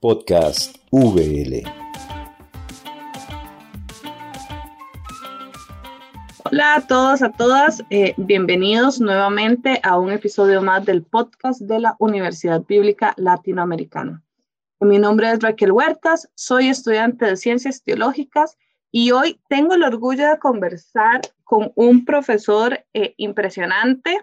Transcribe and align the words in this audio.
Podcast 0.00 0.78
VL. 0.90 1.62
Hola 6.44 6.74
a 6.76 6.86
todos, 6.86 7.20
a 7.20 7.30
todas. 7.32 7.84
Eh, 7.90 8.14
bienvenidos 8.16 8.98
nuevamente 8.98 9.78
a 9.82 9.98
un 9.98 10.10
episodio 10.10 10.62
más 10.62 10.86
del 10.86 11.02
podcast 11.02 11.60
de 11.60 11.80
la 11.80 11.96
Universidad 11.98 12.64
Bíblica 12.64 13.12
Latinoamericana. 13.18 14.22
Mi 14.80 14.98
nombre 14.98 15.30
es 15.32 15.40
Raquel 15.40 15.72
Huertas, 15.72 16.30
soy 16.34 16.68
estudiante 16.68 17.26
de 17.26 17.36
Ciencias 17.36 17.82
Teológicas 17.82 18.56
y 18.90 19.10
hoy 19.10 19.38
tengo 19.50 19.74
el 19.74 19.82
orgullo 19.82 20.26
de 20.30 20.38
conversar 20.38 21.20
con 21.44 21.72
un 21.74 22.06
profesor 22.06 22.86
eh, 22.94 23.12
impresionante, 23.18 24.18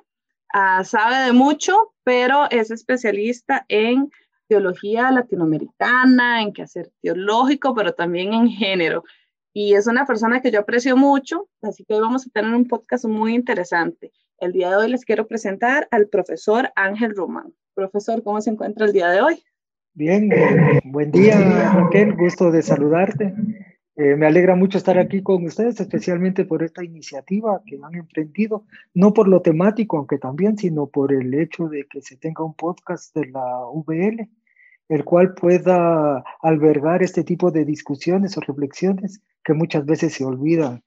ah, 0.51 0.83
sabe 0.83 1.17
de 1.17 1.33
mucho, 1.33 1.93
pero 2.03 2.49
es 2.49 2.71
especialista 2.71 3.63
en 3.69 4.09
teología 4.47 5.11
latinoamericana, 5.11 6.41
en 6.41 6.53
quehacer 6.53 6.91
teológico, 7.01 7.75
pero 7.75 7.93
también 7.93 8.33
en 8.33 8.49
género. 8.49 9.03
Y 9.53 9.73
es 9.73 9.87
una 9.87 10.05
persona 10.05 10.41
que 10.41 10.51
yo 10.51 10.59
aprecio 10.59 10.95
mucho, 10.95 11.49
así 11.61 11.83
que 11.83 11.95
hoy 11.95 12.01
vamos 12.01 12.27
a 12.27 12.29
tener 12.29 12.53
un 12.53 12.67
podcast 12.67 13.05
muy 13.05 13.33
interesante. 13.33 14.11
El 14.39 14.53
día 14.53 14.69
de 14.69 14.75
hoy 14.75 14.89
les 14.89 15.03
quiero 15.03 15.27
presentar 15.27 15.87
al 15.91 16.07
profesor 16.07 16.69
Ángel 16.75 17.15
Román. 17.15 17.53
Profesor, 17.73 18.21
¿cómo 18.23 18.39
se 18.39 18.51
encuentra 18.51 18.85
el 18.85 18.93
día 18.93 19.09
de 19.09 19.21
hoy? 19.21 19.43
Bien, 19.93 20.29
buen 20.83 21.11
día 21.11 21.73
Raquel, 21.73 22.15
gusto 22.15 22.51
de 22.51 22.61
saludarte. 22.61 23.33
Eh, 23.99 24.15
me 24.15 24.27
alegra 24.27 24.55
mucho 24.55 24.77
estar 24.77 24.99
aquí 24.99 25.23
con 25.23 25.43
ustedes, 25.43 25.79
especialmente 25.79 26.45
por 26.45 26.61
esta 26.61 26.83
iniciativa 26.83 27.63
que 27.65 27.79
han 27.81 27.95
emprendido, 27.95 28.63
no 28.93 29.11
por 29.11 29.27
lo 29.27 29.41
temático, 29.41 29.97
aunque 29.97 30.19
también, 30.19 30.55
sino 30.55 30.85
por 30.85 31.11
el 31.11 31.33
hecho 31.33 31.67
de 31.67 31.87
que 31.89 32.03
se 32.03 32.15
tenga 32.15 32.43
un 32.43 32.53
podcast 32.53 33.15
de 33.15 33.25
la 33.31 33.65
VL, 33.73 34.29
el 34.89 35.03
cual 35.03 35.33
pueda 35.33 36.23
albergar 36.43 37.01
este 37.01 37.23
tipo 37.23 37.49
de 37.49 37.65
discusiones 37.65 38.37
o 38.37 38.41
reflexiones 38.41 39.19
que 39.43 39.53
muchas 39.53 39.83
veces 39.83 40.13
se 40.13 40.23
olvidan, 40.23 40.83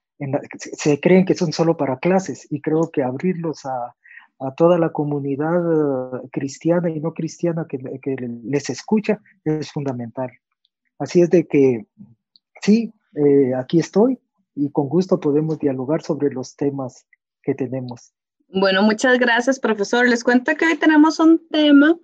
se 0.52 1.00
creen 1.00 1.24
que 1.24 1.34
son 1.34 1.52
solo 1.52 1.76
para 1.76 1.98
clases 1.98 2.46
y 2.48 2.60
creo 2.60 2.92
que 2.92 3.02
abrirlos 3.02 3.66
a, 3.66 3.96
a 4.38 4.54
toda 4.54 4.78
la 4.78 4.90
comunidad 4.90 6.14
eh, 6.14 6.28
cristiana 6.30 6.88
y 6.88 7.00
no 7.00 7.12
cristiana 7.12 7.66
que, 7.68 7.78
que 8.00 8.14
les 8.44 8.70
escucha 8.70 9.20
es 9.44 9.72
fundamental. 9.72 10.30
Así 10.96 11.22
es 11.22 11.30
de 11.30 11.48
que 11.48 11.86
sí, 12.62 12.92
eh, 13.14 13.54
aquí 13.54 13.78
estoy 13.78 14.18
y 14.54 14.70
con 14.70 14.88
gusto 14.88 15.20
podemos 15.20 15.58
dialogar 15.58 16.02
sobre 16.02 16.30
los 16.30 16.56
temas 16.56 17.06
que 17.42 17.54
tenemos. 17.54 18.12
Bueno, 18.52 18.82
muchas 18.82 19.18
gracias, 19.18 19.60
profesor. 19.60 20.08
Les 20.08 20.24
cuento 20.24 20.56
que 20.56 20.66
hoy 20.66 20.76
tenemos 20.76 21.20
un 21.20 21.40
tema, 21.50 21.96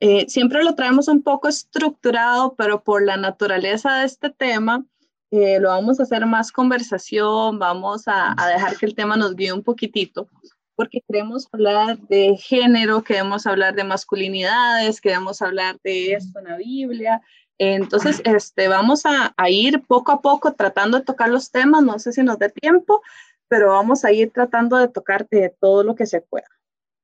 eh, 0.00 0.26
siempre 0.28 0.62
lo 0.62 0.74
traemos 0.74 1.08
un 1.08 1.22
poco 1.22 1.48
estructurado, 1.48 2.54
pero 2.56 2.84
por 2.84 3.02
la 3.02 3.16
naturaleza 3.16 3.98
de 3.98 4.06
este 4.06 4.28
tema, 4.28 4.84
eh, 5.30 5.58
lo 5.60 5.70
vamos 5.70 5.98
a 5.98 6.02
hacer 6.02 6.26
más 6.26 6.52
conversación, 6.52 7.58
vamos 7.58 8.06
a, 8.06 8.34
a, 8.36 8.48
dejar 8.48 8.76
que 8.76 8.86
el 8.86 8.94
tema 8.94 9.16
nos 9.16 9.34
guíe 9.34 9.52
un 9.52 9.62
poquitito, 9.62 10.28
porque 10.76 11.00
queremos 11.08 11.48
hablar 11.52 11.98
de 12.08 12.36
género, 12.36 13.02
queremos 13.02 13.46
hablar 13.46 13.74
de 13.74 13.84
masculinidades, 13.84 15.00
queremos 15.00 15.40
hablar 15.40 15.78
de 15.82 16.12
esto 16.12 16.38
en 16.38 16.44
la 16.44 16.56
Biblia, 16.58 17.22
entonces, 17.58 18.20
este, 18.24 18.68
vamos 18.68 19.04
a, 19.06 19.34
ir 19.48 19.82
poco 19.86 20.12
a 20.12 20.20
poco 20.20 20.54
tratando 20.54 20.98
de 20.98 21.04
tocar 21.04 21.28
los 21.28 21.50
temas, 21.50 21.82
no 21.82 21.98
sé 21.98 22.12
si 22.12 22.22
nos 22.22 22.38
dé 22.38 22.48
tiempo, 22.50 23.02
pero 23.48 23.68
vamos 23.68 24.04
a 24.04 24.12
ir 24.12 24.30
tratando 24.32 24.76
de 24.76 24.88
tocar 24.88 25.28
todo 25.60 25.84
lo 25.84 25.94
que 25.94 26.06
se 26.06 26.20
pueda. 26.20 26.48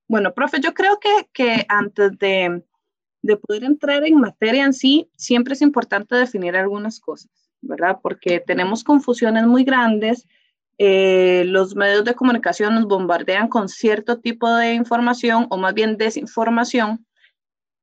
Bueno, 0.08 0.34
profe, 0.34 0.60
yo 0.60 0.74
creo 0.74 0.98
que, 0.98 1.28
que 1.32 1.64
antes 1.68 2.18
de, 2.18 2.64
de 3.22 3.36
poder 3.36 3.64
entrar 3.64 4.04
en 4.04 4.18
materia 4.18 4.64
en 4.64 4.72
sí, 4.72 5.08
siempre 5.16 5.54
es 5.54 5.62
importante 5.62 6.16
definir 6.16 6.56
algunas 6.56 6.98
cosas, 6.98 7.30
¿verdad? 7.60 7.98
Porque 8.02 8.40
tenemos 8.40 8.82
confusiones 8.82 9.46
muy 9.46 9.62
grandes. 9.62 10.26
Eh, 10.78 11.44
los 11.46 11.76
medios 11.76 12.04
de 12.04 12.14
comunicación 12.14 12.74
nos 12.74 12.86
bombardean 12.86 13.48
con 13.48 13.68
cierto 13.68 14.18
tipo 14.18 14.50
de 14.52 14.74
información 14.74 15.46
o 15.50 15.58
más 15.58 15.74
bien 15.74 15.96
desinformación 15.96 17.06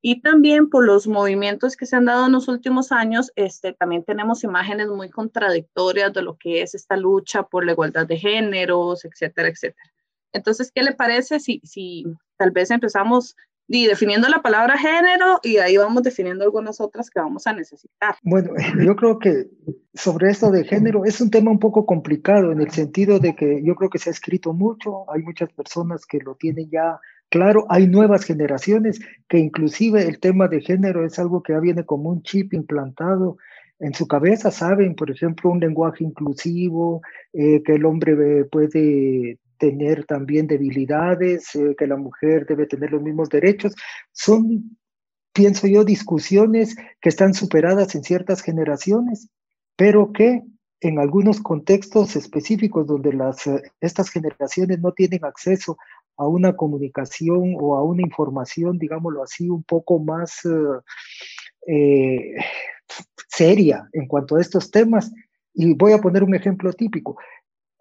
y 0.10 0.22
también 0.22 0.70
por 0.70 0.86
los 0.86 1.06
movimientos 1.06 1.76
que 1.76 1.86
se 1.86 1.98
han 1.98 2.06
dado 2.06 2.28
en 2.28 2.32
los 2.32 2.48
últimos 2.48 2.94
años, 2.94 3.30
este, 3.36 3.74
también 3.74 4.06
tenemos 4.06 4.42
imágenes 4.46 4.88
muy 4.88 5.10
contradictorias 5.10 6.14
de 6.14 6.22
lo 6.22 6.38
que 6.38 6.62
es 6.62 6.76
esta 6.76 6.96
lucha 6.96 7.44
por 7.44 7.66
la 7.66 7.74
igualdad 7.74 8.08
de 8.08 8.16
géneros, 8.16 9.04
etcétera, 9.04 9.50
etcétera. 9.50 9.92
Entonces, 10.32 10.72
¿qué 10.74 10.82
le 10.82 10.94
parece 10.94 11.42
si, 11.42 11.60
si 11.66 12.06
tal 12.38 12.52
vez 12.52 12.72
empezamos 12.72 13.36
definiendo 13.68 14.30
la 14.30 14.42
palabra 14.42 14.78
género 14.78 15.42
y 15.44 15.58
ahí 15.58 15.76
vamos 15.76 16.04
definiendo 16.04 16.46
algunas 16.46 16.80
otras 16.80 17.10
que 17.10 17.20
vamos 17.20 17.46
a 17.46 17.52
necesitar? 17.52 18.16
Bueno, 18.24 18.52
yo 18.82 18.96
creo 18.96 19.20
que 19.20 19.50
sobre 19.94 20.30
esto 20.30 20.52
de 20.52 20.64
género 20.64 21.04
es 21.04 21.20
un 21.20 21.32
tema 21.32 21.52
un 21.52 21.60
poco 21.60 21.86
complicado 21.86 22.54
en 22.54 22.62
el 22.62 22.72
sentido 22.72 23.20
de 23.20 23.36
que 23.36 23.62
yo 23.62 23.76
creo 23.76 23.90
que 23.90 24.00
se 24.00 24.10
ha 24.10 24.14
escrito 24.14 24.54
mucho, 24.54 25.04
hay 25.12 25.22
muchas 25.22 25.52
personas 25.52 26.06
que 26.06 26.20
lo 26.20 26.36
tienen 26.36 26.70
ya 26.70 26.98
Claro, 27.30 27.66
hay 27.70 27.88
nuevas 27.88 28.24
generaciones 28.24 29.00
que 29.28 29.38
inclusive 29.38 30.04
el 30.04 30.20
tema 30.20 30.48
de 30.48 30.62
género 30.62 31.06
es 31.06 31.20
algo 31.20 31.44
que 31.44 31.54
ya 31.54 31.60
viene 31.60 31.86
como 31.86 32.10
un 32.10 32.22
chip 32.24 32.54
implantado 32.54 33.38
en 33.80 33.94
su 33.94 34.08
cabeza, 34.08 34.50
saben, 34.50 34.96
por 34.96 35.12
ejemplo, 35.12 35.52
un 35.52 35.60
lenguaje 35.60 36.04
inclusivo, 36.04 37.02
eh, 37.34 37.62
que 37.64 37.76
el 37.76 37.86
hombre 37.86 38.46
puede 38.46 39.40
tener 39.60 40.06
también 40.06 40.48
debilidades, 40.48 41.54
eh, 41.56 41.76
que 41.78 41.88
la 41.88 41.98
mujer 41.98 42.46
debe 42.48 42.66
tener 42.66 42.92
los 42.92 43.02
mismos 43.02 43.30
derechos. 43.30 43.76
Son, 44.12 44.78
pienso 45.34 45.68
yo, 45.68 45.84
discusiones 45.84 46.76
que 47.02 47.10
están 47.10 47.34
superadas 47.34 47.94
en 47.96 48.04
ciertas 48.04 48.42
generaciones, 48.42 49.30
pero 49.76 50.12
que 50.12 50.44
en 50.80 51.00
algunos 51.00 51.42
contextos 51.42 52.16
específicos 52.16 52.86
donde 52.88 53.14
las, 53.14 53.48
eh, 53.48 53.62
estas 53.82 54.10
generaciones 54.10 54.80
no 54.80 54.92
tienen 54.92 55.26
acceso 55.26 55.78
a 56.18 56.28
una 56.28 56.56
comunicación 56.56 57.56
o 57.60 57.76
a 57.76 57.84
una 57.84 58.02
información, 58.02 58.78
digámoslo 58.78 59.24
así, 59.24 59.50
un 59.50 59.64
poco 59.64 60.00
más 60.00 60.46
eh, 60.46 60.82
eh, 61.68 62.36
seria 63.30 63.88
en 63.94 64.08
cuanto 64.08 64.36
a 64.36 64.42
estos 64.42 64.72
temas. 64.72 65.12
Y 65.54 65.74
voy 65.74 65.94
a 65.94 66.02
poner 66.02 66.24
un 66.24 66.36
ejemplo 66.36 66.74
típico. 66.74 67.18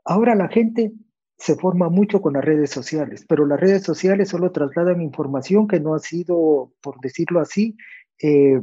Ahora 0.05 0.35
la 0.35 0.49
gente 0.49 0.93
se 1.39 1.57
forma 1.57 1.89
mucho 1.89 2.23
con 2.23 2.35
las 2.35 2.45
redes 2.45 2.71
sociales, 2.71 3.25
pero 3.29 3.47
las 3.47 3.61
redes 3.61 3.83
sociales 3.83 4.31
solo 4.31 4.53
trasladan 4.53 5.03
información 5.03 5.69
que 5.69 5.81
no 5.81 5.95
ha 5.95 5.99
sido, 5.99 6.73
por 6.81 6.99
decirlo 7.01 7.41
así, 7.41 7.77
eh, 8.23 8.59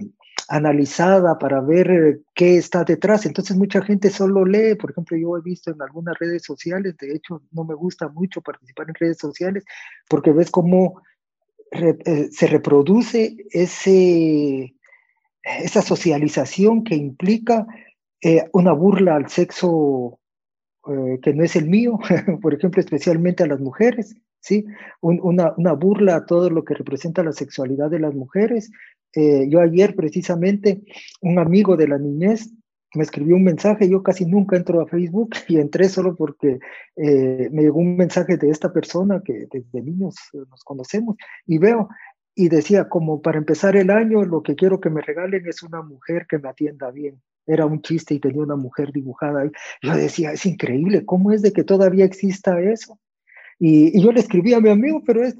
analizada 0.48 1.38
para 1.38 1.62
ver 1.62 1.92
eh, 1.92 2.20
qué 2.34 2.58
está 2.58 2.84
detrás. 2.84 3.26
Entonces 3.26 3.56
mucha 3.58 3.81
gente 3.81 4.09
solo 4.09 4.46
lee, 4.46 4.76
por 4.76 4.92
ejemplo, 4.92 5.18
yo 5.18 5.38
he 5.38 5.42
visto 5.42 5.72
en 5.72 5.81
algunas 5.81 6.18
redes 6.20 6.44
sociales, 6.44 6.98
de 6.98 7.14
hecho 7.14 7.42
no 7.52 7.64
me 7.64 7.76
gusta 7.76 8.08
mucho 8.09 8.42
participar 8.42 8.88
en 8.90 8.96
redes 8.96 9.18
sociales 9.18 9.64
porque 10.09 10.31
ves 10.31 10.52
cómo 10.52 11.02
eh, 11.72 12.30
se 12.31 12.48
reproduce 12.48 13.36
ese, 13.52 14.76
esa 15.44 15.81
socialización 15.81 16.84
que 16.84 16.96
implica 16.96 17.66
eh, 18.22 18.46
una 18.54 18.74
burla 18.74 19.16
al 19.16 19.30
sexo 19.30 20.20
que 21.22 21.34
no 21.34 21.46
es 21.46 21.56
el 21.56 21.70
mío, 21.70 21.98
por 22.42 22.54
ejemplo, 22.54 22.81
especialmente 22.81 23.44
a 23.44 23.48
las 23.48 23.62
mujeres. 23.62 24.18
¿sí? 24.42 24.66
una, 25.00 25.54
una, 25.56 25.72
burla 25.72 26.18
a 26.18 26.25
todo 26.25 26.50
lo 26.50 26.66
que 26.66 26.74
representa 26.74 27.24
la 27.24 27.31
sexualidad 27.31 27.90
de 27.90 28.00
las 28.00 28.14
mujeres, 28.14 28.70
eh, 29.16 29.47
yo 29.50 29.62
ayer 29.62 29.96
precisamente, 29.96 30.81
un 31.22 31.40
amigo 31.40 31.78
de 31.78 31.88
la 31.88 31.97
niñez 31.97 32.51
me 32.96 33.03
escribió 33.03 33.35
un 33.35 33.44
mensaje, 33.44 33.90
yo 33.90 34.03
casi 34.03 34.25
nunca 34.25 34.56
entro 34.56 34.81
a 34.81 34.88
Facebook 34.88 35.31
y 35.47 35.59
entré 35.59 35.90
solo 35.90 36.16
porque 36.16 36.59
eh, 36.96 37.50
me 37.51 37.63
llegó 37.63 37.79
un 37.79 37.97
mensaje 37.97 38.38
de 38.38 38.50
esta 38.50 38.72
persona 38.72 39.22
que 39.24 39.47
desde 39.51 39.81
niños 39.81 40.16
eh, 40.34 40.38
nos 40.50 40.63
conocemos 40.63 41.16
y 41.46 41.57
veo 41.57 41.90
y 42.35 42.50
decía 42.50 42.90
como 42.90 43.22
para 43.22 43.38
empezar 43.38 43.75
el 43.75 43.91
año 43.91 44.24
lo 44.24 44.42
que 44.42 44.56
quiero 44.56 44.80
que 44.80 44.89
me 44.89 45.01
regalen 45.01 45.48
es 45.48 45.62
una 45.62 45.81
mujer 45.81 46.25
que 46.27 46.39
me 46.39 46.50
atienda 46.50 46.89
bien. 46.89 47.21
Era 47.45 47.66
un 47.66 47.81
chiste 47.81 48.16
y 48.16 48.19
tenía 48.19 48.42
una 48.42 48.56
mujer 48.56 48.92
dibujada 48.92 49.42
ahí. 49.42 49.51
Yo 49.81 49.94
decía, 49.95 50.31
es 50.31 50.45
increíble, 50.45 51.06
¿cómo 51.06 51.31
es 51.31 51.42
de 51.42 51.51
que 51.51 51.63
todavía 51.63 52.06
exista 52.06 52.59
eso? 52.62 52.98
Y, 53.60 54.02
yo 54.02 54.12
le 54.12 54.20
escribí 54.20 54.54
a 54.54 54.62
mi 54.62 54.70
amigo, 54.70 55.02
pero 55.06 55.24
es, 55.24 55.36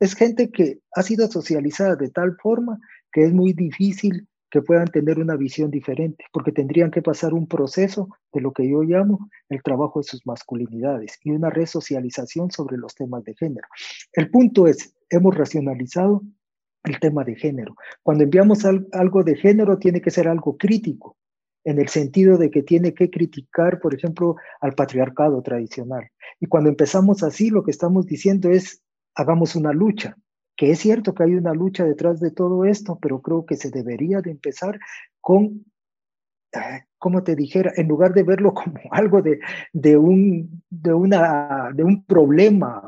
es 0.00 0.14
gente 0.14 0.50
que 0.50 0.78
ha 0.94 1.02
sido 1.02 1.26
socializada 1.28 1.96
de 1.96 2.10
tal 2.10 2.36
forma 2.36 2.78
que 3.12 3.24
es 3.24 3.32
muy 3.32 3.52
difícil 3.52 4.26
que 4.54 4.62
puedan 4.62 4.86
tener 4.86 5.18
una 5.18 5.34
visión 5.34 5.68
diferente, 5.68 6.24
porque 6.32 6.52
tendrían 6.52 6.92
que 6.92 7.02
pasar 7.02 7.34
un 7.34 7.48
proceso 7.48 8.08
de 8.32 8.40
lo 8.40 8.52
que 8.52 8.70
yo 8.70 8.82
llamo 8.82 9.28
el 9.48 9.60
trabajo 9.64 9.98
de 9.98 10.04
sus 10.04 10.24
masculinidades 10.24 11.18
y 11.24 11.32
una 11.32 11.50
resocialización 11.50 12.52
sobre 12.52 12.76
los 12.76 12.94
temas 12.94 13.24
de 13.24 13.34
género. 13.34 13.66
El 14.12 14.30
punto 14.30 14.68
es, 14.68 14.94
hemos 15.10 15.34
racionalizado 15.34 16.22
el 16.84 17.00
tema 17.00 17.24
de 17.24 17.34
género. 17.34 17.74
Cuando 18.04 18.22
enviamos 18.22 18.64
algo 18.64 19.24
de 19.24 19.34
género, 19.34 19.76
tiene 19.78 20.00
que 20.00 20.12
ser 20.12 20.28
algo 20.28 20.56
crítico, 20.56 21.16
en 21.64 21.78
el 21.78 21.88
sentido 21.88 22.36
de 22.38 22.50
que 22.50 22.62
tiene 22.62 22.94
que 22.94 23.10
criticar, 23.10 23.80
por 23.80 23.94
ejemplo, 23.94 24.36
al 24.60 24.74
patriarcado 24.74 25.42
tradicional. 25.42 26.08
Y 26.40 26.46
cuando 26.46 26.68
empezamos 26.68 27.22
así, 27.22 27.50
lo 27.50 27.64
que 27.64 27.70
estamos 27.70 28.06
diciendo 28.06 28.50
es, 28.50 28.82
hagamos 29.14 29.56
una 29.56 29.72
lucha, 29.72 30.16
que 30.56 30.70
es 30.70 30.78
cierto 30.78 31.14
que 31.14 31.24
hay 31.24 31.34
una 31.34 31.54
lucha 31.54 31.84
detrás 31.84 32.20
de 32.20 32.30
todo 32.30 32.64
esto, 32.64 32.98
pero 33.00 33.20
creo 33.20 33.46
que 33.46 33.56
se 33.56 33.70
debería 33.70 34.20
de 34.20 34.30
empezar 34.30 34.78
con, 35.20 35.64
eh, 36.52 36.84
como 36.98 37.22
te 37.22 37.34
dijera, 37.34 37.72
en 37.76 37.88
lugar 37.88 38.12
de 38.12 38.22
verlo 38.22 38.52
como 38.54 38.78
algo 38.90 39.22
de, 39.22 39.40
de, 39.72 39.96
un, 39.96 40.62
de, 40.68 40.92
una, 40.92 41.70
de 41.74 41.82
un 41.82 42.04
problema, 42.04 42.82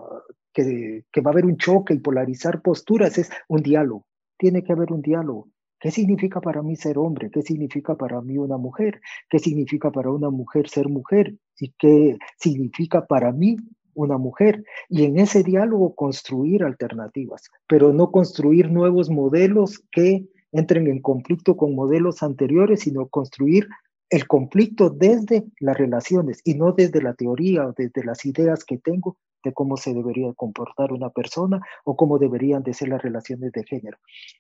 que, 0.52 1.04
que 1.12 1.20
va 1.20 1.30
a 1.30 1.32
haber 1.32 1.44
un 1.44 1.58
choque 1.58 1.92
y 1.92 1.98
polarizar 1.98 2.62
posturas, 2.62 3.18
es 3.18 3.30
un 3.48 3.62
diálogo. 3.62 4.06
Tiene 4.38 4.62
que 4.62 4.72
haber 4.72 4.90
un 4.90 5.02
diálogo. 5.02 5.48
¿Qué 5.78 5.90
significa 5.90 6.40
para 6.40 6.62
mí 6.62 6.76
ser 6.76 6.98
hombre? 6.98 7.30
¿Qué 7.30 7.42
significa 7.42 7.96
para 7.96 8.20
mí 8.20 8.38
una 8.38 8.56
mujer? 8.56 9.00
¿Qué 9.28 9.38
significa 9.38 9.90
para 9.90 10.10
una 10.10 10.30
mujer 10.30 10.68
ser 10.68 10.88
mujer? 10.88 11.36
¿Y 11.58 11.72
qué 11.78 12.16
significa 12.38 13.06
para 13.06 13.32
mí 13.32 13.56
una 13.94 14.16
mujer? 14.16 14.64
Y 14.88 15.04
en 15.04 15.18
ese 15.18 15.42
diálogo 15.42 15.94
construir 15.94 16.64
alternativas, 16.64 17.50
pero 17.66 17.92
no 17.92 18.10
construir 18.10 18.70
nuevos 18.70 19.10
modelos 19.10 19.82
que 19.92 20.26
entren 20.52 20.86
en 20.86 21.02
conflicto 21.02 21.56
con 21.56 21.74
modelos 21.74 22.22
anteriores, 22.22 22.80
sino 22.80 23.08
construir 23.08 23.68
el 24.08 24.26
conflicto 24.26 24.88
desde 24.88 25.44
las 25.60 25.76
relaciones 25.76 26.40
y 26.44 26.54
no 26.54 26.72
desde 26.72 27.02
la 27.02 27.14
teoría 27.14 27.66
o 27.66 27.74
desde 27.76 28.04
las 28.04 28.24
ideas 28.24 28.64
que 28.64 28.78
tengo 28.78 29.18
de 29.46 29.52
cómo 29.52 29.76
se 29.76 29.94
debería 29.94 30.32
comportar 30.34 30.92
una 30.92 31.10
persona 31.10 31.60
o 31.84 31.96
cómo 31.96 32.18
deberían 32.18 32.64
de 32.64 32.74
ser 32.74 32.88
las 32.88 33.00
relaciones 33.00 33.52
de 33.52 33.62
género. 33.64 33.96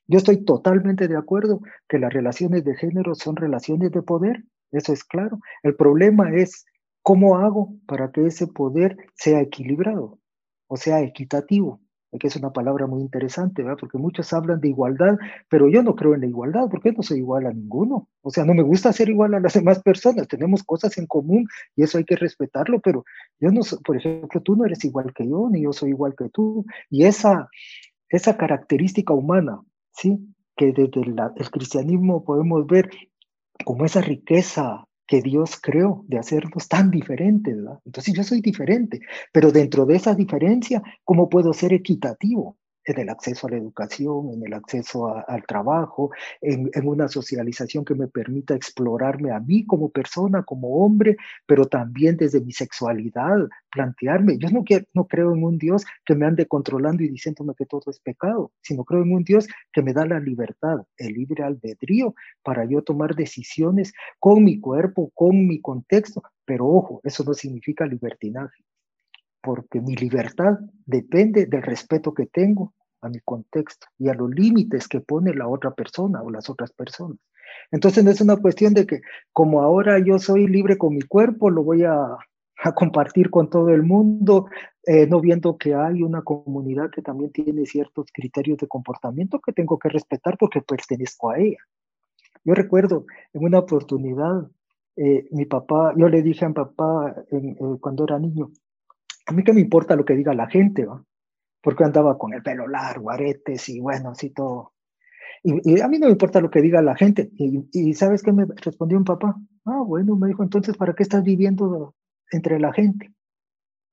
Yo 0.08 0.18
estoy 0.18 0.44
totalmente 0.44 1.06
de 1.06 1.16
acuerdo 1.16 1.60
que 1.88 2.00
las 2.00 2.12
relaciones 2.12 2.64
de 2.64 2.74
género 2.74 3.14
son 3.14 3.36
relaciones 3.36 3.92
de 3.92 4.02
poder, 4.02 4.42
eso 4.72 4.92
es 4.92 5.04
claro. 5.04 5.38
El 5.62 5.76
problema 5.76 6.34
es 6.34 6.66
cómo 7.02 7.36
hago 7.38 7.72
para 7.86 8.10
que 8.10 8.26
ese 8.26 8.48
poder 8.48 8.96
sea 9.14 9.40
equilibrado 9.40 10.18
o 10.68 10.76
sea 10.76 11.00
equitativo 11.02 11.80
que 12.18 12.28
es 12.28 12.36
una 12.36 12.52
palabra 12.52 12.86
muy 12.86 13.02
interesante, 13.02 13.62
¿verdad? 13.62 13.78
Porque 13.78 13.98
muchos 13.98 14.32
hablan 14.32 14.60
de 14.60 14.68
igualdad, 14.68 15.18
pero 15.48 15.68
yo 15.68 15.82
no 15.82 15.94
creo 15.94 16.14
en 16.14 16.22
la 16.22 16.26
igualdad, 16.26 16.68
porque 16.70 16.92
no 16.92 17.02
soy 17.02 17.18
igual 17.18 17.46
a 17.46 17.52
ninguno. 17.52 18.08
O 18.22 18.30
sea, 18.30 18.44
no 18.44 18.54
me 18.54 18.62
gusta 18.62 18.92
ser 18.92 19.08
igual 19.08 19.34
a 19.34 19.40
las 19.40 19.54
demás 19.54 19.82
personas, 19.82 20.28
tenemos 20.28 20.62
cosas 20.64 20.96
en 20.98 21.06
común 21.06 21.46
y 21.74 21.82
eso 21.82 21.98
hay 21.98 22.04
que 22.04 22.16
respetarlo, 22.16 22.80
pero 22.80 23.04
yo 23.40 23.50
no 23.50 23.62
soy, 23.62 23.78
por 23.84 23.96
ejemplo, 23.96 24.40
tú 24.40 24.56
no 24.56 24.64
eres 24.64 24.84
igual 24.84 25.12
que 25.14 25.28
yo, 25.28 25.48
ni 25.50 25.62
yo 25.62 25.72
soy 25.72 25.90
igual 25.90 26.14
que 26.16 26.28
tú. 26.30 26.64
Y 26.90 27.04
esa, 27.04 27.48
esa 28.08 28.36
característica 28.36 29.12
humana, 29.12 29.60
¿sí? 29.92 30.18
Que 30.56 30.72
desde 30.72 31.00
el 31.00 31.50
cristianismo 31.50 32.24
podemos 32.24 32.66
ver 32.66 32.90
como 33.64 33.84
esa 33.84 34.00
riqueza 34.00 34.86
que 35.06 35.22
Dios 35.22 35.58
creó 35.60 36.04
de 36.08 36.18
hacernos 36.18 36.68
tan 36.68 36.90
diferentes, 36.90 37.56
¿verdad? 37.56 37.80
Entonces 37.84 38.14
yo 38.14 38.24
soy 38.24 38.40
diferente, 38.40 39.00
pero 39.32 39.52
dentro 39.52 39.86
de 39.86 39.96
esa 39.96 40.14
diferencia, 40.14 40.82
¿cómo 41.04 41.28
puedo 41.28 41.52
ser 41.52 41.72
equitativo? 41.72 42.56
En 42.86 43.00
el 43.00 43.08
acceso 43.10 43.46
a 43.46 43.50
la 43.50 43.56
educación, 43.56 44.30
en 44.32 44.46
el 44.46 44.54
acceso 44.54 45.08
al 45.28 45.44
trabajo, 45.44 46.10
en, 46.40 46.70
una 46.86 47.08
socialización 47.08 47.84
que 47.84 47.94
me 47.94 48.06
permita 48.06 48.54
explorarme 48.54 49.32
a 49.32 49.40
mí 49.40 49.66
como 49.66 49.90
persona, 49.90 50.44
como 50.44 50.84
hombre, 50.84 51.16
pero 51.46 51.66
también 51.66 52.16
desde 52.16 52.40
mi 52.40 52.52
sexualidad, 52.52 53.48
plantearme. 53.70 54.38
Yo 54.38 54.48
no, 54.50 54.62
quiero, 54.62 54.86
no 54.94 55.06
creo 55.06 55.34
en 55.34 55.42
un 55.42 55.58
Dios 55.58 55.84
que 56.04 56.14
me 56.14 56.26
ande 56.26 56.46
controlando 56.46 57.02
y 57.02 57.08
diciéndome 57.08 57.54
que 57.56 57.66
todo 57.66 57.90
es 57.90 57.98
pecado, 57.98 58.52
sino 58.62 58.84
creo 58.84 59.02
en 59.02 59.12
un 59.12 59.24
Dios 59.24 59.48
que 59.72 59.82
me 59.82 59.92
da 59.92 60.06
la 60.06 60.20
libertad, 60.20 60.78
el 60.96 61.14
libre 61.14 61.42
albedrío 61.42 62.14
para 62.42 62.64
yo 62.64 62.82
tomar 62.82 63.16
decisiones 63.16 63.92
con 64.20 64.44
mi 64.44 64.60
cuerpo, 64.60 65.10
con 65.14 65.46
mi 65.46 65.60
contexto, 65.60 66.22
pero 66.44 66.68
ojo, 66.68 67.00
eso 67.02 67.24
no 67.24 67.34
significa 67.34 67.84
libertinaje 67.84 68.64
porque 69.46 69.80
mi 69.80 69.94
libertad 69.94 70.58
depende 70.84 71.46
del 71.46 71.62
respeto 71.62 72.12
que 72.12 72.26
tengo 72.26 72.74
a 73.02 73.08
mi 73.08 73.20
contexto 73.20 73.86
y 73.98 74.08
a 74.08 74.14
los 74.14 74.30
límites 74.30 74.88
que 74.88 75.00
pone 75.00 75.34
la 75.34 75.48
otra 75.48 75.72
persona 75.72 76.22
o 76.22 76.30
las 76.30 76.48
otras 76.50 76.72
personas. 76.72 77.18
Entonces 77.70 78.04
no 78.04 78.10
es 78.10 78.20
una 78.20 78.36
cuestión 78.36 78.74
de 78.74 78.86
que 78.86 79.00
como 79.32 79.62
ahora 79.62 79.98
yo 79.98 80.18
soy 80.18 80.46
libre 80.46 80.78
con 80.78 80.94
mi 80.94 81.02
cuerpo, 81.02 81.50
lo 81.50 81.62
voy 81.62 81.84
a, 81.84 82.16
compartir 82.74 83.30
con 83.30 83.48
todo 83.48 83.68
el 83.68 83.84
mundo, 83.84 84.46
eh, 84.84 85.06
no 85.06 85.20
viendo 85.20 85.56
que 85.56 85.74
hay 85.74 86.02
una 86.02 86.22
comunidad 86.22 86.90
que 86.90 87.02
también 87.02 87.30
tiene 87.30 87.64
ciertos 87.64 88.06
criterios 88.12 88.58
de 88.58 88.66
comportamiento 88.66 89.38
que 89.40 89.52
tengo 89.52 89.78
que 89.78 89.88
respetar 89.88 90.36
porque 90.36 90.62
pertenezco 90.62 91.30
a 91.30 91.38
ella. 91.38 91.58
Yo 92.44 92.54
recuerdo 92.54 93.04
en 93.34 93.44
una 93.44 93.60
oportunidad, 93.60 94.50
eh, 94.96 95.28
mi 95.30 95.44
papá, 95.44 95.92
yo 95.96 96.08
le 96.08 96.22
dije 96.22 96.44
a 96.44 96.48
mi 96.48 96.54
papá 96.54 97.14
eh, 97.30 97.56
cuando 97.78 98.04
era 98.04 98.18
niño, 98.18 98.50
a 99.26 99.32
mí 99.32 99.44
que 99.44 99.52
me 99.52 99.60
importa 99.60 99.94
lo 99.94 100.04
que 100.04 100.14
diga 100.14 100.34
la 100.34 100.48
gente, 100.48 100.86
¿va? 100.86 101.04
Porque 101.66 101.82
andaba 101.82 102.16
con 102.16 102.32
el 102.32 102.44
pelo 102.44 102.68
largo, 102.68 103.10
aretes 103.10 103.68
y 103.70 103.80
bueno, 103.80 104.10
así 104.10 104.30
todo. 104.30 104.74
Y, 105.42 105.80
a 105.80 105.88
mí 105.88 105.98
no 105.98 106.06
me 106.06 106.12
importa 106.12 106.40
lo 106.40 106.48
que 106.48 106.62
diga 106.62 106.80
la 106.80 106.94
gente. 106.94 107.28
Y, 107.34 107.92
¿sabes 107.94 108.22
qué 108.22 108.30
me 108.30 108.46
respondió 108.54 108.96
un 108.96 109.02
papá? 109.02 109.34
Ah, 109.64 109.82
bueno, 109.84 110.14
me 110.14 110.28
dijo, 110.28 110.44
entonces, 110.44 110.76
¿para 110.76 110.94
qué 110.94 111.02
estás 111.02 111.24
viviendo 111.24 111.96
entre 112.30 112.60
la 112.60 112.72
gente? 112.72 113.12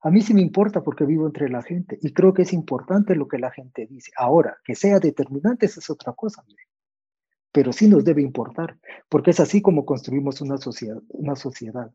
A 0.02 0.12
mí 0.12 0.22
sí 0.22 0.36
me 0.36 0.42
importa 0.42 0.84
porque 0.84 1.04
vivo 1.04 1.26
entre 1.26 1.50
la 1.50 1.64
gente 1.64 1.98
y 2.00 2.14
creo 2.14 2.32
que 2.32 2.44
es 2.44 2.54
importante 2.54 3.16
lo 3.16 3.28
que 3.28 3.40
la 3.40 3.50
gente 3.50 3.88
dice. 3.88 4.12
Ahora, 4.18 4.58
que 4.64 4.76
sea 4.76 5.00
determinante, 5.00 5.66
esa 5.66 5.80
es 5.80 5.90
otra 5.90 6.14
cosa. 6.14 6.44
Pero 7.52 7.74
sí 7.74 7.88
nos 7.88 8.06
debe 8.06 8.22
importar, 8.22 8.78
porque 9.10 9.32
es 9.32 9.40
así 9.40 9.64
como 9.64 9.84
construimos 9.84 10.42
una 10.42 10.58
sociedad. 10.60 11.02
Una 11.10 11.36
sociedad 11.36 11.92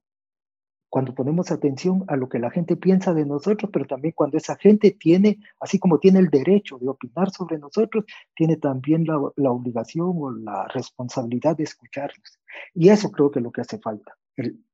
cuando 0.88 1.14
ponemos 1.14 1.50
atención 1.50 2.04
a 2.08 2.16
lo 2.16 2.28
que 2.28 2.38
la 2.38 2.50
gente 2.50 2.76
piensa 2.76 3.12
de 3.12 3.26
nosotros, 3.26 3.70
pero 3.72 3.86
también 3.86 4.14
cuando 4.16 4.38
esa 4.38 4.56
gente 4.56 4.90
tiene, 4.92 5.38
así 5.60 5.78
como 5.78 5.98
tiene 5.98 6.18
el 6.18 6.28
derecho 6.28 6.78
de 6.78 6.88
opinar 6.88 7.30
sobre 7.30 7.58
nosotros, 7.58 8.04
tiene 8.34 8.56
también 8.56 9.04
la, 9.04 9.50
obligación 9.50 10.12
o 10.16 10.30
la 10.30 10.66
responsabilidad 10.68 11.56
de 11.56 11.64
escucharnos. 11.64 12.38
Y 12.74 12.88
eso 12.88 13.10
creo 13.10 13.30
que 13.30 13.40
es 13.40 13.42
lo 13.42 13.52
que 13.52 13.60
hace 13.60 13.78
falta, 13.78 14.16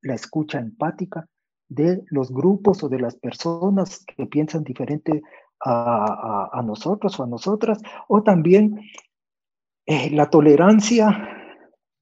la 0.01 0.13
escucha 0.13 0.59
empática 0.59 1.27
de 1.67 2.03
los 2.07 2.31
grupos 2.31 2.83
o 2.83 2.89
de 2.89 2.99
las 2.99 3.15
personas 3.15 4.05
que 4.05 4.25
piensan 4.25 4.63
diferente 4.63 5.21
a, 5.61 6.61
nosotros 6.63 7.19
o 7.19 7.23
a 7.23 7.27
nosotras, 7.27 7.81
o 8.07 8.21
también 8.21 8.79
eh, 9.85 10.11
la 10.11 10.29
tolerancia 10.29 11.44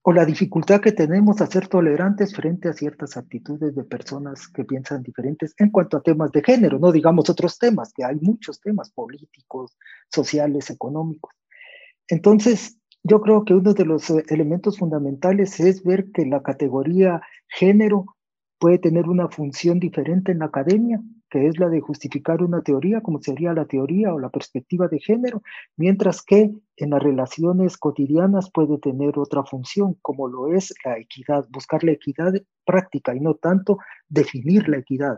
o 0.06 0.12
la 0.12 0.26
dificultad 0.26 0.82
que 0.82 0.92
tenemos 0.92 1.40
a 1.40 1.48
ser 1.48 1.70
tolerantes 1.70 2.36
frente 2.36 2.68
a 2.68 2.74
ciertas 2.74 3.16
actitudes 3.16 3.74
de 3.74 3.84
personas 3.86 4.50
que 4.50 4.66
piensan 4.66 5.02
diferentes 5.02 5.56
en 5.58 5.72
cuanto 5.72 5.96
a 5.96 6.02
temas 6.02 6.32
de 6.34 6.44
género, 6.44 6.78
no 6.78 6.92
digamos 6.92 7.30
otros 7.30 7.58
temas, 7.58 7.94
que 7.94 8.04
hay 8.04 8.18
muchos 8.20 8.60
temas 8.60 8.92
políticos, 8.92 9.78
sociales, 10.10 10.70
económicos. 10.70 11.34
Entonces, 12.10 12.78
yo 13.02 13.22
creo 13.22 13.46
que 13.46 13.54
uno 13.54 13.74
de 13.74 13.86
los 13.86 14.10
eh, 14.10 14.26
elementos 14.28 14.78
fundamentales 14.78 15.60
es 15.62 15.84
ver 15.84 16.12
que 16.12 16.26
la 16.26 16.44
categoría 16.44 17.22
género 17.48 18.06
puede 18.60 18.80
tener 18.80 19.08
una 19.08 19.30
función 19.30 19.80
diferente 19.80 20.34
en 20.34 20.40
la 20.40 20.46
academia, 20.46 21.02
que 21.34 21.48
es 21.48 21.58
la 21.58 21.68
de 21.68 21.82
justificar 21.82 22.44
una 22.44 22.62
teoría, 22.62 23.02
como 23.02 23.20
sería 23.20 23.54
la 23.54 23.66
teoría 23.66 24.14
o 24.14 24.20
la 24.20 24.30
perspectiva 24.30 24.88
de 24.88 25.00
género, 25.00 25.42
mientras 25.76 26.22
que 26.22 26.52
en 26.78 26.90
las 26.92 27.02
relaciones 27.02 27.76
cotidianas 27.76 28.52
puede 28.52 28.78
tener 28.78 29.18
otra 29.18 29.44
función, 29.44 29.96
como 30.04 30.28
lo 30.28 30.54
es 30.54 30.76
la 30.86 31.00
equidad, 31.00 31.48
buscar 31.50 31.84
la 31.84 31.94
equidad 31.94 32.36
práctica 32.64 33.16
y 33.16 33.20
no 33.20 33.34
tanto 33.34 33.80
definir 34.08 34.70
la 34.70 34.78
equidad, 34.78 35.18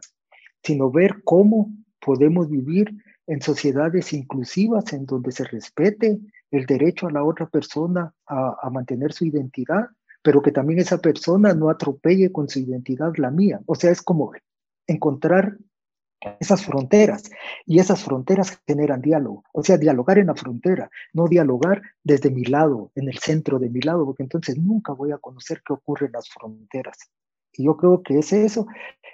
sino 0.63 0.89
ver 0.89 1.21
cómo 1.25 1.69
podemos 1.99 2.49
vivir 2.49 2.95
en 3.27 3.41
sociedades 3.41 4.13
inclusivas 4.13 4.93
en 4.93 5.05
donde 5.05 5.33
se 5.33 5.43
respete 5.43 6.17
el 6.49 6.65
derecho 6.65 7.07
a 7.07 7.11
la 7.11 7.25
otra 7.25 7.49
persona 7.49 8.13
a, 8.25 8.69
mantener 8.69 9.11
su 9.11 9.25
identidad 9.25 9.87
pero 10.21 10.41
que 10.41 10.53
también 10.53 10.79
esa 10.79 10.97
persona 10.99 11.53
no 11.53 11.69
atropelle 11.69 12.31
con 12.31 12.49
su 12.49 12.57
identidad 12.57 13.13
la 13.17 13.29
mía. 13.29 13.59
O 13.67 13.75
sea, 13.75 13.91
es 13.91 14.01
como 14.01 14.31
encontrar 14.87 15.55
esas 16.39 16.65
fronteras 16.65 17.29
y 17.65 17.79
esas 17.79 18.03
fronteras 18.03 18.61
generan 18.67 19.01
diálogo, 19.01 19.43
o 19.53 19.63
sea, 19.63 19.77
dialogar 19.77 20.17
en 20.17 20.27
la 20.27 20.35
frontera, 20.35 20.89
no 21.13 21.27
dialogar 21.27 21.81
desde 22.03 22.31
mi 22.31 22.43
lado, 22.43 22.91
en 22.95 23.07
el 23.07 23.17
centro 23.19 23.59
de 23.59 23.69
mi 23.69 23.81
lado, 23.81 24.05
porque 24.05 24.23
entonces 24.23 24.57
nunca 24.57 24.93
voy 24.93 25.11
a 25.11 25.17
conocer 25.17 25.61
qué 25.65 25.73
ocurre 25.73 26.07
en 26.07 26.13
las 26.13 26.29
fronteras. 26.29 26.97
Y 27.53 27.65
yo 27.65 27.77
creo 27.77 28.03
que 28.03 28.19
es 28.19 28.33
eso, 28.33 28.67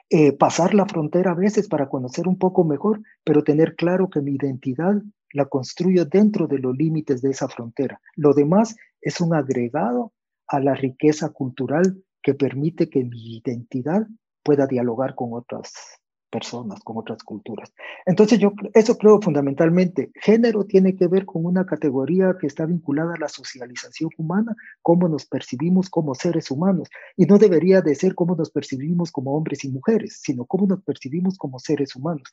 eh, 0.10 0.34
pasar 0.34 0.74
la 0.74 0.86
frontera 0.86 1.32
a 1.32 1.36
veces 1.36 1.68
para 1.68 1.90
conocer 1.90 2.28
un 2.28 2.38
poco 2.38 2.64
mejor, 2.64 3.02
pero 3.24 3.44
tener 3.44 3.76
claro 3.76 4.10
que 4.10 4.22
mi 4.22 4.36
identidad 4.36 4.96
la 5.34 5.46
construyo 5.46 6.06
dentro 6.06 6.48
de 6.48 6.60
los 6.60 6.76
límites 6.76 7.22
de 7.22 7.30
esa 7.30 7.48
frontera. 7.48 8.02
Lo 8.16 8.34
demás 8.34 8.76
es 9.00 9.22
un 9.22 9.34
agregado 9.34 10.12
a 10.48 10.60
la 10.60 10.74
riqueza 10.74 11.30
cultural 11.30 12.04
que 12.22 12.34
permite 12.34 12.90
que 12.90 13.04
mi 13.04 13.38
identidad 13.38 14.08
pueda 14.44 14.68
dialogar 14.68 15.16
con 15.16 15.30
otras 15.34 16.01
personas, 16.32 16.80
con 16.82 16.98
otras 16.98 17.22
culturas. 17.24 17.72
Entonces 18.06 18.40
yo 18.40 18.54
eso 18.74 18.98
creo 18.98 19.22
fundamentalmente. 19.22 20.12
Género 20.16 20.66
tiene 20.66 20.96
que 20.96 21.08
ver 21.08 21.26
con 21.26 21.46
una 21.46 21.66
categoría 21.66 22.36
que 22.40 22.48
está 22.48 22.66
vinculada 22.66 23.14
a 23.14 23.20
la 23.20 23.28
socialización 23.28 24.10
humana, 24.18 24.56
cómo 24.82 25.08
nos 25.08 25.26
percibimos 25.26 25.90
como 25.90 26.16
seres 26.16 26.50
humanos. 26.50 26.90
Y 27.18 27.26
no 27.26 27.38
debería 27.38 27.82
de 27.82 27.94
ser 27.94 28.16
cómo 28.16 28.36
nos 28.36 28.50
percibimos 28.50 29.12
como 29.12 29.36
hombres 29.36 29.64
y 29.64 29.70
mujeres, 29.70 30.20
sino 30.24 30.46
cómo 30.46 30.66
nos 30.66 30.82
percibimos 30.82 31.38
como 31.38 31.60
seres 31.60 31.96
humanos. 31.96 32.24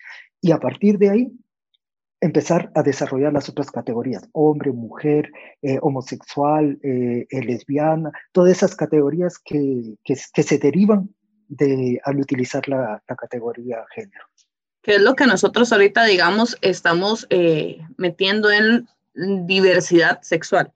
Y 0.40 0.52
a 0.52 0.58
partir 0.58 0.98
de 0.98 1.10
ahí, 1.10 1.32
empezar 2.20 2.70
a 2.74 2.82
desarrollar 2.82 3.32
las 3.32 3.48
otras 3.48 3.70
categorías, 3.70 4.28
hombre, 4.32 4.72
mujer, 4.72 5.30
eh, 5.62 5.78
homosexual, 5.82 6.78
eh, 6.82 7.26
eh, 7.30 7.42
lesbiana, 7.42 8.10
todas 8.32 8.52
esas 8.52 8.74
categorías 8.74 9.38
que, 9.38 9.94
que, 10.04 10.16
se 10.16 10.58
derivan 10.58 11.14
de, 11.48 12.00
al 12.04 12.18
utilizar 12.18 12.68
la, 12.68 13.02
la, 13.06 13.16
categoría 13.16 13.84
género. 13.90 14.24
¿Qué 14.82 14.96
es 14.96 15.00
lo 15.00 15.14
que 15.14 15.26
nosotros 15.26 15.72
ahorita, 15.72 16.04
digamos, 16.04 16.56
estamos 16.60 17.26
metiendo 17.96 18.50
en 18.50 18.88
diversidad 19.14 20.22
sexual? 20.22 20.72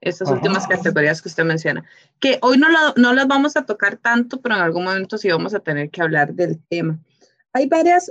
Esas 0.00 0.30
últimas 0.30 0.66
categorías 0.66 1.20
que 1.20 1.28
usted 1.28 1.44
menciona, 1.44 1.84
que 2.18 2.38
hoy 2.40 2.56
no, 2.56 2.68
no 2.96 3.12
las 3.12 3.28
vamos 3.28 3.56
a 3.56 3.66
tocar 3.66 3.96
tanto, 3.98 4.40
pero 4.40 4.54
en 4.54 4.62
algún 4.62 4.84
momento 4.84 5.18
sí 5.18 5.28
vamos 5.30 5.54
a 5.54 5.60
tener 5.60 5.90
que 5.90 6.00
hablar 6.00 6.32
del 6.32 6.58
tema. 6.68 6.98
Hay 7.52 7.68
varias 7.68 8.10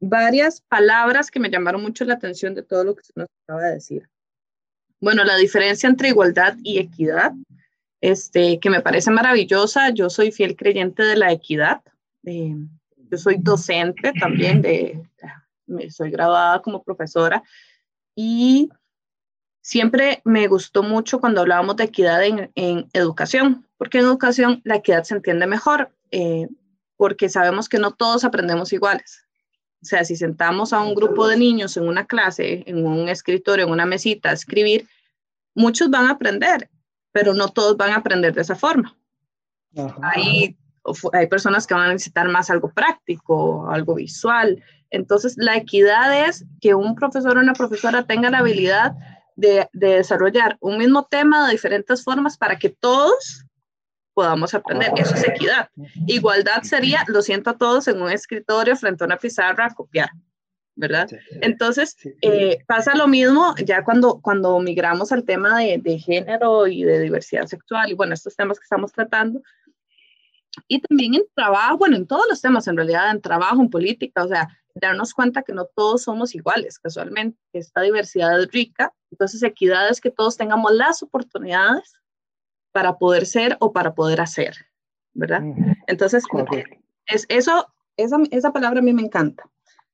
varias 0.00 0.60
palabras 0.62 1.30
que 1.30 1.40
me 1.40 1.50
llamaron 1.50 1.82
mucho 1.82 2.04
la 2.04 2.14
atención 2.14 2.54
de 2.54 2.62
todo 2.62 2.84
lo 2.84 2.94
que 2.94 3.04
se 3.04 3.12
nos 3.16 3.28
acaba 3.44 3.62
de 3.62 3.74
decir. 3.74 4.08
Bueno, 5.00 5.24
la 5.24 5.36
diferencia 5.36 5.88
entre 5.88 6.08
igualdad 6.08 6.56
y 6.62 6.78
equidad, 6.78 7.32
este, 8.06 8.60
que 8.60 8.70
me 8.70 8.80
parece 8.80 9.10
maravillosa. 9.10 9.90
Yo 9.90 10.08
soy 10.10 10.30
fiel 10.30 10.54
creyente 10.54 11.02
de 11.02 11.16
la 11.16 11.32
equidad. 11.32 11.80
Eh, 12.24 12.54
yo 13.10 13.18
soy 13.18 13.36
docente 13.38 14.12
también, 14.20 14.62
de, 14.62 15.02
soy 15.90 16.10
graduada 16.10 16.62
como 16.62 16.82
profesora 16.82 17.42
y 18.14 18.68
siempre 19.60 20.22
me 20.24 20.46
gustó 20.46 20.82
mucho 20.82 21.20
cuando 21.20 21.40
hablábamos 21.40 21.76
de 21.76 21.84
equidad 21.84 22.22
en, 22.24 22.88
educación, 22.92 23.66
porque 23.76 23.98
en 23.98 24.04
educación 24.04 24.60
la 24.64 24.76
equidad 24.76 25.02
se 25.02 25.14
entiende 25.14 25.46
mejor, 25.46 25.90
eh, 26.12 26.48
porque 26.96 27.28
sabemos 27.28 27.68
que 27.68 27.78
no 27.78 27.90
todos 27.90 28.24
aprendemos 28.24 28.72
iguales. 28.72 29.24
O 29.82 29.84
sea, 29.84 30.04
si 30.04 30.16
sentamos 30.16 30.72
a 30.72 30.80
un 30.80 30.94
grupo 30.94 31.26
de 31.28 31.36
niños 31.36 31.76
en 31.76 31.86
una 31.88 32.06
clase, 32.06 32.62
en 32.66 32.86
un 32.86 33.08
escritorio, 33.08 33.66
en 33.66 33.72
una 33.72 33.86
mesita 33.86 34.30
a 34.30 34.34
escribir, 34.34 34.88
muchos 35.54 35.90
van 35.90 36.06
a 36.06 36.12
aprender, 36.12 36.70
pero 37.16 37.32
no 37.32 37.48
todos 37.48 37.78
van 37.78 37.92
a 37.92 37.96
aprender 37.96 38.34
de 38.34 38.42
esa 38.42 38.54
forma. 38.54 38.94
Hay, 40.02 40.54
hay 41.14 41.26
personas 41.28 41.66
que 41.66 41.72
van 41.72 41.84
a 41.84 41.92
necesitar 41.94 42.28
más 42.28 42.50
algo 42.50 42.70
práctico, 42.70 43.70
algo 43.70 43.94
visual. 43.94 44.62
Entonces, 44.90 45.34
la 45.38 45.56
equidad 45.56 46.28
es 46.28 46.44
que 46.60 46.74
un 46.74 46.94
profesor 46.94 47.38
o 47.38 47.40
una 47.40 47.54
profesora 47.54 48.06
tenga 48.06 48.28
la 48.28 48.40
habilidad 48.40 48.92
de, 49.34 49.66
de 49.72 49.94
desarrollar 49.94 50.58
un 50.60 50.76
mismo 50.76 51.06
tema 51.06 51.46
de 51.46 51.52
diferentes 51.52 52.04
formas 52.04 52.36
para 52.36 52.58
que 52.58 52.68
todos 52.68 53.46
podamos 54.12 54.52
aprender. 54.52 54.92
Eso 54.98 55.14
es 55.14 55.26
equidad. 55.26 55.70
Igualdad 56.06 56.64
sería, 56.64 57.02
lo 57.06 57.22
siento 57.22 57.48
a 57.48 57.56
todos, 57.56 57.88
en 57.88 58.02
un 58.02 58.10
escritorio 58.10 58.76
frente 58.76 59.04
a 59.04 59.06
una 59.06 59.16
pizarra, 59.16 59.72
copiar, 59.74 60.10
¿verdad? 60.76 61.08
Entonces, 61.40 61.96
eh, 62.20 62.58
pasa 62.66 62.94
lo 62.94 63.08
mismo 63.08 63.54
ya 63.64 63.82
cuando, 63.82 64.20
cuando 64.20 64.60
migramos 64.60 65.10
al 65.10 65.24
tema 65.24 65.58
de, 65.58 65.78
de, 65.78 65.98
género 65.98 66.66
y 66.66 66.84
de 66.84 67.00
diversidad 67.00 67.46
sexual 67.46 67.90
y 67.90 67.94
bueno, 67.94 68.14
estos 68.14 68.36
temas 68.36 68.58
que 68.58 68.64
estamos 68.64 68.92
tratando. 68.92 69.42
Y 70.68 70.80
también 70.80 71.14
en 71.14 71.22
trabajo, 71.34 71.78
bueno, 71.78 71.96
en 71.96 72.06
todos 72.06 72.26
los 72.28 72.40
temas, 72.40 72.68
en 72.68 72.76
realidad, 72.76 73.10
en 73.10 73.20
trabajo, 73.20 73.60
en 73.60 73.70
política, 73.70 74.24
o 74.24 74.28
sea, 74.28 74.48
darnos 74.74 75.14
cuenta 75.14 75.42
que 75.42 75.52
no 75.52 75.66
todos 75.74 76.02
somos 76.02 76.34
iguales, 76.34 76.78
casualmente, 76.78 77.38
que 77.52 77.58
esta 77.58 77.80
diversidad 77.80 78.40
es 78.40 78.50
rica. 78.52 78.92
Entonces, 79.10 79.42
equidad 79.42 79.88
es 79.90 80.00
que 80.00 80.10
todos 80.10 80.36
tengamos 80.36 80.72
las 80.72 81.02
oportunidades 81.02 81.98
para 82.72 82.98
poder 82.98 83.24
ser 83.26 83.56
o 83.60 83.72
para 83.72 83.94
poder 83.94 84.20
hacer, 84.20 84.54
¿verdad? 85.14 85.42
Entonces, 85.86 86.24
es, 87.06 87.24
eso, 87.28 87.66
esa, 87.96 88.18
esa 88.30 88.52
palabra 88.52 88.80
a 88.80 88.82
mí 88.82 88.92
me 88.92 89.02
encanta. 89.02 89.44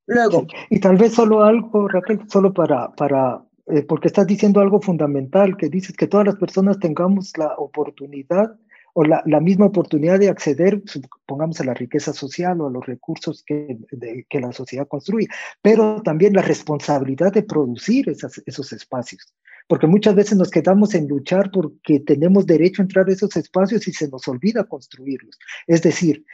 Luego. 0.06 0.46
Y 0.70 0.80
tal 0.80 0.96
vez 0.96 1.14
solo 1.14 1.42
algo, 1.42 1.88
Raquel, 1.88 2.20
solo 2.28 2.52
para, 2.52 2.90
para 2.92 3.42
eh, 3.66 3.82
porque 3.82 4.08
estás 4.08 4.26
diciendo 4.26 4.60
algo 4.60 4.80
fundamental, 4.80 5.56
que 5.56 5.68
dices 5.68 5.96
que 5.96 6.06
todas 6.06 6.26
las 6.26 6.36
personas 6.36 6.78
tengamos 6.78 7.36
la 7.38 7.54
oportunidad 7.56 8.56
o 8.94 9.04
la, 9.04 9.22
la, 9.24 9.40
misma 9.40 9.66
oportunidad 9.66 10.18
de 10.18 10.28
acceder, 10.28 10.82
supongamos, 10.84 11.60
a 11.60 11.64
la 11.64 11.72
riqueza 11.72 12.12
social 12.12 12.60
o 12.60 12.66
a 12.66 12.70
los 12.70 12.84
recursos 12.84 13.42
que, 13.42 13.78
que 14.28 14.40
la 14.40 14.52
sociedad 14.52 14.86
construye, 14.86 15.28
pero 15.62 16.02
también 16.02 16.34
la 16.34 16.42
responsabilidad 16.42 17.32
de 17.32 17.42
producir 17.42 18.10
esas, 18.10 18.42
esos 18.44 18.72
espacios 18.72 19.32
porque 19.66 19.86
muchas 19.86 20.14
veces 20.14 20.36
nos 20.36 20.50
quedamos 20.50 20.94
en 20.94 21.08
luchar 21.08 21.50
porque 21.50 22.00
tenemos 22.00 22.46
derecho 22.46 22.82
a 22.82 22.84
entrar 22.84 23.08
a 23.08 23.12
esos 23.12 23.34
espacios 23.36 23.86
y 23.88 23.92
se 23.92 24.08
nos 24.08 24.26
olvida 24.28 24.64
construirlos. 24.64 25.38
Es 25.66 25.80
decir, 25.82 26.24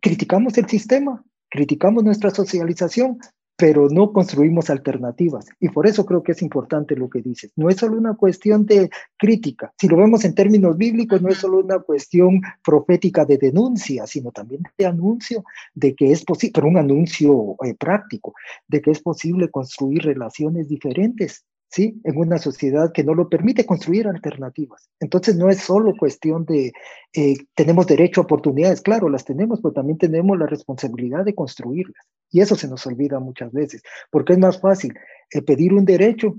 criticamos 0.00 0.58
el 0.58 0.68
sistema, 0.68 1.24
criticamos 1.56 2.04
nuestra 2.04 2.28
socialización, 2.28 3.18
pero 3.56 3.88
no 3.88 4.12
construimos 4.12 4.68
alternativas. 4.68 5.46
Y 5.58 5.70
por 5.70 5.86
eso 5.86 6.04
creo 6.04 6.22
que 6.22 6.32
es 6.32 6.42
importante 6.42 6.94
lo 6.94 7.08
que 7.08 7.22
dices. 7.22 7.50
No 7.56 7.70
es 7.70 7.76
solo 7.76 7.96
una 7.96 8.14
cuestión 8.14 8.66
de 8.66 8.90
crítica. 9.16 9.72
Si 9.78 9.88
lo 9.88 9.96
vemos 9.96 10.26
en 10.26 10.34
términos 10.34 10.76
bíblicos, 10.76 11.22
no 11.22 11.30
es 11.30 11.38
solo 11.38 11.60
una 11.60 11.78
cuestión 11.78 12.42
profética 12.62 13.24
de 13.24 13.38
denuncia, 13.38 14.06
sino 14.06 14.30
también 14.30 14.62
de 14.76 14.84
anuncio 14.84 15.42
de 15.74 15.94
que 15.94 16.12
es 16.12 16.22
posible, 16.22 16.52
pero 16.54 16.68
un 16.68 16.76
anuncio 16.76 17.56
eh, 17.64 17.74
práctico, 17.74 18.34
de 18.68 18.82
que 18.82 18.90
es 18.90 19.00
posible 19.00 19.50
construir 19.50 20.02
relaciones 20.02 20.68
diferentes 20.68 21.46
¿sí? 21.68 22.00
En 22.04 22.16
una 22.16 22.38
sociedad 22.38 22.92
que 22.92 23.04
no 23.04 23.14
lo 23.14 23.28
permite 23.28 23.66
construir 23.66 24.06
alternativas. 24.06 24.88
Entonces 25.00 25.36
no 25.36 25.50
es 25.50 25.60
solo 25.60 25.94
cuestión 25.96 26.44
de, 26.44 26.72
eh, 27.12 27.36
tenemos 27.54 27.86
derecho 27.86 28.20
a 28.20 28.24
oportunidades, 28.24 28.80
claro, 28.80 29.08
las 29.08 29.24
tenemos, 29.24 29.60
pero 29.60 29.74
también 29.74 29.98
tenemos 29.98 30.38
la 30.38 30.46
responsabilidad 30.46 31.24
de 31.24 31.34
construirlas. 31.34 32.06
Y 32.30 32.40
eso 32.40 32.56
se 32.56 32.68
nos 32.68 32.86
olvida 32.86 33.20
muchas 33.20 33.52
veces, 33.52 33.82
porque 34.10 34.32
es 34.32 34.38
más 34.38 34.60
fácil 34.60 34.94
eh, 35.30 35.42
pedir 35.42 35.72
un 35.72 35.84
derecho 35.84 36.36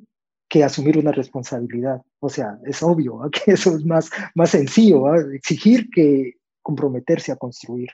que 0.50 0.64
asumir 0.64 0.98
una 0.98 1.12
responsabilidad. 1.12 2.02
O 2.20 2.30
sea, 2.30 2.58
es 2.66 2.82
obvio 2.84 3.20
que 3.32 3.54
eso 3.54 3.76
es 3.76 3.86
más, 3.86 4.10
más 4.36 4.52
sencillo, 4.52 5.14
exigir 5.32 5.90
que 5.90 6.34
comprometerse 6.62 7.32
a 7.32 7.38
construir. 7.38 7.90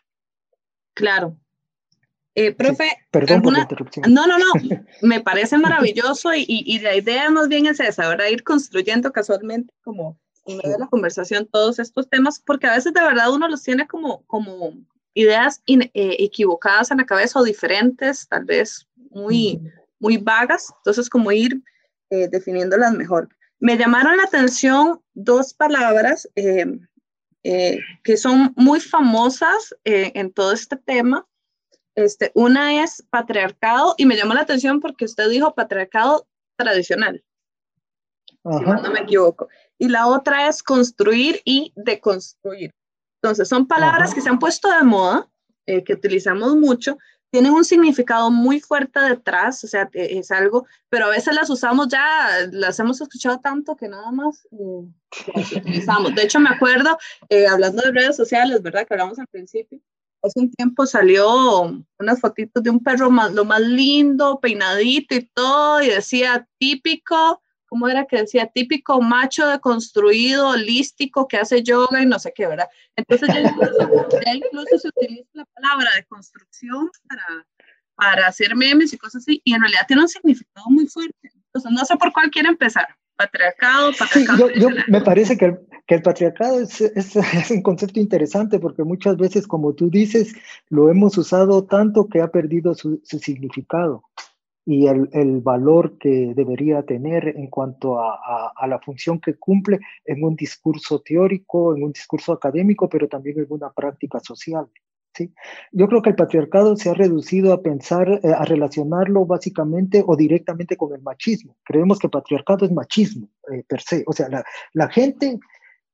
Claro, 0.95 1.37
eh, 2.35 2.51
profe, 2.51 2.89
perdón 3.11 3.41
por 3.41 3.53
la 3.53 3.59
interrupción. 3.59 4.11
No, 4.11 4.25
no, 4.25 4.37
no, 4.37 4.45
me 5.01 5.21
parece 5.21 5.57
maravilloso 5.57 6.33
y, 6.33 6.45
y, 6.47 6.79
la 6.79 6.95
idea 6.95 7.29
más 7.29 7.47
bien 7.47 7.67
es 7.67 7.79
esa, 7.79 8.09
¿verdad? 8.09 8.27
Ir 8.27 8.43
construyendo 8.43 9.11
casualmente 9.11 9.73
como 9.83 10.17
en 10.45 10.57
medio 10.57 10.71
de 10.71 10.79
la 10.79 10.87
conversación 10.87 11.47
todos 11.51 11.79
estos 11.79 12.09
temas, 12.09 12.41
porque 12.43 12.67
a 12.67 12.75
veces 12.75 12.93
de 12.93 13.01
verdad 13.01 13.31
uno 13.31 13.47
los 13.47 13.61
tiene 13.61 13.87
como, 13.87 14.23
como 14.25 14.73
ideas 15.13 15.61
eh, 15.67 15.89
equivocadas 15.93 16.91
en 16.91 16.97
la 16.97 17.05
cabeza 17.05 17.39
o 17.39 17.43
diferentes, 17.43 18.27
tal 18.27 18.45
vez 18.45 18.87
muy, 19.11 19.61
muy 19.99 20.17
vagas, 20.17 20.73
entonces 20.77 21.09
como 21.09 21.31
ir 21.31 21.61
eh, 22.09 22.27
definiéndolas 22.29 22.93
mejor. 22.93 23.29
Me 23.59 23.77
llamaron 23.77 24.17
la 24.17 24.23
atención 24.23 25.01
dos 25.13 25.53
palabras 25.53 26.27
eh, 26.35 26.65
que 28.03 28.17
son 28.17 28.53
muy 28.55 28.79
famosas 28.79 29.75
en 29.83 30.31
todo 30.31 30.53
este 30.53 30.77
tema 30.77 31.27
este, 31.95 32.31
una 32.33 32.83
es 32.83 33.03
patriarcado 33.09 33.95
y 33.97 34.05
me 34.05 34.15
llamó 34.15 34.33
la 34.33 34.41
atención 34.41 34.79
porque 34.79 35.05
usted 35.05 35.29
dijo 35.29 35.53
patriarcado 35.53 36.27
tradicional, 36.55 37.23
si 38.27 38.65
no 38.65 38.91
me 38.91 39.01
equivoco. 39.01 39.49
Y 39.77 39.89
la 39.89 40.07
otra 40.07 40.47
es 40.47 40.63
construir 40.63 41.41
y 41.45 41.73
deconstruir. 41.75 42.71
Entonces, 43.21 43.47
son 43.47 43.67
palabras 43.67 44.13
que 44.13 44.21
se 44.21 44.29
han 44.29 44.39
puesto 44.39 44.69
de 44.69 44.83
moda, 44.83 45.29
eh, 45.65 45.83
que 45.83 45.93
utilizamos 45.93 46.55
mucho, 46.55 46.97
tienen 47.33 47.53
un 47.53 47.65
significado 47.65 48.29
muy 48.29 48.59
fuerte 48.59 48.99
detrás, 48.99 49.63
o 49.63 49.67
sea, 49.67 49.89
e, 49.93 50.19
es 50.19 50.29
algo, 50.29 50.67
pero 50.89 51.05
a 51.05 51.09
veces 51.09 51.33
las 51.33 51.49
usamos 51.49 51.87
ya, 51.87 52.29
las 52.51 52.79
hemos 52.79 53.01
escuchado 53.01 53.39
tanto 53.39 53.75
que 53.75 53.87
nada 53.87 54.11
más 54.11 54.47
eh, 54.51 54.87
las 55.33 55.51
utilizamos. 55.51 56.13
De 56.13 56.21
hecho, 56.21 56.39
me 56.39 56.49
acuerdo, 56.49 56.95
eh, 57.29 57.47
hablando 57.47 57.81
de 57.81 57.91
redes 57.91 58.15
sociales, 58.15 58.61
¿verdad? 58.61 58.85
Que 58.85 58.93
hablamos 58.93 59.17
al 59.17 59.25
principio, 59.27 59.79
hace 60.23 60.39
un 60.39 60.51
tiempo 60.51 60.85
salió 60.85 61.83
unas 61.99 62.19
fotitos 62.19 62.63
de 62.63 62.69
un 62.69 62.81
perro 62.81 63.11
más, 63.11 63.33
lo 63.33 63.45
más 63.45 63.61
lindo, 63.61 64.39
peinadito 64.39 65.15
y 65.15 65.25
todo, 65.33 65.81
y 65.81 65.89
decía 65.89 66.47
típico, 66.57 67.41
¿cómo 67.65 67.89
era 67.89 68.05
que 68.05 68.17
decía? 68.17 68.47
Típico 68.47 69.01
macho 69.01 69.47
deconstruido, 69.47 70.49
holístico, 70.49 71.27
que 71.27 71.37
hace 71.37 71.61
yoga 71.61 72.01
y 72.01 72.05
no 72.05 72.19
sé 72.19 72.31
qué, 72.33 72.47
¿verdad? 72.47 72.69
Entonces 72.95 73.29
ya 73.29 73.41
incluso, 73.41 74.77
se 74.79 74.87
utiliza 74.87 75.29
la 75.33 75.45
palabra 75.45 75.89
de 75.95 76.05
construcción 76.05 76.89
para, 77.07 77.45
para 77.95 78.27
hacer 78.27 78.55
memes 78.55 78.93
y 78.93 78.97
cosas 78.97 79.23
así, 79.23 79.41
y 79.43 79.53
en 79.53 79.61
realidad 79.61 79.85
tiene 79.87 80.03
un 80.03 80.09
significado 80.09 80.67
muy 80.69 80.87
fuerte. 80.87 81.31
Entonces 81.33 81.71
no 81.71 81.83
sé 81.85 81.97
por 81.97 82.13
cuál 82.13 82.31
quiere 82.31 82.49
empezar 82.49 82.87
patriarcado, 83.15 83.91
patriarcado. 83.97 84.49
yo, 84.51 84.69
me 84.87 85.01
parece 85.01 85.37
que 85.37 85.45
el, 85.45 85.59
que 85.87 85.95
el 85.95 86.01
patriarcado 86.01 86.59
es, 86.59 86.81
es, 86.81 87.15
es, 87.15 87.51
un 87.51 87.61
concepto 87.61 87.99
interesante 87.99 88.59
porque 88.59 88.83
muchas 88.83 89.17
veces, 89.17 89.47
como 89.47 89.73
tú 89.73 89.89
dices, 89.89 90.33
lo 90.69 90.89
hemos 90.89 91.17
usado 91.17 91.65
tanto 91.65 92.07
que 92.07 92.21
ha 92.21 92.29
perdido 92.29 92.73
su, 92.73 93.01
su 93.03 93.19
significado 93.19 94.03
y 94.65 94.87
el, 94.87 95.09
el, 95.11 95.41
valor 95.41 95.97
que 95.97 96.33
debería 96.35 96.83
tener 96.83 97.27
en 97.27 97.47
cuanto 97.47 97.99
a, 97.99 98.13
a, 98.15 98.53
a, 98.55 98.67
la 98.67 98.79
función 98.79 99.19
que 99.19 99.35
cumple 99.35 99.79
en 100.05 100.23
un 100.23 100.35
discurso 100.35 101.01
teórico, 101.01 101.75
en 101.75 101.83
un 101.83 101.91
discurso 101.91 102.31
académico, 102.31 102.87
pero 102.87 103.09
también 103.09 103.39
en 103.39 103.47
una 103.49 103.71
práctica 103.73 104.21
social. 104.21 104.67
¿Sí? 105.13 105.33
Yo 105.71 105.87
creo 105.87 106.01
que 106.01 106.09
el 106.09 106.15
patriarcado 106.15 106.75
se 106.75 106.89
ha 106.89 106.93
reducido 106.93 107.53
a 107.53 107.61
pensar, 107.61 108.19
eh, 108.23 108.33
a 108.35 108.43
relacionarlo 108.45 109.25
básicamente 109.25 110.03
o 110.05 110.15
directamente 110.15 110.77
con 110.77 110.93
el 110.93 111.01
machismo. 111.01 111.55
Creemos 111.63 111.99
que 111.99 112.09
patriarcado 112.09 112.65
es 112.65 112.71
machismo 112.71 113.29
eh, 113.51 113.63
per 113.67 113.81
se. 113.81 114.03
O 114.07 114.13
sea, 114.13 114.27
la, 114.73 114.89
gente 114.89 115.39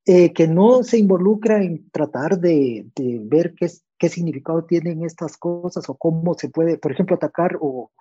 eh, 0.06 0.34
que 0.34 0.48
no 0.48 0.84
se 0.84 0.98
involucra 0.98 1.62
en 1.62 1.90
tratar 1.92 2.40
de, 2.40 2.86
ver 2.96 3.54
qué, 3.56 3.70
qué 3.98 4.10
significado 4.10 4.64
tienen 4.66 5.04
estas 5.04 5.38
cosas 5.38 5.88
o 5.90 5.96
cómo 5.96 6.34
se 6.34 6.50
puede, 6.50 6.78
por 6.78 6.92
ejemplo, 6.92 7.16
atacar 7.16 7.58
o 7.62 7.92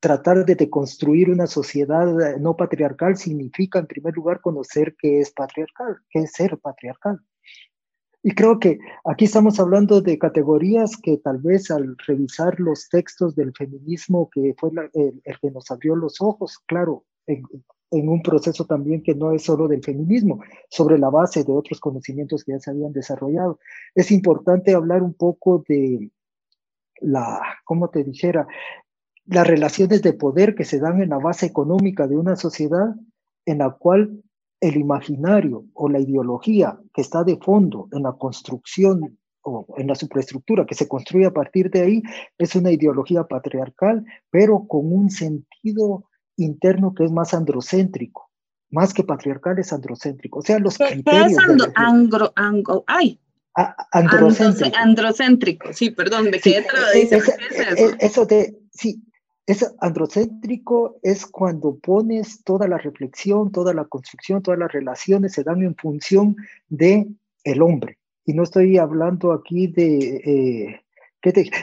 tratar 0.00 0.44
de 0.44 0.56
deconstruir 0.56 1.30
una 1.30 1.46
sociedad 1.46 2.36
no 2.38 2.56
patriarcal 2.56 3.16
significa, 3.16 3.78
en 3.78 3.86
primer 3.86 4.14
lugar, 4.14 4.40
conocer 4.40 4.94
qué 4.98 5.20
es 5.20 5.30
patriarcal, 5.30 5.96
qué 6.10 6.20
es 6.20 6.32
ser 6.32 6.58
patriarcal. 6.58 7.20
Y 8.26 8.32
creo 8.32 8.58
que 8.58 8.80
aquí 9.04 9.26
estamos 9.26 9.60
hablando 9.60 10.00
de 10.00 10.18
categorías 10.18 10.96
que 10.96 11.16
tal 11.18 11.38
vez 11.38 11.70
al 11.70 11.96
revisar 12.08 12.58
los 12.58 12.88
textos 12.88 13.36
del 13.36 13.52
feminismo, 13.52 14.28
que 14.30 14.52
fue 14.58 14.70
el, 14.94 15.22
que 15.40 15.50
nos 15.52 15.70
abrió 15.70 15.94
los 15.94 16.20
ojos, 16.20 16.58
claro, 16.66 17.04
en, 17.28 17.44
en, 17.92 18.08
un 18.08 18.24
proceso 18.24 18.64
también 18.64 19.04
que 19.04 19.14
no 19.14 19.30
es 19.30 19.44
solo 19.44 19.68
del 19.68 19.80
feminismo, 19.80 20.42
sobre 20.68 20.98
la 20.98 21.08
base 21.08 21.44
de 21.44 21.52
otros 21.52 21.78
conocimientos 21.78 22.42
que 22.42 22.50
ya 22.50 22.58
se 22.58 22.72
habían 22.72 22.92
desarrollado. 22.92 23.60
Es 23.94 24.10
importante 24.10 24.74
hablar 24.74 25.04
un 25.04 25.14
poco 25.14 25.64
de 25.68 26.10
la, 27.00 27.40
¿cómo 27.64 27.90
te 27.90 28.02
dijera? 28.02 28.48
Las 29.26 29.46
relaciones 29.46 30.02
de 30.02 30.14
poder 30.14 30.56
que 30.56 30.64
se 30.64 30.80
dan 30.80 31.00
en 31.00 31.10
la 31.10 31.18
base 31.18 31.46
económica 31.46 32.08
de 32.08 32.16
una 32.16 32.34
sociedad 32.34 32.92
en 33.44 33.58
la 33.58 33.70
cual 33.70 34.20
el 34.60 34.76
imaginario 34.76 35.64
o 35.74 35.88
la 35.88 36.00
ideología 36.00 36.78
que 36.94 37.02
está 37.02 37.24
de 37.24 37.36
fondo 37.36 37.88
en 37.92 38.02
la 38.02 38.12
construcción 38.12 39.18
o 39.42 39.66
en 39.76 39.86
la 39.86 39.94
superestructura 39.94 40.66
que 40.66 40.74
se 40.74 40.88
construye 40.88 41.26
a 41.26 41.32
partir 41.32 41.70
de 41.70 41.82
ahí 41.82 42.02
es 42.36 42.56
una 42.56 42.72
ideología 42.72 43.24
patriarcal, 43.24 44.04
pero 44.30 44.66
con 44.66 44.92
un 44.92 45.10
sentido 45.10 46.08
interno 46.36 46.94
que 46.94 47.04
es 47.04 47.12
más 47.12 47.32
androcéntrico, 47.32 48.30
más 48.70 48.92
que 48.92 49.04
patriarcal 49.04 49.58
es 49.58 49.72
androcéntrico. 49.72 50.40
O 50.40 50.42
sea, 50.42 50.58
los 50.58 50.76
¿Qué, 50.76 50.86
criterios... 50.86 51.32
es 51.32 51.38
andro, 51.38 52.32
angro, 52.34 52.84
ay, 52.86 53.20
androcéntrico. 53.92 54.76
androcéntrico. 54.76 55.72
sí, 55.72 55.90
perdón, 55.90 56.24
¿de 56.30 56.40
qué 56.40 56.62
sí, 56.92 57.00
dice? 57.00 57.16
eso? 57.16 57.96
eso 57.98 58.26
de, 58.26 58.58
sí, 58.72 59.02
es 59.46 59.74
androcéntrico 59.80 60.98
es 61.02 61.24
cuando 61.24 61.76
pones 61.76 62.42
toda 62.42 62.66
la 62.66 62.78
reflexión, 62.78 63.52
toda 63.52 63.72
la 63.72 63.84
construcción, 63.84 64.42
todas 64.42 64.58
las 64.58 64.72
relaciones 64.72 65.32
se 65.32 65.44
dan 65.44 65.62
en 65.62 65.76
función 65.76 66.36
de 66.68 67.06
el 67.44 67.62
hombre. 67.62 67.98
Y 68.24 68.34
no 68.34 68.42
estoy 68.42 68.76
hablando 68.76 69.32
aquí 69.32 69.68
de... 69.68 70.16
Eh, 70.16 70.80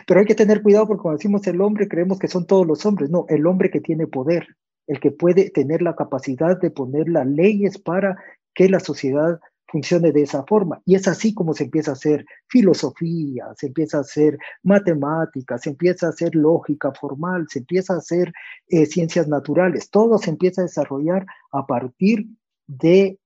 pero 0.06 0.20
hay 0.20 0.26
que 0.26 0.36
tener 0.36 0.62
cuidado 0.62 0.88
porque 0.88 1.02
cuando 1.02 1.18
decimos 1.18 1.48
el 1.48 1.62
hombre 1.62 1.88
creemos 1.88 2.20
que 2.20 2.28
son 2.28 2.46
todos 2.46 2.68
los 2.68 2.86
hombres. 2.86 3.10
No, 3.10 3.26
el 3.30 3.46
hombre 3.48 3.70
que 3.70 3.80
tiene 3.80 4.08
poder, 4.08 4.46
el 4.88 5.00
que 5.00 5.12
puede 5.12 5.50
tener 5.52 5.82
la 5.82 5.96
capacidad 5.96 6.60
de 6.60 6.70
poner 6.70 7.08
las 7.08 7.26
leyes 7.28 7.78
para 7.78 8.18
que 8.54 8.68
la 8.68 8.82
sociedad 8.82 9.40
funcione 9.74 10.12
de 10.12 10.22
esa 10.22 10.44
forma. 10.44 10.82
Y 10.86 10.94
es 10.94 11.08
así 11.08 11.34
como 11.34 11.54
se 11.56 11.64
empieza 11.64 11.92
a 11.92 11.96
hacer 11.96 12.26
filosofía, 12.48 13.46
se 13.58 13.68
empieza 13.68 13.98
a 13.98 14.02
hacer 14.02 14.38
matemáticas, 14.62 15.64
se 15.64 15.72
empieza 15.72 16.06
a 16.06 16.10
hacer 16.10 16.36
lógica 16.36 16.92
formal, 16.94 17.48
se 17.50 17.60
empieza 17.60 17.96
a 17.96 17.98
hacer 17.98 18.32
eh, 18.68 18.86
ciencias 18.86 19.28
naturales. 19.28 19.90
Todo 19.90 20.20
se 20.20 20.30
empieza 20.30 20.62
a 20.62 20.66
desarrollar 20.66 21.26
a 21.52 21.66
partir 21.66 22.28
de 22.68 23.18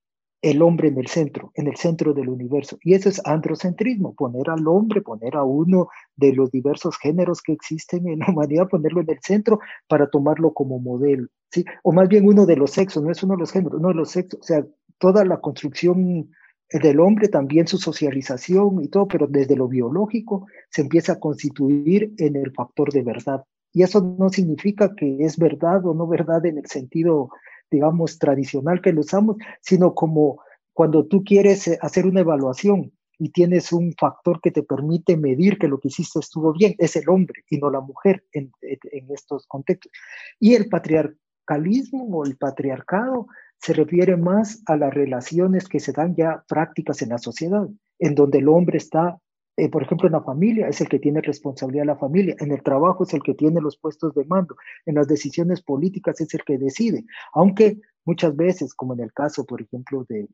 el 0.41 0.61
hombre 0.61 0.87
en 0.87 0.97
el 0.97 1.07
centro, 1.07 1.51
en 1.55 1.67
el 1.67 1.75
centro 1.75 2.13
del 2.13 2.29
universo. 2.29 2.77
Y 2.81 2.93
eso 2.93 3.09
es 3.09 3.19
androcentrismo, 3.25 4.13
poner 4.13 4.49
al 4.49 4.65
hombre, 4.67 5.01
poner 5.01 5.35
a 5.35 5.43
uno 5.43 5.89
de 6.15 6.31
los 6.31 6.49
diversos 6.51 6.97
géneros 6.97 7.41
que 7.41 7.51
existen 7.51 8.07
en 8.07 8.19
la 8.19 8.27
humanidad, 8.29 8.69
ponerlo 8.69 9.01
en 9.01 9.09
el 9.09 9.19
centro 9.21 9.59
para 9.89 10.09
tomarlo 10.09 10.53
como 10.53 10.79
modelo. 10.79 11.27
¿sí? 11.51 11.65
O 11.83 11.91
más 11.91 12.07
bien 12.07 12.25
uno 12.25 12.45
de 12.45 12.55
los 12.55 12.71
sexos, 12.71 13.03
no 13.03 13.11
es 13.11 13.21
uno 13.23 13.33
de 13.33 13.39
los 13.41 13.51
géneros, 13.51 13.81
no 13.81 13.89
de 13.89 13.95
los 13.95 14.11
sexos, 14.11 14.39
o 14.39 14.43
sea, 14.43 14.65
toda 14.99 15.25
la 15.25 15.39
construcción 15.39 16.29
del 16.69 16.99
hombre, 16.99 17.29
también 17.29 17.67
su 17.67 17.77
socialización 17.77 18.83
y 18.83 18.89
todo, 18.89 19.07
pero 19.07 19.27
desde 19.27 19.55
lo 19.55 19.67
biológico 19.67 20.47
se 20.69 20.81
empieza 20.81 21.13
a 21.13 21.19
constituir 21.19 22.13
en 22.17 22.35
el 22.35 22.51
factor 22.51 22.91
de 22.91 23.03
verdad. 23.03 23.43
Y 23.73 23.83
eso 23.83 24.01
no 24.01 24.29
significa 24.29 24.93
que 24.95 25.17
es 25.19 25.37
verdad 25.37 25.85
o 25.85 25.93
no 25.93 26.07
verdad 26.07 26.45
en 26.45 26.57
el 26.57 26.65
sentido, 26.65 27.29
digamos, 27.71 28.19
tradicional 28.19 28.81
que 28.81 28.91
lo 28.91 29.01
usamos, 29.01 29.37
sino 29.61 29.93
como 29.93 30.41
cuando 30.73 31.05
tú 31.05 31.23
quieres 31.23 31.67
eh, 31.67 31.77
hacer 31.81 32.05
una 32.05 32.21
evaluación 32.21 32.91
y 33.17 33.29
tienes 33.29 33.71
un 33.71 33.93
factor 33.97 34.41
que 34.41 34.51
te 34.51 34.61
permite 34.61 35.17
medir 35.17 35.57
que 35.57 35.67
lo 35.67 35.79
que 35.79 35.87
hiciste 35.87 36.19
estuvo 36.19 36.53
bien, 36.53 36.75
es 36.77 36.95
el 36.95 37.09
hombre 37.09 37.43
y 37.49 37.57
no 37.57 37.71
la 37.71 37.81
mujer 37.81 38.23
en, 38.31 38.51
en 38.61 39.11
estos 39.11 39.47
contextos. 39.47 39.91
Y 40.39 40.53
el 40.53 40.69
patriarcalismo 40.69 42.05
o 42.11 42.25
el 42.25 42.37
patriarcado 42.37 43.27
se 43.59 43.73
refiere 43.73 44.17
más 44.17 44.61
a 44.65 44.77
las 44.77 44.93
relaciones 44.93 45.67
que 45.67 45.79
se 45.79 45.91
dan 45.91 46.15
ya 46.15 46.43
prácticas 46.47 47.01
en 47.01 47.09
la 47.09 47.17
sociedad, 47.17 47.67
en 47.99 48.15
donde 48.15 48.39
el 48.39 48.49
hombre 48.49 48.77
está, 48.77 49.19
eh, 49.57 49.69
por 49.69 49.83
ejemplo, 49.83 50.07
en 50.07 50.13
la 50.13 50.23
familia 50.23 50.67
es 50.67 50.81
el 50.81 50.89
que 50.89 50.99
tiene 50.99 51.21
responsabilidad 51.21 51.83
de 51.83 51.87
la 51.87 51.97
familia, 51.97 52.35
en 52.39 52.51
el 52.51 52.61
trabajo 52.61 53.03
es 53.03 53.13
el 53.13 53.23
que 53.23 53.33
tiene 53.33 53.61
los 53.61 53.77
puestos 53.77 54.13
de 54.13 54.25
mando, 54.25 54.55
en 54.85 54.95
las 54.95 55.07
decisiones 55.07 55.61
políticas 55.61 56.21
es 56.21 56.33
el 56.33 56.43
que 56.43 56.57
decide, 56.57 57.05
aunque 57.33 57.79
muchas 58.05 58.35
veces, 58.35 58.73
como 58.73 58.93
en 58.93 59.01
el 59.01 59.11
caso, 59.11 59.45
por 59.45 59.61
ejemplo, 59.61 60.05
de, 60.07 60.27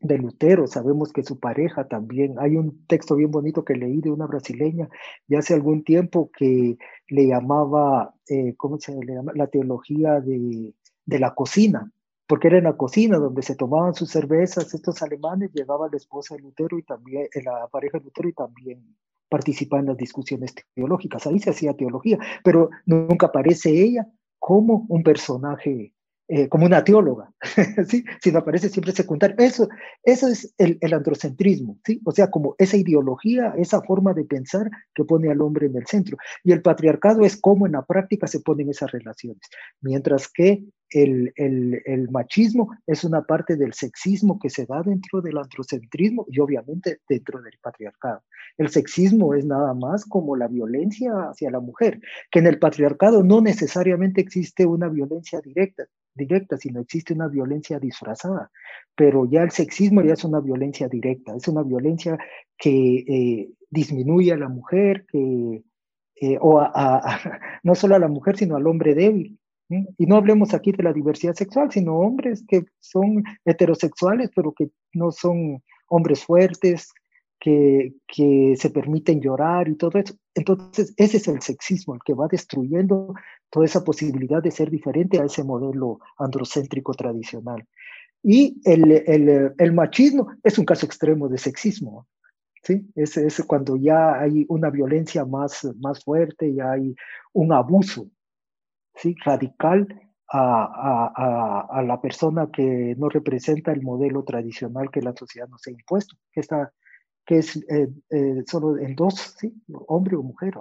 de 0.00 0.18
Lutero, 0.18 0.66
sabemos 0.66 1.12
que 1.12 1.22
su 1.22 1.38
pareja 1.38 1.88
también, 1.88 2.36
hay 2.38 2.56
un 2.56 2.86
texto 2.86 3.16
bien 3.16 3.30
bonito 3.30 3.64
que 3.64 3.74
leí 3.74 4.00
de 4.00 4.10
una 4.10 4.26
brasileña 4.26 4.88
ya 5.26 5.38
hace 5.38 5.54
algún 5.54 5.84
tiempo 5.84 6.30
que 6.36 6.76
le 7.08 7.26
llamaba, 7.26 8.14
eh, 8.28 8.54
¿cómo 8.56 8.78
se 8.78 8.92
llama? 8.92 9.32
La 9.34 9.46
teología 9.46 10.20
de, 10.20 10.74
de 11.06 11.18
la 11.18 11.34
cocina, 11.34 11.90
porque 12.26 12.48
era 12.48 12.58
en 12.58 12.64
la 12.64 12.76
cocina 12.76 13.18
donde 13.18 13.42
se 13.42 13.54
tomaban 13.54 13.94
sus 13.94 14.10
cervezas 14.10 14.72
estos 14.74 15.02
alemanes, 15.02 15.52
llegaba 15.52 15.88
la 15.90 15.96
esposa 15.96 16.34
de 16.34 16.42
Lutero 16.42 16.78
y 16.78 16.82
también 16.82 17.24
eh, 17.34 17.42
la 17.44 17.68
pareja 17.68 17.98
de 17.98 18.04
Lutero 18.04 18.28
y 18.28 18.32
también 18.32 18.96
participaba 19.28 19.80
en 19.80 19.86
las 19.86 19.96
discusiones 19.96 20.54
teológicas. 20.74 21.26
Ahí 21.26 21.38
se 21.38 21.50
hacía 21.50 21.74
teología, 21.74 22.18
pero 22.44 22.70
nunca 22.84 23.26
aparece 23.26 23.70
ella 23.70 24.06
como 24.38 24.86
un 24.88 25.02
personaje 25.02 25.92
eh, 26.28 26.48
como 26.48 26.66
una 26.66 26.82
teóloga, 26.82 27.32
¿sí? 27.86 28.04
sino 28.20 28.40
aparece 28.40 28.68
siempre 28.68 28.90
secundario. 28.90 29.36
Eso, 29.38 29.68
eso 30.02 30.26
es 30.26 30.52
el, 30.58 30.76
el, 30.80 30.92
androcentrismo, 30.92 31.78
¿sí? 31.84 32.00
o 32.04 32.10
sea, 32.10 32.32
como 32.32 32.56
esa 32.58 32.76
ideología, 32.76 33.54
esa 33.56 33.80
forma 33.82 34.12
de 34.12 34.24
pensar 34.24 34.68
que 34.92 35.04
pone 35.04 35.30
al 35.30 35.40
hombre 35.40 35.66
en 35.66 35.76
el 35.76 35.86
centro. 35.86 36.16
Y 36.42 36.50
el 36.50 36.62
patriarcado 36.62 37.24
es 37.24 37.40
cómo 37.40 37.66
en 37.66 37.72
la 37.72 37.84
práctica 37.84 38.26
se 38.26 38.40
ponen 38.40 38.68
esas 38.70 38.90
relaciones, 38.90 39.42
mientras 39.80 40.28
que 40.28 40.64
el, 40.90 41.32
el, 41.36 42.10
machismo 42.10 42.76
es 42.86 43.04
una 43.04 43.22
parte 43.22 43.56
del 43.56 43.72
sexismo 43.72 44.38
que 44.38 44.50
se 44.50 44.66
da 44.66 44.82
dentro 44.82 45.20
del 45.20 45.38
androcentrismo 45.38 46.26
y 46.30 46.40
obviamente 46.40 47.00
dentro 47.08 47.42
del 47.42 47.54
patriarcado. 47.60 48.22
El 48.56 48.68
sexismo 48.68 49.34
es 49.34 49.44
nada 49.44 49.74
más 49.74 50.04
como 50.04 50.36
la 50.36 50.48
violencia 50.48 51.12
hacia 51.30 51.50
la 51.50 51.60
mujer, 51.60 52.00
que 52.30 52.38
en 52.38 52.46
el 52.46 52.58
patriarcado 52.58 53.24
no 53.24 53.40
necesariamente 53.40 54.20
existe 54.20 54.64
una 54.64 54.88
violencia 54.88 55.40
directa, 55.40 55.84
directa, 56.14 56.56
sino 56.56 56.80
existe 56.80 57.14
una 57.14 57.28
violencia 57.28 57.78
disfrazada. 57.78 58.50
Pero 58.94 59.26
ya 59.26 59.42
el 59.42 59.50
sexismo 59.50 60.02
ya 60.02 60.14
es 60.14 60.24
una 60.24 60.40
violencia 60.40 60.88
directa, 60.88 61.34
es 61.36 61.48
una 61.48 61.62
violencia 61.62 62.18
que 62.56 63.04
eh, 63.08 63.50
disminuye 63.70 64.32
a 64.32 64.38
la 64.38 64.48
mujer, 64.48 65.04
que, 65.10 65.62
eh, 66.20 66.38
o 66.40 66.60
a, 66.60 67.02
no 67.62 67.74
solo 67.74 67.96
a 67.96 67.98
la 67.98 68.08
mujer, 68.08 68.36
sino 68.36 68.56
al 68.56 68.66
hombre 68.66 68.94
débil. 68.94 69.38
Y 69.68 70.06
no 70.06 70.16
hablemos 70.16 70.54
aquí 70.54 70.72
de 70.72 70.84
la 70.84 70.92
diversidad 70.92 71.34
sexual, 71.34 71.72
sino 71.72 71.96
hombres 71.98 72.44
que 72.46 72.64
son 72.78 73.24
heterosexuales, 73.44 74.30
pero 74.34 74.52
que 74.52 74.70
no 74.92 75.10
son 75.10 75.62
hombres 75.88 76.24
fuertes, 76.24 76.92
que, 77.40 77.92
que, 78.06 78.54
se 78.56 78.70
permiten 78.70 79.20
llorar 79.20 79.68
y 79.68 79.76
todo 79.76 79.98
eso. 79.98 80.14
Entonces, 80.34 80.94
ese 80.96 81.16
es 81.18 81.28
el 81.28 81.42
sexismo, 81.42 81.94
el 81.94 82.00
que 82.04 82.14
va 82.14 82.28
destruyendo 82.28 83.14
toda 83.50 83.66
esa 83.66 83.84
posibilidad 83.84 84.42
de 84.42 84.50
ser 84.50 84.70
diferente 84.70 85.20
a 85.20 85.24
ese 85.24 85.42
modelo 85.42 85.98
androcéntrico 86.18 86.94
tradicional. 86.94 87.66
Y 88.22 88.60
el, 88.64 88.90
el, 88.90 89.52
el 89.58 89.72
machismo 89.72 90.28
es 90.42 90.58
un 90.58 90.64
caso 90.64 90.86
extremo 90.86 91.28
de 91.28 91.38
sexismo. 91.38 92.06
¿sí? 92.62 92.86
Es, 92.94 93.16
es 93.16 93.42
cuando 93.46 93.76
ya 93.76 94.18
hay 94.18 94.46
una 94.48 94.70
violencia 94.70 95.24
más, 95.24 95.68
más 95.80 96.02
fuerte, 96.02 96.54
ya 96.54 96.72
hay 96.72 96.94
un 97.32 97.52
abuso 97.52 98.08
¿sí? 98.96 99.14
radical 99.24 99.86
a, 100.28 101.10
a, 101.14 101.78
a, 101.78 101.82
la 101.82 102.00
persona 102.00 102.50
que 102.52 102.94
no 102.98 103.08
representa 103.08 103.72
el 103.72 103.82
modelo 103.82 104.24
tradicional 104.24 104.90
que 104.90 105.02
la 105.02 105.14
sociedad 105.14 105.48
nos 105.48 105.66
ha 105.66 105.70
impuesto, 105.70 106.16
que, 106.32 106.40
está, 106.40 106.72
que 107.24 107.38
es 107.38 107.56
eh, 107.56 107.88
eh, 108.10 108.42
solo 108.46 108.76
en 108.78 108.96
dos, 108.96 109.36
¿sí? 109.38 109.54
hombre 109.86 110.16
o 110.16 110.22
mujer. 110.22 110.54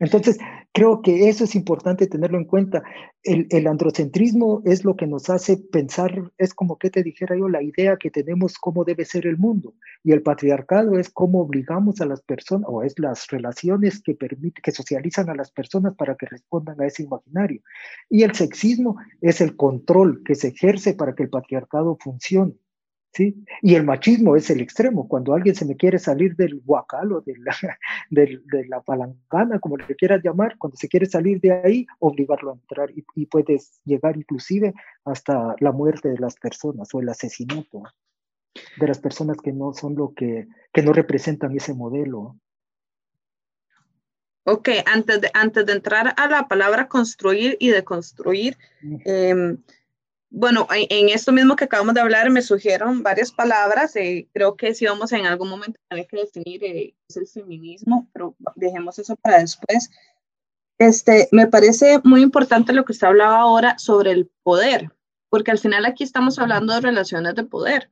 Entonces, 0.00 0.38
creo 0.72 1.02
que 1.02 1.28
eso 1.28 1.44
es 1.44 1.54
importante 1.54 2.06
tenerlo 2.06 2.38
en 2.38 2.46
cuenta. 2.46 2.82
El, 3.22 3.66
androcentrismo 3.66 4.62
es 4.64 4.82
lo 4.82 4.96
que 4.96 5.06
nos 5.06 5.28
hace 5.28 5.58
pensar, 5.58 6.32
es 6.38 6.54
como 6.54 6.78
que 6.78 6.88
te 6.88 7.02
dijera 7.02 7.36
yo, 7.36 7.50
la 7.50 7.62
idea 7.62 7.98
que 7.98 8.10
tenemos 8.10 8.54
cómo 8.56 8.84
debe 8.84 9.04
ser 9.04 9.26
el 9.26 9.36
mundo. 9.36 9.74
Y 10.02 10.12
el 10.12 10.22
patriarcado 10.22 10.98
es 10.98 11.10
cómo 11.10 11.42
obligamos 11.42 12.00
a 12.00 12.06
las 12.06 12.22
personas, 12.22 12.66
o 12.70 12.82
es 12.82 12.98
las 12.98 13.26
relaciones 13.28 14.02
que, 14.02 14.14
permite, 14.14 14.62
que 14.62 14.72
socializan 14.72 15.28
a 15.28 15.34
las 15.34 15.50
personas 15.50 15.94
para 15.94 16.16
que 16.16 16.26
respondan 16.26 16.80
a 16.80 16.86
ese 16.86 17.02
imaginario. 17.02 17.60
Y 18.08 18.22
el 18.22 18.34
sexismo 18.34 18.96
es 19.20 19.42
el 19.42 19.54
control 19.54 20.22
que 20.24 20.34
se 20.34 20.48
ejerce 20.48 20.94
para 20.94 21.14
que 21.14 21.24
el 21.24 21.28
patriarcado 21.28 21.98
funcione. 22.00 22.54
¿Sí? 23.12 23.44
Y 23.62 23.74
el 23.74 23.84
machismo 23.84 24.36
es 24.36 24.50
el 24.50 24.60
extremo, 24.60 25.08
cuando 25.08 25.34
alguien 25.34 25.54
se 25.54 25.64
me 25.64 25.76
quiere 25.76 25.98
salir 25.98 26.36
del 26.36 26.60
guacal 26.60 27.12
o 27.12 27.20
de 27.26 27.34
la, 27.38 27.56
de, 28.10 28.66
la 28.68 28.80
palancana, 28.80 29.58
como 29.58 29.76
le 29.76 29.96
quieras 29.96 30.22
llamar, 30.22 30.56
cuando 30.58 30.76
se 30.76 30.88
quiere 30.88 31.06
salir 31.06 31.40
de 31.40 31.52
ahí, 31.52 31.86
obligarlo 31.98 32.50
a 32.50 32.54
entrar 32.54 32.90
y, 32.90 33.04
y, 33.14 33.26
puedes 33.26 33.80
llegar 33.84 34.16
inclusive 34.16 34.74
hasta 35.04 35.54
la 35.60 35.72
muerte 35.72 36.08
de 36.08 36.18
las 36.18 36.36
personas 36.36 36.88
o 36.94 37.00
el 37.00 37.08
asesinato 37.08 37.82
de 38.78 38.88
las 38.88 38.98
personas 38.98 39.36
que 39.38 39.52
no 39.52 39.72
son 39.72 39.94
lo 39.94 40.12
que, 40.14 40.48
que 40.72 40.82
no 40.82 40.92
representan 40.92 41.54
ese 41.56 41.74
modelo. 41.74 42.36
Ok, 44.44 44.70
antes 44.86 45.20
de, 45.20 45.30
antes 45.34 45.66
de 45.66 45.72
entrar 45.72 46.14
a 46.16 46.26
la 46.26 46.48
palabra 46.48 46.88
construir 46.88 47.56
y 47.60 47.68
deconstruir, 47.68 48.56
eh, 49.04 49.56
bueno, 50.30 50.68
en, 50.70 51.08
esto 51.08 51.32
mismo 51.32 51.56
que 51.56 51.64
acabamos 51.64 51.94
de 51.94 52.00
hablar 52.00 52.30
me 52.30 52.40
surgieron 52.40 53.02
varias 53.02 53.32
palabras. 53.32 53.96
Eh, 53.96 54.28
creo 54.32 54.56
que 54.56 54.74
si 54.74 54.86
vamos 54.86 55.12
en 55.12 55.26
algún 55.26 55.48
momento 55.48 55.78
a 55.80 55.94
tener 55.94 56.06
que 56.06 56.16
definir 56.16 56.64
eh, 56.64 56.94
es 57.08 57.16
el 57.16 57.26
feminismo, 57.26 58.08
pero 58.12 58.36
dejemos 58.54 58.98
eso 59.00 59.16
para 59.16 59.40
después. 59.40 59.90
Este, 60.78 61.28
me 61.32 61.48
parece 61.48 62.00
muy 62.04 62.22
importante 62.22 62.72
lo 62.72 62.84
que 62.84 62.92
usted 62.92 63.08
hablaba 63.08 63.40
ahora 63.40 63.76
sobre 63.78 64.12
el 64.12 64.30
poder, 64.42 64.90
porque 65.28 65.50
al 65.50 65.58
final 65.58 65.84
aquí 65.84 66.04
estamos 66.04 66.38
hablando 66.38 66.72
de 66.74 66.80
relaciones 66.80 67.34
de 67.34 67.44
poder. 67.44 67.90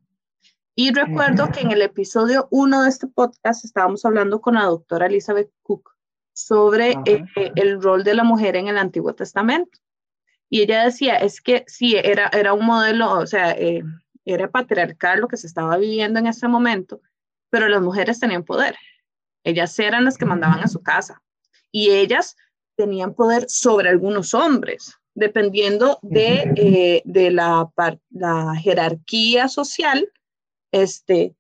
Y 0.77 0.93
recuerdo 0.93 1.51
que 1.51 1.61
en 1.61 1.73
el 1.73 1.83
episodio 1.83 2.47
1 2.53 2.83
de 2.83 2.89
este 2.89 3.09
podcast 3.09 3.65
estábamos 3.65 4.05
hablando 4.05 4.41
con 4.41 4.55
la 4.55 4.63
doctora 4.63 5.07
Elizabeth 5.07 5.51
Cook 5.63 5.91
sobre 6.33 6.93
eh, 7.05 7.25
el 7.57 7.83
rol 7.83 8.05
de 8.05 8.15
la 8.15 8.23
mujer 8.23 8.55
en 8.55 8.69
el 8.69 8.79
Antiguo 8.79 9.13
Testamento. 9.13 9.77
Y 10.51 10.63
ella 10.63 10.85
decía, 10.85 11.17
es 11.17 11.41
que 11.41 11.65
sí, 11.67 11.97
era, 11.97 12.31
era 12.33 12.55
un 12.55 12.65
modelo, 12.65 13.19
o 13.19 13.27
sea, 13.27 13.53
eh, 13.53 13.83
era 14.25 14.51
patriarcal 14.51 15.21
lo 15.21 15.29
que 15.29 15.37
se 15.37 15.47
estaba 15.47 15.77
viviendo 15.77 16.19
en 16.19 16.27
ese 16.27 16.49
momento, 16.49 17.01
pero 17.51 17.69
las 17.69 17.83
mujeres 17.83 18.19
tenían 18.19 18.45
poder. 18.45 18.77
Ellas 19.45 19.79
eran 19.79 20.05
las 20.05 20.17
que 20.17 20.27
mandaban 20.27 20.61
a 20.61 20.69
su 20.69 20.83
casa 20.83 21.23
y 21.71 21.91
ellas 21.91 22.37
tenían 22.77 23.15
poder 23.15 23.47
sobre 23.49 23.91
algunos 23.91 24.35
hombres, 24.35 24.95
dependiendo 25.15 25.99
de, 26.03 26.53
eh, 26.57 27.03
de 27.05 27.31
la, 27.31 27.71
la, 28.11 28.55
jerarquía 28.57 29.49
social. 29.49 30.11
Este, 30.73 31.35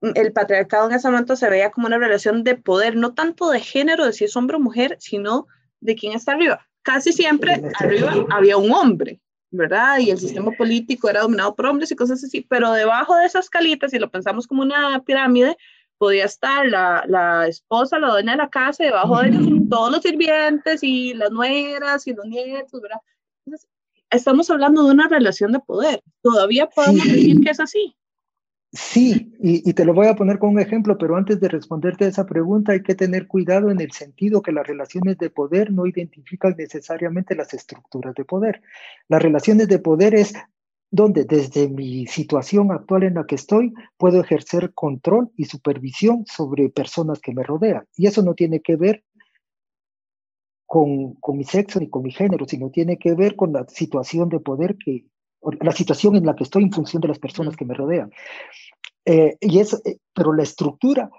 el 0.00 0.32
patriarcado 0.32 0.88
en 0.88 0.96
ese 0.96 1.08
momento 1.10 1.36
se 1.36 1.48
veía 1.48 1.70
como 1.70 1.86
una 1.86 1.98
relación 1.98 2.44
de 2.44 2.56
poder, 2.56 2.96
no 2.96 3.14
tanto 3.14 3.50
de 3.50 3.60
género, 3.60 4.06
de 4.06 4.12
si 4.12 4.24
es 4.24 4.36
hombre 4.36 4.56
o 4.56 4.60
mujer, 4.60 4.96
sino 5.00 5.46
de 5.80 5.96
quién 5.96 6.12
está 6.12 6.32
arriba 6.32 6.66
casi 6.84 7.12
siempre 7.12 7.60
arriba 7.80 8.26
había 8.30 8.56
un 8.56 8.70
hombre, 8.70 9.20
¿verdad? 9.50 9.98
Y 9.98 10.10
el 10.10 10.18
sistema 10.18 10.52
político 10.52 11.08
era 11.08 11.22
dominado 11.22 11.54
por 11.54 11.66
hombres 11.66 11.90
y 11.90 11.96
cosas 11.96 12.22
así, 12.22 12.46
pero 12.48 12.70
debajo 12.72 13.16
de 13.16 13.26
esas 13.26 13.50
calitas, 13.50 13.90
si 13.90 13.98
lo 13.98 14.10
pensamos 14.10 14.46
como 14.46 14.62
una 14.62 15.02
pirámide, 15.04 15.56
podía 15.98 16.26
estar 16.26 16.66
la, 16.66 17.04
la 17.08 17.48
esposa, 17.48 17.98
la 17.98 18.10
dueña 18.10 18.32
de 18.32 18.38
la 18.38 18.50
casa, 18.50 18.82
y 18.84 18.86
debajo 18.86 19.20
de 19.20 19.28
ellos 19.28 19.46
todos 19.70 19.90
los 19.90 20.02
sirvientes 20.02 20.82
y 20.82 21.14
las 21.14 21.30
nueras 21.30 22.06
y 22.06 22.14
los 22.14 22.26
nietos, 22.26 22.80
¿verdad? 22.80 23.00
Entonces, 23.46 23.68
estamos 24.10 24.50
hablando 24.50 24.84
de 24.84 24.92
una 24.92 25.08
relación 25.08 25.52
de 25.52 25.60
poder. 25.60 26.02
Todavía 26.22 26.68
podemos 26.68 27.04
decir 27.04 27.40
que 27.40 27.50
es 27.50 27.60
así. 27.60 27.96
Sí, 28.76 29.32
y, 29.38 29.72
te 29.72 29.84
lo 29.84 29.94
voy 29.94 30.08
a 30.08 30.16
poner 30.16 30.40
con 30.40 30.50
un 30.50 30.58
ejemplo, 30.58 30.98
pero 30.98 31.16
antes 31.16 31.38
de 31.38 31.48
responderte 31.48 32.06
a 32.06 32.08
esa 32.08 32.26
pregunta 32.26 32.72
hay 32.72 32.82
que 32.82 32.96
tener 32.96 33.28
cuidado 33.28 33.70
en 33.70 33.80
el 33.80 33.92
sentido 33.92 34.42
que 34.42 34.50
las 34.50 34.66
relaciones 34.66 35.16
de 35.18 35.30
poder 35.30 35.70
no 35.70 35.86
identifican 35.86 36.56
necesariamente 36.58 37.36
las 37.36 37.54
estructuras 37.54 38.16
de 38.16 38.24
poder. 38.24 38.62
Las 39.06 39.22
relaciones 39.22 39.68
de 39.68 39.78
poder 39.78 40.16
es 40.16 40.34
donde 40.90 41.24
desde 41.24 41.68
mi 41.68 42.08
situación 42.08 42.72
actual 42.72 43.04
en 43.04 43.14
la 43.14 43.26
que 43.26 43.36
estoy 43.36 43.72
puedo 43.96 44.20
ejercer 44.20 44.74
control 44.74 45.30
y 45.36 45.44
supervisión 45.44 46.24
sobre 46.26 46.68
personas 46.68 47.20
que 47.20 47.32
me 47.32 47.44
rodean. 47.44 47.86
Y 47.96 48.08
eso 48.08 48.22
no 48.22 48.34
tiene 48.34 48.60
que 48.60 48.74
ver 48.74 49.04
con, 50.66 51.14
con 51.14 51.36
mi 51.36 51.44
sexo 51.44 51.78
ni 51.78 51.88
con 51.88 52.02
mi 52.02 52.10
género, 52.10 52.44
sino 52.48 52.70
tiene 52.70 52.98
que 52.98 53.14
ver 53.14 53.36
con 53.36 53.52
la 53.52 53.68
situación 53.68 54.28
de 54.30 54.40
poder 54.40 54.76
que, 54.84 55.04
la 55.60 55.72
situación 55.72 56.16
en 56.16 56.26
la 56.26 56.34
que 56.34 56.44
estoy 56.44 56.62
en 56.62 56.72
función 56.72 57.00
de 57.00 57.08
las 57.08 57.18
personas 57.18 57.56
que 57.56 57.64
me 57.64 57.74
rodean. 57.74 58.10
Eh, 59.04 59.36
y 59.40 59.58
eso, 59.58 59.80
eh, 59.84 59.98
pero 60.14 60.32
la 60.32 60.42
estructura, 60.42 61.10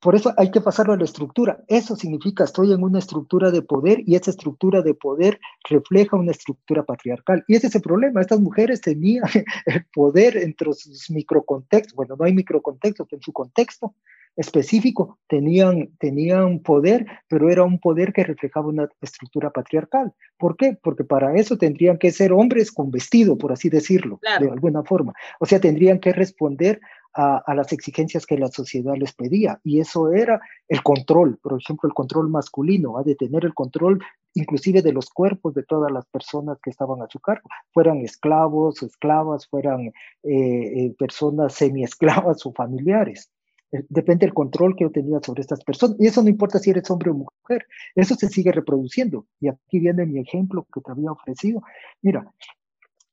por 0.00 0.14
eso 0.14 0.32
hay 0.36 0.50
que 0.50 0.60
pasarlo 0.60 0.92
a 0.92 0.96
la 0.96 1.04
estructura. 1.04 1.64
Eso 1.66 1.96
significa 1.96 2.44
estoy 2.44 2.72
en 2.72 2.82
una 2.82 2.98
estructura 2.98 3.50
de 3.50 3.62
poder 3.62 4.02
y 4.06 4.14
esa 4.14 4.30
estructura 4.30 4.82
de 4.82 4.94
poder 4.94 5.40
refleja 5.68 6.16
una 6.16 6.32
estructura 6.32 6.84
patriarcal. 6.84 7.44
Y 7.48 7.56
ese 7.56 7.68
es 7.68 7.74
el 7.74 7.82
problema. 7.82 8.20
Estas 8.20 8.40
mujeres 8.40 8.80
tenían 8.80 9.24
el 9.66 9.84
poder 9.92 10.36
entre 10.36 10.72
sus 10.74 11.10
microcontextos. 11.10 11.94
Bueno, 11.94 12.16
no 12.18 12.24
hay 12.24 12.34
microcontextos, 12.34 13.12
en 13.12 13.22
su 13.22 13.32
contexto 13.32 13.94
específico 14.36 15.18
tenían, 15.28 15.90
tenían 15.98 16.60
poder, 16.60 17.06
pero 17.28 17.50
era 17.50 17.62
un 17.62 17.78
poder 17.78 18.12
que 18.12 18.24
reflejaba 18.24 18.68
una 18.68 18.88
estructura 19.00 19.50
patriarcal. 19.50 20.12
¿Por 20.38 20.56
qué? 20.56 20.76
Porque 20.82 21.04
para 21.04 21.34
eso 21.36 21.56
tendrían 21.56 21.98
que 21.98 22.10
ser 22.10 22.32
hombres 22.32 22.72
con 22.72 22.90
vestido, 22.90 23.38
por 23.38 23.52
así 23.52 23.68
decirlo, 23.68 24.20
de 24.40 24.50
alguna 24.50 24.82
forma. 24.82 25.12
O 25.40 25.46
sea, 25.46 25.60
tendrían 25.60 26.00
que 26.00 26.12
responder 26.12 26.80
a, 27.14 27.54
las 27.54 27.72
exigencias 27.72 28.26
que 28.26 28.36
la 28.36 28.48
sociedad 28.48 28.94
les 28.96 29.12
pedía. 29.12 29.60
Y 29.62 29.80
eso 29.80 30.12
era 30.12 30.40
el 30.68 30.82
control, 30.82 31.38
por 31.40 31.60
ejemplo, 31.60 31.88
el 31.88 31.94
control 31.94 32.28
masculino, 32.28 33.00
de 33.04 33.14
tener 33.14 33.44
el 33.44 33.54
control 33.54 34.02
inclusive 34.34 34.82
de 34.82 34.92
los 34.92 35.10
cuerpos 35.10 35.54
de 35.54 35.62
todas 35.62 35.92
las 35.92 36.06
personas 36.06 36.58
que 36.60 36.70
estaban 36.70 37.00
a 37.02 37.06
su 37.08 37.20
cargo, 37.20 37.48
fueran 37.72 37.98
esclavos 37.98 38.82
esclavas, 38.82 39.46
fueran 39.46 39.86
eh, 39.86 39.92
eh, 40.24 40.94
personas 40.98 41.54
semi-esclavas 41.54 42.44
o 42.44 42.52
familiares. 42.52 43.30
Eh, 43.74 43.84
depende 43.88 44.26
del 44.26 44.34
control 44.34 44.76
que 44.76 44.84
yo 44.84 44.90
tenía 44.90 45.18
sobre 45.20 45.40
estas 45.40 45.64
personas. 45.64 45.96
Y 45.98 46.06
eso 46.06 46.22
no 46.22 46.28
importa 46.28 46.58
si 46.58 46.70
eres 46.70 46.88
hombre 46.90 47.10
o 47.10 47.14
mujer, 47.14 47.66
eso 47.96 48.14
se 48.14 48.28
sigue 48.28 48.52
reproduciendo. 48.52 49.26
Y 49.40 49.48
aquí 49.48 49.80
viene 49.80 50.06
mi 50.06 50.20
ejemplo 50.20 50.66
que 50.72 50.80
te 50.80 50.92
había 50.92 51.10
ofrecido. 51.10 51.62
Mira, 52.00 52.30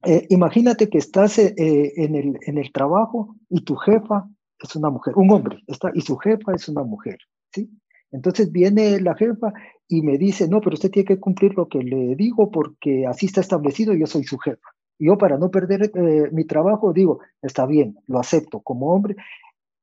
eh, 0.04 0.28
imagínate 0.30 0.88
que 0.90 1.00
estás 1.00 1.40
eh, 1.40 1.54
en, 1.58 2.16
el, 2.16 2.38
en 2.46 2.58
el 2.60 2.72
trabajo 2.72 3.36
y 3.50 3.62
tu 3.62 3.76
jefa 3.76 4.30
es 4.60 4.76
una 4.76 4.92
mujer, 4.92 5.16
un 5.16 5.32
hombre, 5.32 5.58
está, 5.66 5.92
y 5.96 6.02
su 6.02 6.18
jefa 6.18 6.54
es 6.54 6.70
una 6.70 6.84
mujer, 6.84 7.18
¿sí? 7.52 7.68
Entonces 8.12 8.52
viene 8.52 9.00
la 9.00 9.16
jefa 9.16 9.52
y 9.88 10.04
me 10.04 10.20
dice, 10.20 10.48
no, 10.48 10.62
pero 10.62 10.76
usted 10.76 10.92
tiene 10.92 11.08
que 11.08 11.20
cumplir 11.20 11.56
lo 11.56 11.68
que 11.68 11.80
le 11.80 12.16
digo 12.16 12.52
porque 12.52 13.08
así 13.08 13.26
está 13.26 13.42
establecido, 13.42 13.94
yo 13.96 14.06
soy 14.06 14.24
su 14.24 14.38
jefa. 14.38 14.70
Yo 15.00 15.18
para 15.18 15.40
no 15.40 15.50
perder 15.50 15.92
mi 16.32 16.46
trabajo 16.46 16.94
digo, 16.94 17.22
está 17.42 17.66
bien, 17.66 17.96
lo 18.06 18.20
acepto 18.20 18.60
como 18.60 18.94
hombre 18.94 19.16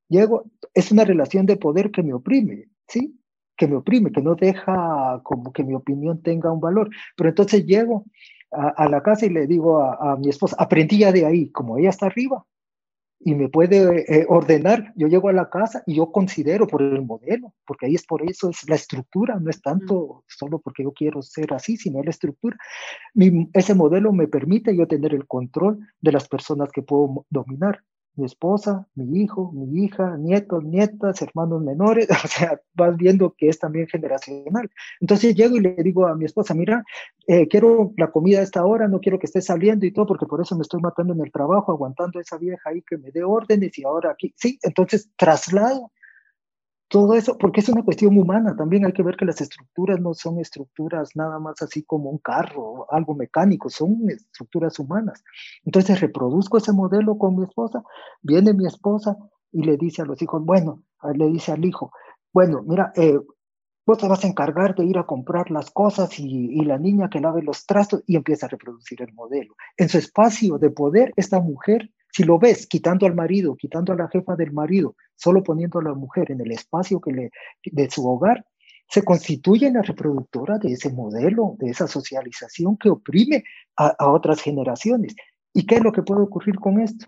Llego, 0.08 0.44
es 0.74 0.90
una 0.90 1.04
relación 1.04 1.46
de 1.46 1.56
poder 1.56 1.90
que 1.90 2.02
me 2.02 2.14
oprime, 2.14 2.66
¿sí? 2.86 3.20
Que 3.56 3.66
me 3.66 3.76
oprime, 3.76 4.12
que 4.12 4.22
no 4.22 4.34
deja 4.34 5.20
como 5.22 5.52
que 5.52 5.64
mi 5.64 5.74
opinión 5.74 6.22
tenga 6.22 6.52
un 6.52 6.60
valor. 6.60 6.90
Pero 7.16 7.30
entonces 7.30 7.66
llego 7.66 8.04
a, 8.50 8.88
la 8.88 9.02
casa 9.02 9.26
y 9.26 9.30
le 9.30 9.46
digo 9.46 9.82
a, 9.82 10.16
mi 10.16 10.30
esposa, 10.30 10.56
aprendí 10.58 10.98
ya 10.98 11.12
de 11.12 11.26
ahí, 11.26 11.50
como 11.50 11.78
ella 11.78 11.90
está 11.90 12.06
arriba 12.06 12.44
y 13.20 13.34
me 13.34 13.48
puede 13.48 14.04
eh, 14.12 14.26
ordenar, 14.28 14.92
yo 14.94 15.08
llego 15.08 15.28
a 15.28 15.32
la 15.32 15.50
casa 15.50 15.82
y 15.86 15.96
yo 15.96 16.12
considero 16.12 16.66
por 16.66 16.82
el 16.82 17.04
modelo, 17.04 17.52
porque 17.66 17.86
ahí 17.86 17.94
es 17.94 18.06
por 18.06 18.22
eso, 18.22 18.50
es 18.50 18.68
la 18.68 18.76
estructura, 18.76 19.38
no 19.40 19.50
es 19.50 19.60
tanto 19.60 20.24
solo 20.28 20.60
porque 20.60 20.84
yo 20.84 20.92
quiero 20.92 21.20
ser 21.20 21.52
así, 21.52 21.76
sino 21.76 22.02
la 22.02 22.10
estructura. 22.10 22.56
ese 23.52 23.74
modelo 23.74 24.12
me 24.12 24.28
permite 24.28 24.76
yo 24.76 24.86
tener 24.86 25.14
el 25.14 25.26
control 25.26 25.80
de 26.00 26.12
las 26.12 26.28
personas 26.28 26.70
que 26.70 26.82
puedo 26.82 27.26
dominar 27.28 27.82
mi 28.18 28.26
esposa, 28.26 28.86
mi 28.94 29.22
hijo, 29.22 29.52
mi 29.52 29.84
hija, 29.84 30.16
nietos, 30.18 30.64
nietas, 30.64 31.22
hermanos 31.22 31.62
menores, 31.62 32.08
o 32.24 32.28
sea, 32.28 32.60
vas 32.74 32.96
viendo 32.96 33.34
que 33.36 33.48
es 33.48 33.58
también 33.58 33.86
generacional. 33.86 34.70
Entonces 35.00 35.34
llego 35.34 35.56
y 35.56 35.60
le 35.60 35.76
digo 35.82 36.06
a 36.06 36.14
mi 36.14 36.24
esposa, 36.24 36.54
mira, 36.54 36.84
eh, 37.26 37.46
quiero 37.48 37.92
la 37.96 38.10
comida 38.10 38.40
a 38.40 38.42
esta 38.42 38.64
hora, 38.64 38.88
no 38.88 39.00
quiero 39.00 39.18
que 39.18 39.26
esté 39.26 39.40
saliendo 39.40 39.86
y 39.86 39.92
todo, 39.92 40.06
porque 40.06 40.26
por 40.26 40.40
eso 40.40 40.56
me 40.56 40.62
estoy 40.62 40.80
matando 40.80 41.14
en 41.14 41.20
el 41.20 41.32
trabajo, 41.32 41.72
aguantando 41.72 42.18
a 42.18 42.22
esa 42.22 42.36
vieja 42.38 42.70
ahí 42.70 42.82
que 42.82 42.98
me 42.98 43.10
dé 43.10 43.22
órdenes 43.22 43.78
y 43.78 43.84
ahora 43.84 44.10
aquí, 44.10 44.34
sí, 44.36 44.58
entonces 44.62 45.10
traslado 45.16 45.92
todo 46.88 47.14
eso, 47.14 47.36
porque 47.36 47.60
es 47.60 47.68
una 47.68 47.82
cuestión 47.82 48.16
humana, 48.16 48.56
también 48.56 48.86
hay 48.86 48.92
que 48.92 49.02
ver 49.02 49.16
que 49.16 49.26
las 49.26 49.40
estructuras 49.40 50.00
no 50.00 50.14
son 50.14 50.38
estructuras 50.38 51.14
nada 51.14 51.38
más 51.38 51.60
así 51.60 51.82
como 51.82 52.10
un 52.10 52.18
carro 52.18 52.62
o 52.62 52.86
algo 52.90 53.14
mecánico, 53.14 53.68
son 53.68 54.08
estructuras 54.08 54.78
humanas. 54.78 55.22
Entonces 55.64 56.00
reproduzco 56.00 56.56
ese 56.56 56.72
modelo 56.72 57.18
con 57.18 57.36
mi 57.36 57.44
esposa, 57.44 57.82
viene 58.22 58.54
mi 58.54 58.66
esposa 58.66 59.16
y 59.52 59.62
le 59.64 59.76
dice 59.76 60.02
a 60.02 60.06
los 60.06 60.20
hijos, 60.22 60.42
bueno, 60.44 60.82
le 61.14 61.26
dice 61.26 61.52
al 61.52 61.64
hijo, 61.64 61.92
bueno, 62.32 62.62
mira, 62.66 62.92
eh, 62.96 63.18
vos 63.86 63.98
te 63.98 64.08
vas 64.08 64.24
a 64.24 64.28
encargar 64.28 64.74
de 64.74 64.86
ir 64.86 64.98
a 64.98 65.06
comprar 65.06 65.50
las 65.50 65.70
cosas 65.70 66.18
y, 66.18 66.24
y, 66.24 66.64
la 66.64 66.78
niña 66.78 67.08
que 67.10 67.20
lave 67.20 67.42
los 67.42 67.66
trastos 67.66 68.02
y 68.06 68.16
empieza 68.16 68.46
a 68.46 68.50
reproducir 68.50 69.02
el 69.02 69.12
modelo. 69.14 69.54
En 69.76 69.88
su 69.88 69.98
espacio 69.98 70.58
de 70.58 70.70
poder, 70.70 71.12
esta 71.16 71.40
mujer, 71.40 71.90
si 72.12 72.24
lo 72.24 72.38
ves, 72.38 72.66
quitando 72.66 73.06
al 73.06 73.14
marido, 73.14 73.56
quitando 73.56 73.92
a 73.92 73.96
la 73.96 74.08
jefa 74.08 74.36
del 74.36 74.52
marido, 74.52 74.94
solo 75.18 75.42
poniendo 75.42 75.80
a 75.80 75.82
la 75.82 75.94
mujer 75.94 76.30
en 76.30 76.40
el 76.40 76.52
espacio 76.52 77.00
que 77.00 77.12
le, 77.12 77.30
de 77.64 77.90
su 77.90 78.08
hogar, 78.08 78.46
se 78.88 79.02
constituye 79.02 79.66
en 79.66 79.74
la 79.74 79.82
reproductora 79.82 80.58
de 80.58 80.72
ese 80.72 80.90
modelo, 80.90 81.56
de 81.58 81.70
esa 81.70 81.86
socialización 81.86 82.78
que 82.78 82.88
oprime 82.88 83.44
a, 83.76 83.94
otras 84.10 84.40
generaciones. 84.40 85.14
¿Y 85.52 85.66
qué 85.66 85.76
es 85.76 85.82
lo 85.82 85.92
que 85.92 86.02
puede 86.02 86.22
ocurrir 86.22 86.56
con 86.56 86.80
esto? 86.80 87.06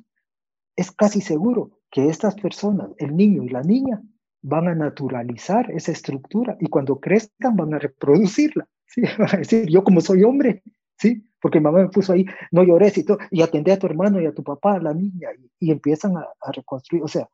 Es 0.77 0.91
casi 0.91 1.21
seguro 1.21 1.79
que 1.91 2.09
estas 2.09 2.35
personas, 2.35 2.91
el 2.99 3.17
niño 3.17 3.45
y 3.45 3.49
la 3.49 3.63
niña, 3.63 4.03
van 4.43 4.69
a 4.69 4.75
naturalizar 4.75 5.71
esa 5.71 5.93
estructura 5.93 6.57
y 6.61 6.67
cuando 6.67 6.99
crezcan 6.99 7.57
van 7.57 7.75
a 7.75 7.79
reproducirla. 7.79 8.69
¿sí? 8.87 9.03
Van 9.19 9.35
a 9.35 9.39
decir, 9.39 9.67
yo 9.69 9.85
como 9.85 10.01
soy 10.01 10.25
hombre, 10.25 10.63
¿sí? 10.99 11.25
porque 11.41 11.61
mamá 11.61 11.79
me 11.79 11.89
puso 11.89 12.13
ahí, 12.13 12.27
no 12.51 12.63
llores 12.63 12.97
y 12.99 13.05
todo, 13.05 13.19
y 13.31 13.43
atendé 13.43 13.73
a 13.73 13.79
tu 13.79 13.87
hermano 13.87 14.21
y 14.21 14.27
a 14.27 14.35
tu 14.35 14.43
papá, 14.43 14.75
a 14.75 14.81
la 14.81 14.93
niña, 14.93 15.29
y, 15.59 15.71
empiezan 15.71 16.17
a, 16.17 16.27
reconstruir. 16.53 17.03
O 17.03 17.09
sea, 17.09 17.29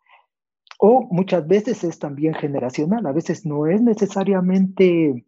o 0.79 1.07
muchas 1.11 1.47
veces 1.47 1.85
es 1.85 1.99
también 1.99 2.35
generacional, 2.35 3.07
a 3.07 3.13
veces 3.13 3.47
no 3.47 3.67
es 3.67 3.81
necesariamente, 3.81 5.25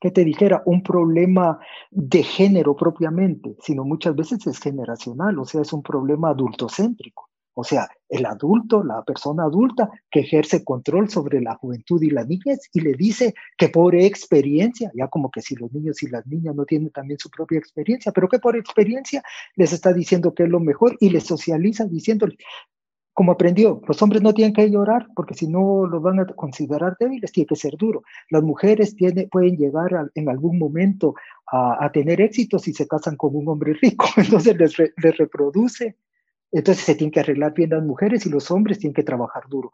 que 0.00 0.10
te 0.10 0.24
dijera, 0.24 0.62
un 0.66 0.82
problema 0.82 1.58
de 1.90 2.22
género 2.22 2.74
propiamente, 2.76 3.56
sino 3.60 3.84
muchas 3.84 4.16
veces 4.16 4.46
es 4.46 4.58
generacional, 4.58 5.38
o 5.38 5.44
sea, 5.44 5.62
es 5.62 5.72
un 5.72 5.82
problema 5.82 6.30
adultocéntrico. 6.30 7.28
O 7.54 7.64
sea, 7.64 7.86
el 8.08 8.24
adulto, 8.24 8.82
la 8.82 9.02
persona 9.02 9.44
adulta 9.44 9.90
que 10.10 10.20
ejerce 10.20 10.64
control 10.64 11.10
sobre 11.10 11.40
la 11.42 11.54
juventud 11.56 12.02
y 12.02 12.08
la 12.08 12.24
niñez 12.24 12.70
y 12.72 12.80
le 12.80 12.94
dice 12.94 13.34
que 13.58 13.68
por 13.68 13.94
experiencia, 13.94 14.90
ya 14.94 15.08
como 15.08 15.30
que 15.30 15.42
si 15.42 15.54
los 15.56 15.70
niños 15.70 16.02
y 16.02 16.08
las 16.08 16.26
niñas 16.26 16.54
no 16.54 16.64
tienen 16.64 16.90
también 16.90 17.18
su 17.18 17.28
propia 17.28 17.58
experiencia, 17.58 18.10
pero 18.10 18.28
que 18.28 18.38
por 18.38 18.56
experiencia 18.56 19.22
les 19.56 19.72
está 19.74 19.92
diciendo 19.92 20.32
que 20.32 20.44
es 20.44 20.48
lo 20.48 20.60
mejor 20.60 20.96
y 20.98 21.10
les 21.10 21.24
socializa 21.24 21.84
diciéndole, 21.84 22.38
como 23.14 23.32
aprendió, 23.32 23.82
los 23.86 24.00
hombres 24.02 24.22
no 24.22 24.32
tienen 24.32 24.54
que 24.54 24.70
llorar 24.70 25.06
porque 25.14 25.34
si 25.34 25.46
no 25.46 25.86
los 25.86 26.02
van 26.02 26.20
a 26.20 26.26
considerar 26.26 26.96
débiles, 26.98 27.32
tiene 27.32 27.46
que 27.46 27.56
ser 27.56 27.76
duro. 27.76 28.02
Las 28.30 28.42
mujeres 28.42 28.96
tiene, 28.96 29.28
pueden 29.30 29.56
llegar 29.56 30.10
en 30.14 30.28
algún 30.28 30.58
momento 30.58 31.14
a, 31.50 31.90
tener 31.92 32.20
éxito 32.20 32.58
si 32.58 32.72
se 32.72 32.86
casan 32.88 33.16
con 33.16 33.36
un 33.36 33.48
hombre 33.48 33.74
rico, 33.74 34.06
entonces 34.16 34.56
les, 34.56 34.76
re, 34.76 34.92
les 34.96 35.16
reproduce 35.18 35.96
entonces 36.52 36.84
se 36.84 36.94
tiene 36.94 37.10
que 37.10 37.20
arreglar 37.20 37.54
bien 37.54 37.70
las 37.70 37.82
mujeres 37.82 38.26
y 38.26 38.30
los 38.30 38.50
hombres 38.50 38.78
tienen 38.78 38.94
que 38.94 39.02
trabajar 39.02 39.44
duro. 39.48 39.72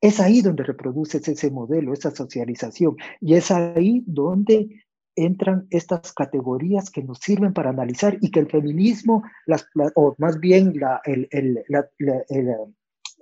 Es 0.00 0.18
ahí 0.18 0.40
donde 0.40 0.64
reproduces 0.64 1.26
ese 1.28 1.50
modelo, 1.50 1.92
esa 1.92 2.10
socialización. 2.10 2.96
Y 3.20 3.34
es 3.34 3.50
ahí 3.50 4.02
donde 4.06 4.85
entran 5.16 5.66
estas 5.70 6.12
categorías 6.12 6.90
que 6.90 7.02
nos 7.02 7.18
sirven 7.18 7.52
para 7.52 7.70
analizar 7.70 8.16
y 8.20 8.30
que 8.30 8.40
el 8.40 8.48
feminismo, 8.48 9.22
las, 9.46 9.66
o 9.94 10.14
más 10.18 10.38
bien 10.38 10.78
la, 10.78 11.00
el, 11.04 11.28
el, 11.30 11.64
la, 11.68 11.88
la, 11.98 12.22
el, 12.28 12.48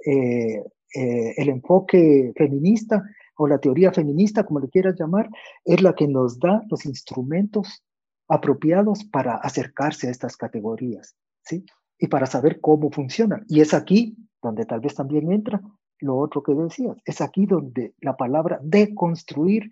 eh, 0.05 0.65
eh, 0.95 1.35
el 1.37 1.49
enfoque 1.49 2.33
feminista 2.37 3.03
o 3.37 3.49
la 3.49 3.59
teoría 3.59 3.93
feminista, 3.93 4.45
como 4.45 4.61
le 4.61 4.69
quieras 4.69 4.97
llamar, 4.99 5.29
es 5.65 5.83
la 5.83 5.95
que 5.95 6.07
nos 6.07 6.39
da 6.39 6.63
los 6.71 6.85
instrumentos 6.85 7.83
apropiados 8.29 9.05
para 9.05 9.37
acercarse 9.37 10.09
a 10.09 10.11
estas 10.11 10.37
categorías. 10.37 11.17
¿sí? 11.43 11.65
y 11.99 12.09
para 12.09 12.27
saber 12.27 12.61
cómo 12.61 12.91
funcionan. 12.91 13.45
Y 13.49 13.61
es 13.61 13.75
aquí 13.75 14.17
donde 14.43 14.67
tal 14.67 14.81
vez 14.81 14.95
también 14.95 15.31
entra 15.33 15.61
lo 16.01 16.17
otro 16.19 16.43
que 16.43 16.53
decías, 16.55 16.97
es 17.05 17.21
aquí 17.21 17.47
donde 17.47 17.95
la 18.01 18.17
palabra 18.17 18.61
deconstruir, 18.63 19.71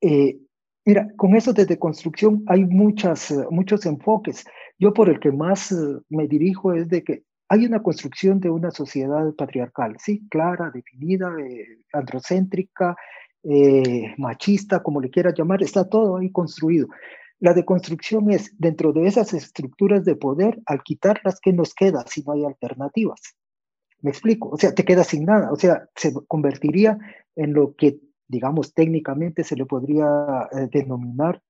eh, 0.00 0.40
mira, 0.88 1.06
con 1.18 1.36
eso 1.36 1.52
de 1.52 1.66
deconstrucción 1.66 2.44
hay 2.46 2.64
muchas, 2.64 3.30
uh, 3.30 3.46
muchos 3.50 3.84
enfoques. 3.84 4.46
Yo 4.78 4.94
por 4.94 5.10
el 5.10 5.20
que 5.20 5.30
más 5.30 5.70
uh, 5.70 6.02
me 6.08 6.26
dirijo 6.26 6.72
es 6.72 6.88
de 6.88 7.04
que 7.04 7.24
hay 7.50 7.66
una 7.66 7.82
construcción 7.82 8.40
de 8.40 8.48
una 8.48 8.70
sociedad 8.70 9.34
patriarcal, 9.34 9.96
sí, 9.98 10.26
clara, 10.30 10.70
definida, 10.72 11.30
eh, 11.40 11.66
androcéntrica, 11.92 12.96
eh, 13.42 14.14
machista, 14.16 14.82
como 14.82 15.02
le 15.02 15.10
quieras 15.10 15.34
llamar, 15.36 15.62
está 15.62 15.86
todo 15.86 16.16
ahí 16.16 16.30
construido. 16.32 16.88
La 17.38 17.52
deconstrucción 17.52 18.30
es, 18.30 18.54
dentro 18.58 18.94
de 18.94 19.06
esas 19.06 19.34
estructuras 19.34 20.06
de 20.06 20.16
poder, 20.16 20.58
al 20.64 20.82
quitarlas, 20.82 21.38
¿qué 21.40 21.52
nos 21.52 21.74
queda 21.74 22.02
si 22.06 22.22
no 22.22 22.32
hay 22.32 22.44
alternativas? 22.46 23.20
Me 24.00 24.10
explico, 24.10 24.48
o 24.48 24.56
sea, 24.56 24.74
te 24.74 24.84
queda 24.84 25.04
sin 25.04 25.26
nada, 25.26 25.52
o 25.52 25.56
sea, 25.56 25.86
se 25.96 26.14
convertiría 26.26 26.98
en 27.36 27.52
lo 27.52 27.74
que, 27.74 27.98
digamos, 28.28 28.74
técnicamente 28.74 29.42
se 29.42 29.56
le 29.56 29.66
podría 29.66 30.48
eh, 30.52 30.68
denominar 30.70 31.42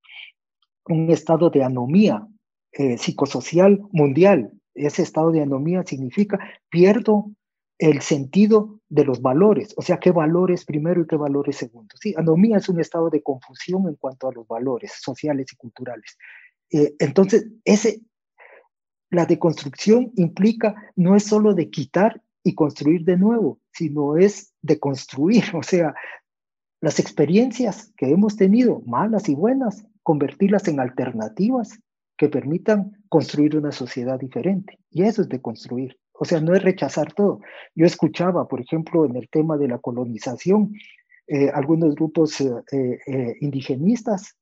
un 0.86 1.10
estado 1.10 1.50
de 1.50 1.62
anomía 1.64 2.26
eh, 2.72 2.96
psicosocial 2.96 3.80
mundial. 3.92 4.52
Ese 4.74 5.02
estado 5.02 5.32
de 5.32 5.42
anomía 5.42 5.82
significa 5.84 6.38
pierdo 6.70 7.30
el 7.78 8.00
sentido 8.00 8.80
de 8.88 9.04
los 9.04 9.22
valores, 9.22 9.72
o 9.76 9.82
sea, 9.82 9.98
qué 9.98 10.10
valores 10.10 10.64
primero 10.64 11.02
y 11.02 11.06
qué 11.06 11.16
valores 11.16 11.56
segundo. 11.56 11.94
Sí, 12.00 12.12
anomía 12.16 12.56
es 12.56 12.68
un 12.68 12.80
estado 12.80 13.08
de 13.08 13.22
confusión 13.22 13.86
en 13.88 13.94
cuanto 13.94 14.28
a 14.28 14.32
los 14.32 14.46
valores 14.48 14.92
sociales 15.00 15.46
y 15.52 15.56
culturales. 15.56 16.16
Eh, 16.72 16.94
entonces, 16.98 17.46
ese, 17.64 18.00
la 19.10 19.26
deconstrucción 19.26 20.12
implica 20.16 20.74
no 20.96 21.14
es 21.14 21.24
solo 21.24 21.54
de 21.54 21.70
quitar 21.70 22.20
y 22.42 22.54
construir 22.54 23.04
de 23.04 23.16
nuevo, 23.16 23.60
sino 23.72 24.16
es 24.16 24.52
de 24.62 24.78
construir, 24.78 25.44
o 25.54 25.62
sea, 25.62 25.94
las 26.80 27.00
experiencias 27.00 27.92
que 27.96 28.10
hemos 28.10 28.36
tenido, 28.36 28.82
malas 28.86 29.28
y 29.28 29.34
buenas, 29.34 29.84
convertirlas 30.02 30.68
en 30.68 30.80
alternativas 30.80 31.80
que 32.16 32.28
permitan 32.28 32.92
construir 33.08 33.56
una 33.56 33.72
sociedad 33.72 34.18
diferente. 34.18 34.78
Y 34.90 35.02
eso 35.02 35.22
es 35.22 35.28
de 35.28 35.40
construir. 35.40 35.98
O 36.12 36.24
sea, 36.24 36.40
no 36.40 36.54
es 36.54 36.62
rechazar 36.62 37.12
todo. 37.12 37.40
Yo 37.74 37.86
escuchaba, 37.86 38.48
por 38.48 38.60
ejemplo, 38.60 39.06
en 39.06 39.16
el 39.16 39.28
tema 39.28 39.56
de 39.56 39.68
la 39.68 39.78
colonización, 39.78 40.72
eh, 41.28 41.50
algunos 41.52 41.94
grupos 41.94 42.40
eh, 42.40 42.50
eh, 42.72 43.36
indigenistas, 43.40 44.34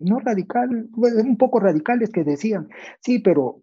no 0.00 0.18
radical, 0.18 0.88
un 0.96 1.36
poco 1.36 1.60
radicales, 1.60 2.10
que 2.10 2.24
decían, 2.24 2.68
sí, 3.00 3.20
pero, 3.20 3.62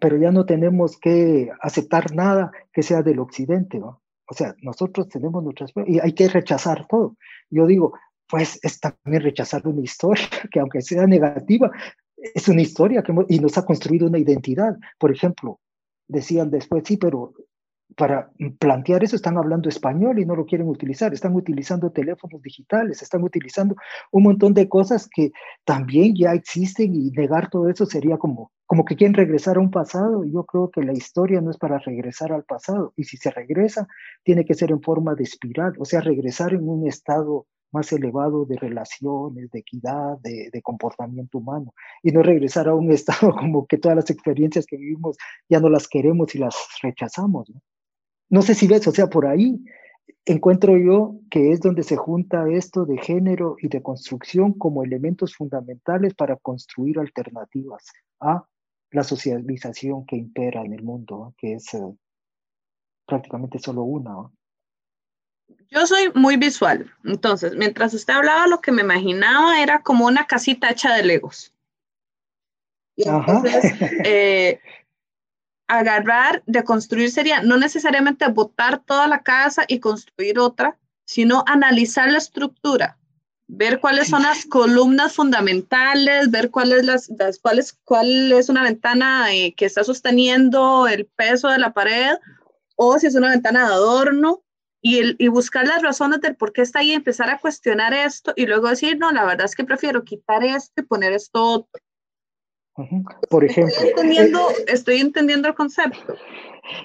pero 0.00 0.16
ya 0.16 0.32
no 0.32 0.46
tenemos 0.46 0.98
que 0.98 1.48
aceptar 1.60 2.12
nada 2.12 2.50
que 2.72 2.82
sea 2.82 3.02
del 3.02 3.20
occidente, 3.20 3.78
¿no? 3.78 4.02
O 4.28 4.34
sea, 4.34 4.54
nosotros 4.62 5.08
tenemos 5.08 5.42
nuestras... 5.42 5.72
y 5.86 6.00
hay 6.00 6.12
que 6.12 6.28
rechazar 6.28 6.86
todo. 6.88 7.16
Yo 7.50 7.66
digo, 7.66 7.94
pues 8.28 8.58
es 8.62 8.80
también 8.80 9.22
rechazar 9.22 9.66
una 9.66 9.82
historia 9.82 10.26
que 10.50 10.60
aunque 10.60 10.82
sea 10.82 11.06
negativa, 11.06 11.70
es 12.16 12.48
una 12.48 12.62
historia 12.62 13.02
que 13.02 13.14
y 13.28 13.38
nos 13.38 13.56
ha 13.58 13.64
construido 13.64 14.08
una 14.08 14.18
identidad. 14.18 14.76
Por 14.98 15.12
ejemplo, 15.12 15.60
decían 16.08 16.50
después, 16.50 16.82
sí, 16.86 16.96
pero 16.96 17.34
para 17.94 18.30
plantear 18.58 19.04
eso 19.04 19.16
están 19.16 19.38
hablando 19.38 19.68
español 19.68 20.18
y 20.18 20.26
no 20.26 20.34
lo 20.34 20.44
quieren 20.44 20.68
utilizar, 20.68 21.14
están 21.14 21.34
utilizando 21.34 21.90
teléfonos 21.90 22.42
digitales, 22.42 23.00
están 23.02 23.22
utilizando 23.22 23.76
un 24.10 24.24
montón 24.24 24.54
de 24.54 24.68
cosas 24.68 25.08
que 25.12 25.32
también 25.64 26.14
ya 26.16 26.32
existen 26.32 26.94
y 26.94 27.10
negar 27.10 27.48
todo 27.48 27.68
eso 27.68 27.86
sería 27.86 28.18
como, 28.18 28.50
como 28.66 28.84
que 28.84 28.96
quieren 28.96 29.14
regresar 29.14 29.56
a 29.56 29.60
un 29.60 29.70
pasado. 29.70 30.24
Yo 30.24 30.44
creo 30.44 30.70
que 30.70 30.82
la 30.82 30.92
historia 30.92 31.40
no 31.40 31.50
es 31.50 31.58
para 31.58 31.78
regresar 31.78 32.32
al 32.32 32.44
pasado 32.44 32.92
y 32.96 33.04
si 33.04 33.16
se 33.16 33.30
regresa, 33.30 33.86
tiene 34.24 34.44
que 34.44 34.54
ser 34.54 34.72
en 34.72 34.82
forma 34.82 35.14
de 35.14 35.24
espiral, 35.24 35.74
o 35.78 35.84
sea, 35.84 36.00
regresar 36.00 36.52
en 36.52 36.68
un 36.68 36.86
estado 36.86 37.46
más 37.72 37.92
elevado 37.92 38.44
de 38.46 38.56
relaciones, 38.56 39.50
de 39.50 39.58
equidad, 39.58 40.18
de, 40.22 40.62
comportamiento 40.62 41.38
humano, 41.38 41.74
y 42.02 42.10
no 42.10 42.22
regresar 42.22 42.68
a 42.68 42.74
un 42.74 42.90
estado 42.98 43.34
como 43.34 43.66
que 43.66 43.78
todas 43.78 43.96
las 43.96 44.10
experiencias 44.10 44.66
que 44.66 44.76
vivimos 44.76 45.16
ya 45.48 45.60
no 45.60 45.68
las 45.68 45.88
queremos 45.88 46.34
y 46.34 46.38
las 46.38 46.56
rechazamos. 46.82 47.52
No 48.28 48.42
sé 48.42 48.54
si 48.54 48.66
ves, 48.66 48.86
o 48.86 48.92
sea, 48.92 49.08
por 49.08 49.26
ahí 49.26 49.58
encuentro 50.24 50.76
yo 50.76 51.20
que 51.30 51.52
es 51.52 51.60
donde 51.60 51.84
se 51.84 51.96
junta 51.96 52.48
esto 52.50 52.84
de 52.84 52.98
género 52.98 53.56
y 53.60 53.68
de 53.68 53.82
construcción 53.82 54.52
como 54.52 54.82
elementos 54.82 55.34
fundamentales 55.34 56.14
para 56.14 56.36
construir 56.36 56.98
alternativas 56.98 57.84
a 58.20 58.44
la 58.90 59.04
socialización 59.04 60.04
que 60.04 60.16
impera 60.16 60.62
en 60.62 60.72
el 60.72 60.82
mundo, 60.82 61.34
que 61.38 61.54
es 61.54 61.72
uh, 61.74 61.96
prácticamente 63.06 63.58
solo 63.58 63.82
una. 63.82 64.10
¿no? 64.10 64.32
Yo 65.68 65.86
soy 65.86 66.10
muy 66.14 66.36
visual, 66.36 66.90
entonces, 67.04 67.54
mientras 67.56 67.94
usted 67.94 68.14
hablaba, 68.14 68.46
lo 68.48 68.60
que 68.60 68.72
me 68.72 68.82
imaginaba 68.82 69.60
era 69.60 69.82
como 69.82 70.06
una 70.06 70.26
casita 70.26 70.70
hecha 70.70 70.94
de 70.94 71.04
legos. 71.04 71.52
Y 72.96 73.08
entonces, 73.08 73.64
eh, 74.04 74.60
agarrar, 75.68 76.42
de 76.46 76.64
construir 76.64 77.10
sería 77.10 77.42
no 77.42 77.56
necesariamente 77.56 78.26
botar 78.28 78.82
toda 78.84 79.06
la 79.08 79.22
casa 79.22 79.64
y 79.68 79.80
construir 79.80 80.38
otra, 80.38 80.78
sino 81.04 81.44
analizar 81.46 82.10
la 82.10 82.18
estructura, 82.18 82.98
ver 83.48 83.80
cuáles 83.80 84.08
son 84.08 84.22
las 84.22 84.44
columnas 84.46 85.14
fundamentales, 85.14 86.30
ver 86.30 86.50
cuál 86.50 86.72
es, 86.72 86.84
las, 86.84 87.08
las 87.18 87.38
cuáles, 87.38 87.72
cuál 87.84 88.32
es 88.32 88.48
una 88.48 88.62
ventana 88.62 89.34
eh, 89.34 89.54
que 89.54 89.66
está 89.66 89.84
sosteniendo 89.84 90.88
el 90.88 91.06
peso 91.06 91.48
de 91.48 91.58
la 91.58 91.72
pared, 91.72 92.16
o 92.76 92.98
si 92.98 93.06
es 93.06 93.14
una 93.14 93.30
ventana 93.30 93.68
de 93.68 93.74
adorno, 93.74 94.42
y, 94.82 94.98
el, 94.98 95.16
y 95.18 95.28
buscar 95.28 95.66
las 95.66 95.82
razones 95.82 96.20
del 96.20 96.36
por 96.36 96.52
qué 96.52 96.62
está 96.62 96.80
ahí, 96.80 96.92
empezar 96.92 97.28
a 97.30 97.40
cuestionar 97.40 97.92
esto 97.92 98.32
y 98.36 98.46
luego 98.46 98.68
decir, 98.68 98.96
no, 98.98 99.10
la 99.10 99.24
verdad 99.24 99.46
es 99.46 99.56
que 99.56 99.64
prefiero 99.64 100.04
quitar 100.04 100.44
esto 100.44 100.80
y 100.80 100.84
poner 100.84 101.12
esto 101.12 101.42
otro. 101.42 101.82
Por 103.30 103.44
ejemplo. 103.44 103.74
Estoy 103.74 103.88
entendiendo, 103.88 104.48
estoy 104.66 104.96
entendiendo 105.00 105.48
el 105.48 105.54
concepto. 105.54 106.14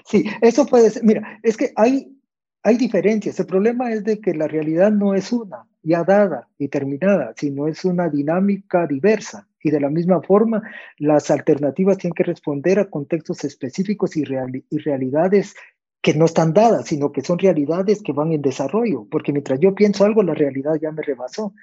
Sí, 0.06 0.24
eso 0.40 0.66
puede 0.66 0.90
ser. 0.90 1.04
Mira, 1.04 1.38
es 1.42 1.56
que 1.56 1.72
hay, 1.76 2.16
hay 2.62 2.76
diferencias. 2.76 3.38
El 3.38 3.46
problema 3.46 3.92
es 3.92 4.04
de 4.04 4.20
que 4.20 4.34
la 4.34 4.48
realidad 4.48 4.90
no 4.90 5.14
es 5.14 5.32
una, 5.32 5.66
ya 5.82 6.04
dada 6.04 6.48
y 6.58 6.68
terminada, 6.68 7.34
sino 7.36 7.68
es 7.68 7.84
una 7.84 8.08
dinámica 8.08 8.86
diversa. 8.86 9.48
Y 9.62 9.70
de 9.70 9.80
la 9.80 9.90
misma 9.90 10.20
forma, 10.22 10.62
las 10.98 11.30
alternativas 11.30 11.98
tienen 11.98 12.14
que 12.14 12.24
responder 12.24 12.78
a 12.78 12.90
contextos 12.90 13.44
específicos 13.44 14.16
y, 14.16 14.24
y 14.70 14.78
realidades 14.78 15.54
que 16.02 16.14
no 16.14 16.24
están 16.24 16.52
dadas, 16.52 16.86
sino 16.86 17.12
que 17.12 17.22
son 17.22 17.38
realidades 17.38 18.02
que 18.02 18.12
van 18.12 18.32
en 18.32 18.42
desarrollo, 18.42 19.06
porque 19.08 19.32
mientras 19.32 19.60
yo 19.60 19.72
pienso 19.72 20.04
algo, 20.04 20.24
la 20.24 20.34
realidad 20.34 20.74
ya 20.82 20.90
me 20.90 21.00
rebasó. 21.00 21.54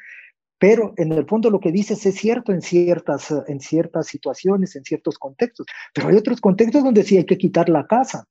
Pero 0.60 0.94
en 0.98 1.12
el 1.14 1.26
fondo 1.26 1.50
lo 1.50 1.60
que 1.60 1.72
dices 1.72 2.06
es 2.06 2.16
cierto 2.16 2.52
en 2.52 2.62
ciertas, 2.62 3.34
en 3.48 3.60
ciertas 3.60 4.08
situaciones, 4.08 4.76
en 4.76 4.84
ciertos 4.84 5.18
contextos, 5.18 5.66
pero 5.94 6.10
hay 6.10 6.16
otros 6.16 6.42
contextos 6.42 6.84
donde 6.84 7.04
sí 7.04 7.18
hay 7.18 7.26
que 7.26 7.38
quitar 7.38 7.70
la 7.70 7.88
casa. 7.88 8.26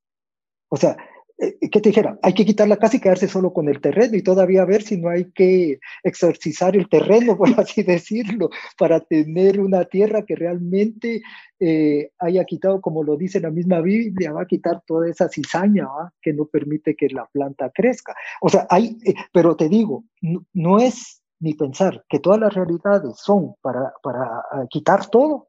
O 0.68 0.76
sea, 0.76 0.96
eh, 1.40 1.56
¿qué 1.70 1.80
te 1.80 1.90
dijera? 1.90 2.18
Hay 2.22 2.34
que 2.34 2.44
quitar 2.44 2.66
la 2.66 2.78
casa 2.78 2.96
y 2.96 3.00
quedarse 3.00 3.28
solo 3.28 3.52
con 3.52 3.68
el 3.68 3.80
terreno 3.80 4.16
y 4.16 4.22
todavía 4.22 4.64
ver 4.64 4.82
si 4.82 4.96
no 4.96 5.08
hay 5.08 5.30
que 5.30 5.78
exorcizar 6.02 6.76
el 6.76 6.88
terreno, 6.88 7.36
por 7.38 7.48
así 7.58 7.84
decirlo, 7.84 8.50
para 8.76 9.00
tener 9.00 9.60
una 9.60 9.84
tierra 9.84 10.24
que 10.26 10.34
realmente 10.34 11.22
eh, 11.60 12.10
haya 12.18 12.44
quitado, 12.44 12.80
como 12.80 13.04
lo 13.04 13.16
dice 13.16 13.40
la 13.40 13.50
misma 13.50 13.80
Biblia, 13.80 14.32
va 14.32 14.42
a 14.42 14.46
quitar 14.46 14.82
toda 14.84 15.08
esa 15.08 15.28
cizaña 15.28 15.86
que 16.20 16.32
no 16.32 16.46
permite 16.46 16.96
que 16.96 17.08
la 17.08 17.26
planta 17.26 17.70
crezca. 17.72 18.14
O 18.40 18.48
sea, 18.48 18.66
hay, 18.68 18.98
eh, 19.04 19.14
pero 19.32 19.54
te 19.54 19.68
digo, 19.68 20.04
no, 20.52 20.80
es 20.80 21.17
ni 21.40 21.54
pensar 21.54 22.04
que 22.08 22.18
todas 22.18 22.40
las 22.40 22.54
realidades 22.54 23.16
son 23.16 23.54
para, 23.60 23.92
para 24.02 24.42
quitar 24.70 25.06
todo, 25.06 25.48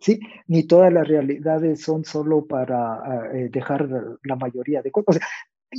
¿sí? 0.00 0.20
Ni 0.46 0.64
todas 0.66 0.92
las 0.92 1.06
realidades 1.06 1.82
son 1.82 2.04
solo 2.04 2.46
para 2.46 2.94
ah, 2.94 3.28
eh, 3.34 3.48
dejar 3.50 3.88
la 4.22 4.36
mayoría 4.36 4.82
de 4.82 4.90
cosas. 4.90 5.20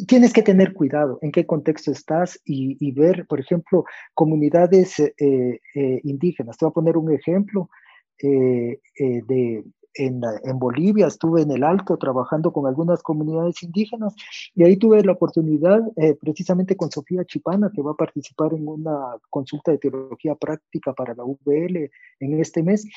tienes 0.08 0.32
que 0.34 0.44
tener 0.44 0.74
cuidado 0.74 1.20
en 1.22 1.32
qué 1.32 1.46
contexto 1.46 1.92
estás 1.92 2.40
y, 2.46 2.92
ver, 2.94 3.26
por 3.28 3.40
ejemplo, 3.40 3.84
comunidades 4.14 5.00
eh, 5.00 5.14
eh, 5.18 6.02
indígenas. 6.04 6.58
Te 6.58 6.66
voy 6.66 6.72
a 6.72 6.74
poner 6.74 6.98
un 6.98 7.12
ejemplo 7.12 7.70
de, 8.18 9.64
en, 9.94 10.22
en, 10.44 10.60
Bolivia, 10.60 11.08
estuve 11.08 11.42
en 11.42 11.52
el 11.52 11.64
Alto 11.64 11.98
trabajando 11.98 12.52
con 12.52 12.68
algunas 12.68 13.02
comunidades 13.04 13.62
indígenas 13.64 14.16
y 14.56 14.64
ahí 14.64 14.78
tuve 14.78 15.04
la 15.04 15.14
oportunidad, 15.14 15.82
precisamente 16.22 16.76
con 16.76 16.92
Sofía 16.92 17.26
Chipana, 17.26 17.72
que 17.74 17.82
va 17.82 17.92
a 17.92 17.96
participar 17.96 18.54
en 18.54 18.68
una 18.68 19.18
consulta 19.30 19.72
de 19.72 19.78
teología 19.78 20.36
práctica 20.36 20.94
para 20.94 21.14
la 21.14 21.24
UBL 21.24 21.90
en 22.20 22.40
este 22.40 22.64
mes, 22.64 22.88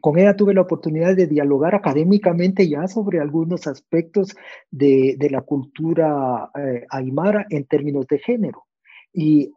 con 0.00 0.18
ella 0.18 0.36
tuve 0.36 0.54
la 0.54 0.62
oportunidad 0.62 1.14
de 1.14 1.26
dialogar 1.26 1.74
académicamente 1.74 2.68
ya 2.68 2.86
sobre 2.88 3.20
algunos 3.20 3.66
aspectos 3.66 4.34
de, 4.70 5.16
la 5.30 5.42
cultura 5.42 6.50
eh, 6.58 6.84
aymara 6.90 7.46
en 7.50 7.64
términos 7.64 8.06
de 8.06 8.18
género. 8.18 8.64
Y 9.12 9.52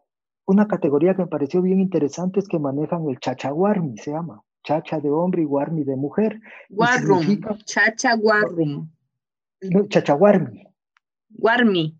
una 0.45 0.67
categoría 0.67 1.15
que 1.15 1.23
me 1.23 1.27
pareció 1.27 1.61
bien 1.61 1.79
interesante 1.79 2.39
es 2.39 2.47
que 2.47 2.59
manejan 2.59 3.07
el 3.09 3.19
chachaguarmi, 3.19 3.97
se 3.97 4.11
llama, 4.11 4.41
chacha 4.63 4.99
de 4.99 5.09
hombre 5.09 5.41
y 5.41 5.45
guarmi 5.45 5.83
de 5.83 5.95
mujer. 5.95 6.39
Warrum, 6.69 7.39
chachaguarmi. 7.65 8.89
No, 9.61 9.87
chachaguarmi. 9.87 10.63
Guarmi. 11.29 11.99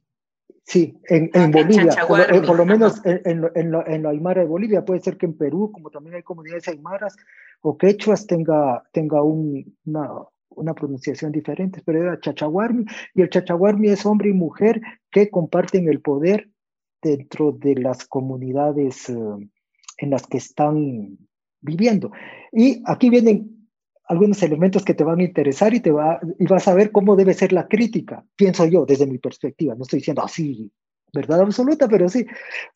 Sí, 0.64 1.00
en, 1.08 1.30
en 1.34 1.52
Bolivia, 1.52 1.96
por, 2.08 2.58
lo 2.58 2.66
menos 2.66 3.02
en, 3.06 3.22
en, 3.56 3.74
en, 3.86 4.04
la 4.04 4.10
Aymara 4.10 4.42
de 4.42 4.48
Bolivia, 4.48 4.84
puede 4.84 5.00
ser 5.00 5.16
que 5.16 5.26
en 5.26 5.38
Perú, 5.38 5.72
como 5.72 5.90
también 5.90 6.16
hay 6.16 6.24
comunidades 6.24 6.68
aymaras 6.68 7.16
o 7.62 7.78
quechuas, 7.78 8.28
tenga, 8.28 8.84
tenga 8.92 9.24
un, 9.24 9.78
una, 9.86 10.10
una, 10.50 10.74
pronunciación 10.74 11.32
diferente, 11.32 11.82
pero 11.86 12.04
era 12.04 12.20
chachaguarmi, 12.20 12.84
y 13.16 13.22
el 13.22 13.30
chachaguarmi 13.30 13.88
es 13.88 14.06
hombre 14.06 14.30
y 14.30 14.34
mujer 14.34 14.82
que 15.10 15.30
comparten 15.30 15.88
el 15.88 16.02
poder 16.02 16.50
dentro 17.02 17.54
de 17.54 17.76
las 17.76 18.06
comunidades 18.06 19.10
eh, 19.10 19.16
en 20.00 20.10
las 20.10 20.28
que 20.28 20.38
están 20.38 21.18
viviendo. 21.62 22.12
Y 22.52 22.82
aquí 22.86 23.10
vienen 23.10 23.68
algunos 24.06 24.42
elementos 24.42 24.84
que 24.86 24.94
te 24.94 25.04
van 25.04 25.20
a 25.20 25.24
interesar 25.24 25.74
y, 25.74 25.80
te 25.80 25.92
va, 25.92 26.20
y 26.40 26.46
vas 26.46 26.68
a 26.68 26.74
ver 26.74 26.92
cómo 26.92 27.16
debe 27.16 27.34
ser 27.34 27.52
la 27.52 27.68
crítica, 27.68 28.24
pienso 28.36 28.66
yo, 28.66 28.86
desde 28.86 29.06
mi 29.06 29.18
perspectiva. 29.18 29.76
No 29.76 29.84
estoy 29.84 30.00
diciendo 30.00 30.24
así, 30.24 30.72
verdad 31.14 31.42
absoluta, 31.42 31.88
pero 31.88 32.08
sí, 32.10 32.26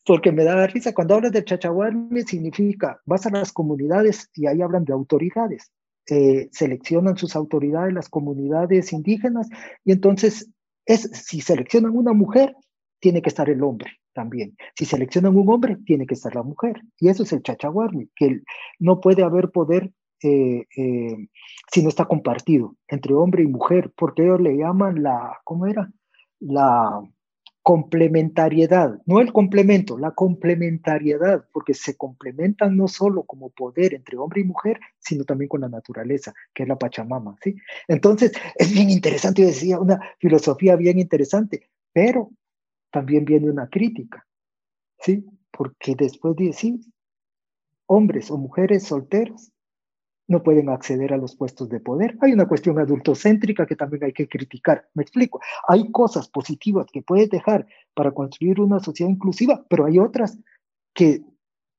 porque 0.04 0.32
me 0.32 0.44
da 0.44 0.66
risa. 0.66 0.94
Cuando 0.94 1.14
hablas 1.14 1.32
de 1.32 1.44
chachahuarme, 1.44 2.22
significa, 2.22 3.00
vas 3.06 3.26
a 3.26 3.30
las 3.30 3.52
comunidades 3.52 4.30
y 4.34 4.46
ahí 4.46 4.60
hablan 4.60 4.84
de 4.84 4.92
autoridades. 4.92 5.72
Eh, 6.08 6.48
seleccionan 6.52 7.16
sus 7.16 7.36
autoridades 7.36 7.94
las 7.94 8.08
comunidades 8.08 8.92
indígenas 8.92 9.48
y 9.84 9.92
entonces 9.92 10.50
es, 10.84 11.02
si 11.12 11.40
seleccionan 11.40 11.96
una 11.96 12.12
mujer, 12.12 12.56
tiene 13.02 13.20
que 13.20 13.30
estar 13.30 13.50
el 13.50 13.62
hombre 13.64 13.90
también. 14.14 14.56
Si 14.76 14.84
seleccionan 14.84 15.36
un 15.36 15.48
hombre, 15.50 15.76
tiene 15.84 16.06
que 16.06 16.14
estar 16.14 16.34
la 16.36 16.44
mujer. 16.44 16.80
Y 17.00 17.08
eso 17.08 17.24
es 17.24 17.32
el 17.32 17.42
chachahuarmi, 17.42 18.08
que 18.14 18.42
no 18.78 19.00
puede 19.00 19.24
haber 19.24 19.50
poder 19.50 19.90
eh, 20.22 20.66
eh, 20.76 21.28
si 21.72 21.82
no 21.82 21.88
está 21.88 22.04
compartido 22.04 22.76
entre 22.86 23.12
hombre 23.12 23.42
y 23.42 23.48
mujer, 23.48 23.92
porque 23.96 24.22
ellos 24.22 24.40
le 24.40 24.56
llaman 24.56 25.02
la, 25.02 25.40
¿cómo 25.42 25.66
era? 25.66 25.90
La 26.38 27.02
complementariedad, 27.60 29.00
no 29.04 29.20
el 29.20 29.32
complemento, 29.32 29.98
la 29.98 30.12
complementariedad, 30.12 31.44
porque 31.52 31.74
se 31.74 31.96
complementan 31.96 32.76
no 32.76 32.86
solo 32.86 33.24
como 33.24 33.50
poder 33.50 33.94
entre 33.94 34.16
hombre 34.16 34.42
y 34.42 34.44
mujer, 34.44 34.78
sino 35.00 35.24
también 35.24 35.48
con 35.48 35.60
la 35.60 35.68
naturaleza, 35.68 36.32
que 36.54 36.62
es 36.62 36.68
la 36.68 36.78
Pachamama, 36.78 37.36
¿sí? 37.42 37.56
Entonces, 37.88 38.32
es 38.54 38.72
bien 38.72 38.90
interesante, 38.90 39.42
yo 39.42 39.48
decía, 39.48 39.80
una 39.80 40.00
filosofía 40.20 40.76
bien 40.76 41.00
interesante, 41.00 41.68
pero 41.92 42.30
también 42.92 43.24
viene 43.24 43.50
una 43.50 43.68
crítica, 43.68 44.24
¿sí? 45.00 45.24
Porque 45.50 45.96
después 45.96 46.36
de 46.36 46.46
decir, 46.46 46.78
hombres 47.86 48.30
o 48.30 48.38
mujeres 48.38 48.84
solteros 48.84 49.50
no 50.28 50.42
pueden 50.42 50.68
acceder 50.68 51.12
a 51.12 51.16
los 51.16 51.34
puestos 51.34 51.68
de 51.68 51.80
poder. 51.80 52.16
Hay 52.20 52.32
una 52.32 52.46
cuestión 52.46 52.78
adultocéntrica 52.78 53.66
que 53.66 53.76
también 53.76 54.04
hay 54.04 54.12
que 54.12 54.28
criticar. 54.28 54.88
Me 54.94 55.02
explico. 55.02 55.40
Hay 55.66 55.90
cosas 55.90 56.28
positivas 56.28 56.86
que 56.92 57.02
puedes 57.02 57.28
dejar 57.28 57.66
para 57.92 58.12
construir 58.12 58.60
una 58.60 58.78
sociedad 58.78 59.10
inclusiva, 59.10 59.64
pero 59.68 59.84
hay 59.84 59.98
otras 59.98 60.38
que 60.94 61.22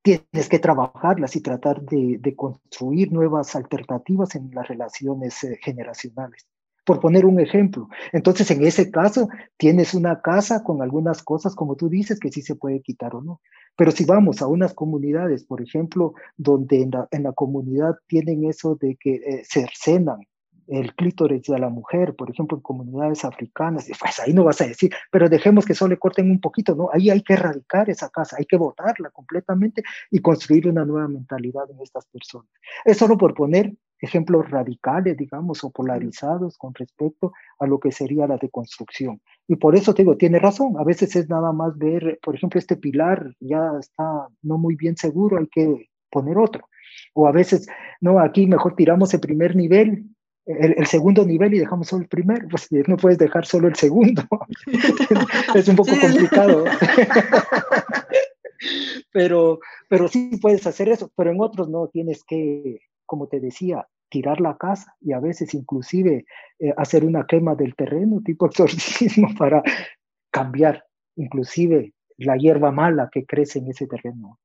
tienes 0.03 0.49
que 0.49 0.59
trabajarlas 0.59 1.35
y 1.35 1.41
tratar 1.41 1.81
de, 1.83 2.35
construir 2.35 3.11
nuevas 3.11 3.55
alternativas 3.55 4.35
en 4.35 4.51
las 4.53 4.67
relaciones 4.67 5.43
eh, 5.45 5.57
generacionales 5.61 6.45
por 6.85 6.99
poner 6.99 7.25
un 7.25 7.39
ejemplo. 7.39 7.87
Entonces, 8.11 8.49
en 8.51 8.65
ese 8.65 8.91
caso, 8.91 9.29
tienes 9.57 9.93
una 9.93 10.21
casa 10.21 10.63
con 10.63 10.81
algunas 10.81 11.23
cosas, 11.23 11.55
como 11.55 11.75
tú 11.75 11.89
dices, 11.89 12.19
que 12.19 12.31
sí 12.31 12.41
se 12.41 12.55
puede 12.55 12.81
quitar 12.81 13.15
o 13.15 13.21
no. 13.21 13.41
Pero 13.75 13.91
si 13.91 14.05
vamos 14.05 14.41
a 14.41 14.47
unas 14.47 14.73
comunidades, 14.73 15.45
por 15.45 15.61
ejemplo, 15.61 16.13
donde 16.37 16.81
en 16.81 17.23
la, 17.23 17.33
comunidad 17.33 17.95
tienen 18.07 18.45
eso 18.45 18.75
de 18.75 18.97
que 18.99 19.15
eh, 19.15 19.43
cercenan 19.45 20.19
el 20.67 20.93
clítoris 20.95 21.43
de 21.43 21.59
la 21.59 21.69
mujer, 21.69 22.15
por 22.15 22.29
ejemplo, 22.29 22.57
en 22.57 22.61
comunidades 22.61 23.25
africanas, 23.25 23.87
pues 23.99 24.19
ahí 24.19 24.33
no 24.33 24.43
vas 24.43 24.61
a 24.61 24.67
decir, 24.67 24.91
pero 25.11 25.27
dejemos 25.27 25.65
que 25.65 25.73
solo 25.73 25.89
le 25.89 25.99
corten 25.99 26.31
un 26.31 26.39
poquito, 26.39 26.75
¿no? 26.75 26.89
Ahí 26.93 27.09
hay 27.09 27.21
que 27.21 27.33
erradicar 27.33 27.89
esa 27.89 28.09
casa, 28.09 28.37
hay 28.39 28.45
que 28.45 28.57
votarla 28.57 29.09
completamente 29.09 29.83
y 30.09 30.19
construir 30.19 30.67
una 30.67 30.85
nueva 30.85 31.07
mentalidad 31.07 31.69
en 31.69 31.81
estas 31.81 32.05
personas. 32.05 32.49
Es 32.85 32.97
solo 32.97 33.17
por 33.17 33.33
poner 33.33 33.73
ejemplos 34.03 34.49
radicales, 34.49 35.15
digamos, 35.15 35.63
o 35.63 35.71
polarizados 35.71 36.57
con 36.57 36.73
respecto 36.75 37.31
a 37.59 37.65
lo 37.65 37.79
que 37.79 37.91
sería 37.91 38.27
la 38.27 38.37
deconstrucción. 38.37 39.21
Y 39.47 39.55
por 39.55 39.75
eso 39.75 39.93
te 39.93 40.03
digo, 40.03 40.17
tiene 40.17 40.39
razón, 40.39 40.73
a 40.77 40.83
veces 40.83 41.15
es 41.15 41.29
nada 41.29 41.53
más 41.53 41.77
ver, 41.77 42.19
por 42.21 42.35
ejemplo, 42.35 42.59
este 42.59 42.75
pilar 42.75 43.33
ya 43.39 43.71
está 43.79 44.27
no 44.41 44.57
muy 44.57 44.75
bien 44.75 44.97
seguro, 44.97 45.37
hay 45.37 45.47
que 45.47 45.89
poner 46.11 46.37
otro. 46.37 46.67
O 47.13 47.27
a 47.27 47.31
veces, 47.31 47.67
no, 48.01 48.19
aquí 48.19 48.45
mejor 48.45 48.75
tiramos 48.75 49.13
el 49.13 49.21
primer 49.21 49.55
nivel, 49.55 50.05
el, 50.45 50.85
segundo 50.87 51.25
nivel 51.25 51.53
y 51.53 51.59
dejamos 51.59 51.87
solo 51.87 52.03
el 52.03 52.09
primer, 52.09 52.45
pues 52.49 52.67
no 52.87 52.97
puedes 52.97 53.17
dejar 53.17 53.45
solo 53.45 53.69
el 53.69 53.75
segundo. 53.75 54.23
es 55.55 55.67
un 55.69 55.77
poco 55.77 55.91
complicado. 55.99 56.65
pero, 59.13 59.59
pero 59.87 60.09
sí 60.09 60.37
puedes 60.41 60.67
hacer 60.67 60.89
eso, 60.89 61.09
pero 61.15 61.31
en 61.31 61.39
otros 61.39 61.69
no, 61.69 61.87
tienes 61.87 62.25
que, 62.25 62.79
como 63.05 63.27
te 63.27 63.39
decía, 63.39 63.87
tirar 64.13 64.39
la 64.39 64.55
casa 64.57 64.95
y 65.01 65.11
a 65.11 65.19
veces 65.19 65.55
inclusive 65.55 66.25
eh, 66.59 66.73
hacer 66.77 67.03
una 67.03 67.25
quema 67.25 67.55
del 67.55 67.75
terreno 67.75 68.21
tipo 68.25 68.45
exorcismo 68.45 69.29
para 69.35 69.63
cambiar 70.31 70.85
inclusive 71.15 71.93
la 72.17 72.37
hierba 72.37 72.71
mala 72.71 73.09
que 73.11 73.25
crece 73.25 73.57
en 73.57 73.69
ese 73.69 73.87
terreno. 73.87 74.39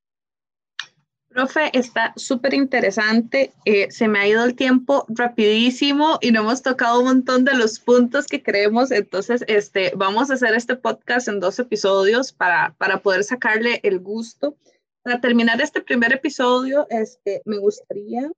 Profe, 1.29 1.71
está 1.75 2.15
súper 2.17 2.55
interesante. 2.55 3.53
Eh, 3.67 3.91
se 3.91 4.09
me 4.09 4.19
ha 4.19 4.27
ido 4.27 4.43
el 4.43 4.55
tiempo 4.55 5.05
rapidísimo 5.09 6.19
y 6.23 6.33
no 6.33 6.41
hemos 6.41 6.63
tocado 6.63 7.01
un 7.01 7.05
montón 7.05 7.45
de 7.45 7.55
los 7.55 7.79
puntos 7.79 8.27
que 8.27 8.43
creemos. 8.43 8.91
Entonces, 8.91 9.45
este, 9.47 9.93
vamos 9.95 10.31
a 10.31 10.35
hacer 10.35 10.55
este 10.55 10.77
podcast 10.77 11.29
en 11.29 11.41
dos 11.41 11.59
episodios 11.59 12.33
para, 12.33 12.75
para 12.79 13.01
poder 13.01 13.23
sacarle 13.23 13.81
el 13.83 14.01
gusto. 14.01 14.57
Para 15.03 15.21
terminar 15.21 15.61
este 15.61 15.83
primer 15.83 16.15
episodio, 16.15 16.87
este, 16.89 17.43
me 17.45 17.59
gustaría 17.59 18.33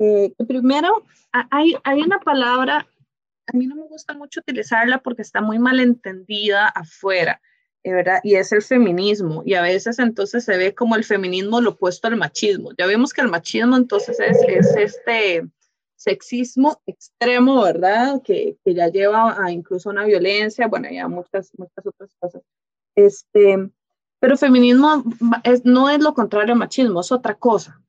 eh, 0.00 0.32
primero, 0.48 1.04
hay, 1.30 1.76
hay 1.84 2.00
una 2.00 2.18
palabra, 2.18 2.86
a 3.46 3.56
mí 3.56 3.66
no 3.66 3.76
me 3.76 3.86
gusta 3.86 4.14
mucho 4.14 4.40
utilizarla 4.40 4.98
porque 4.98 5.22
está 5.22 5.40
muy 5.40 5.58
mal 5.58 5.78
entendida 5.78 6.66
afuera 6.68 7.40
eh, 7.82 7.92
¿verdad? 7.92 8.20
Y 8.22 8.34
es 8.34 8.52
el 8.52 8.62
feminismo. 8.62 9.42
Y 9.46 9.54
a 9.54 9.62
veces 9.62 9.98
entonces 9.98 10.44
se 10.44 10.56
ve 10.56 10.74
como 10.74 10.96
el 10.96 11.04
feminismo 11.04 11.60
lo 11.60 11.70
opuesto 11.70 12.08
al 12.08 12.16
machismo. 12.16 12.72
Ya 12.78 12.86
vemos 12.86 13.12
que 13.12 13.22
el 13.22 13.28
machismo 13.28 13.76
entonces 13.76 14.20
es, 14.20 14.38
es 14.46 14.76
este 14.76 15.48
sexismo 15.96 16.80
extremo, 16.86 17.62
¿verdad? 17.62 18.22
Que, 18.22 18.56
que, 18.64 18.74
ya 18.74 18.88
lleva 18.88 19.36
a 19.42 19.50
incluso 19.50 19.90
una 19.90 20.04
violencia, 20.04 20.66
bueno, 20.66 20.88
ya 20.90 21.08
muchas, 21.08 21.52
muchas 21.56 21.86
otras 21.86 22.10
cosas. 22.18 22.42
Este, 22.94 23.70
pero 24.18 24.36
feminismo 24.36 25.04
es, 25.44 25.64
no 25.64 25.88
es 25.88 26.00
lo 26.00 26.14
contrario 26.14 26.52
al 26.52 26.58
machismo, 26.58 27.00
es 27.00 27.12
otra 27.12 27.34
cosa. 27.34 27.82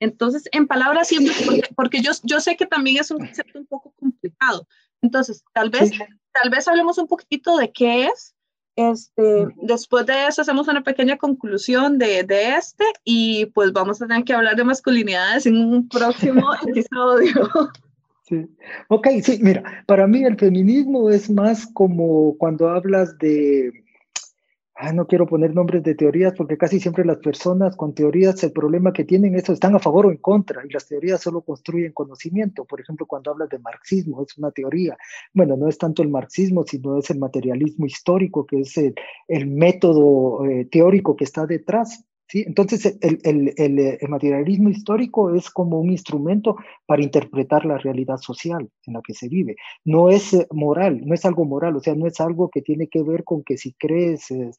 Entonces, 0.00 0.48
en 0.52 0.66
palabras 0.66 1.08
simples, 1.08 1.40
porque, 1.44 1.62
porque 1.76 2.02
yo, 2.02 2.12
yo 2.24 2.40
sé 2.40 2.56
que 2.56 2.66
también 2.66 2.96
es 2.98 3.10
un 3.10 3.18
concepto 3.18 3.58
un 3.58 3.66
poco 3.66 3.92
complicado. 3.98 4.66
Entonces, 5.02 5.44
tal 5.52 5.70
vez, 5.70 5.92
tal 6.32 6.50
vez 6.50 6.66
hablemos 6.66 6.98
un 6.98 7.06
poquitito 7.06 7.56
de 7.56 7.70
qué 7.70 8.06
es 8.06 8.34
este, 8.76 9.48
después 9.56 10.06
de 10.06 10.26
eso 10.26 10.42
hacemos 10.42 10.68
una 10.68 10.82
pequeña 10.82 11.18
conclusión 11.18 11.98
de, 11.98 12.22
de, 12.22 12.54
este 12.54 12.84
y 13.04 13.46
pues 13.46 13.72
vamos 13.72 14.00
a 14.00 14.06
tener 14.06 14.24
que 14.24 14.32
hablar 14.32 14.56
de 14.56 14.64
masculinidades 14.64 15.44
en 15.46 15.56
un 15.56 15.88
próximo 15.88 16.46
episodio. 16.66 17.50
Sí. 18.22 18.46
Ok, 18.88 19.08
sí, 19.22 19.38
mira, 19.42 19.84
para 19.86 20.06
mí 20.06 20.24
el 20.24 20.38
feminismo 20.38 21.10
es 21.10 21.28
más 21.28 21.66
como 21.66 22.36
cuando 22.38 22.70
hablas 22.70 23.18
de 23.18 23.72
Ah, 24.82 24.94
no 24.94 25.06
quiero 25.06 25.26
poner 25.26 25.54
nombres 25.54 25.82
de 25.82 25.94
teorías 25.94 26.32
porque 26.34 26.56
casi 26.56 26.80
siempre 26.80 27.04
las 27.04 27.18
personas 27.18 27.76
con 27.76 27.94
teorías 27.94 28.42
el 28.44 28.52
problema 28.52 28.94
que 28.94 29.04
tienen 29.04 29.34
es 29.34 29.46
están 29.50 29.74
a 29.74 29.78
favor 29.78 30.06
o 30.06 30.10
en 30.10 30.16
contra 30.16 30.62
y 30.64 30.70
las 30.70 30.88
teorías 30.88 31.20
solo 31.20 31.42
construyen 31.42 31.92
conocimiento. 31.92 32.64
Por 32.64 32.80
ejemplo, 32.80 33.04
cuando 33.04 33.30
hablas 33.30 33.50
de 33.50 33.58
marxismo, 33.58 34.22
es 34.22 34.38
una 34.38 34.50
teoría. 34.50 34.96
Bueno, 35.34 35.58
no 35.58 35.68
es 35.68 35.76
tanto 35.76 36.02
el 36.02 36.08
marxismo, 36.08 36.64
sino 36.66 36.96
es 36.96 37.10
el 37.10 37.18
materialismo 37.18 37.84
histórico, 37.84 38.46
que 38.46 38.60
es 38.60 38.74
el, 38.78 39.46
método 39.46 40.46
eh, 40.46 40.64
teórico 40.64 41.14
que 41.14 41.24
está 41.24 41.44
detrás. 41.44 42.06
Entonces, 42.32 42.98
el, 43.00 43.98
materialismo 44.08 44.68
histórico 44.70 45.34
es 45.34 45.50
como 45.50 45.80
un 45.80 45.90
instrumento 45.90 46.56
para 46.86 47.02
interpretar 47.02 47.64
la 47.64 47.78
realidad 47.78 48.18
social 48.18 48.68
en 48.86 48.94
la 48.94 49.02
que 49.02 49.14
se 49.14 49.28
vive. 49.28 49.56
No 49.84 50.10
es 50.10 50.34
eh, 50.34 50.46
moral, 50.50 51.00
no 51.04 51.14
es 51.14 51.24
algo 51.24 51.44
moral, 51.44 51.76
o 51.76 51.80
sea, 51.80 51.94
no 51.94 52.06
es 52.06 52.20
algo 52.20 52.50
que 52.50 52.62
tiene 52.62 52.88
que 52.88 53.02
ver 53.02 53.24
con 53.24 53.42
que 53.42 53.56
si 53.56 53.72
crees 53.74 54.30
eh, 54.30 54.50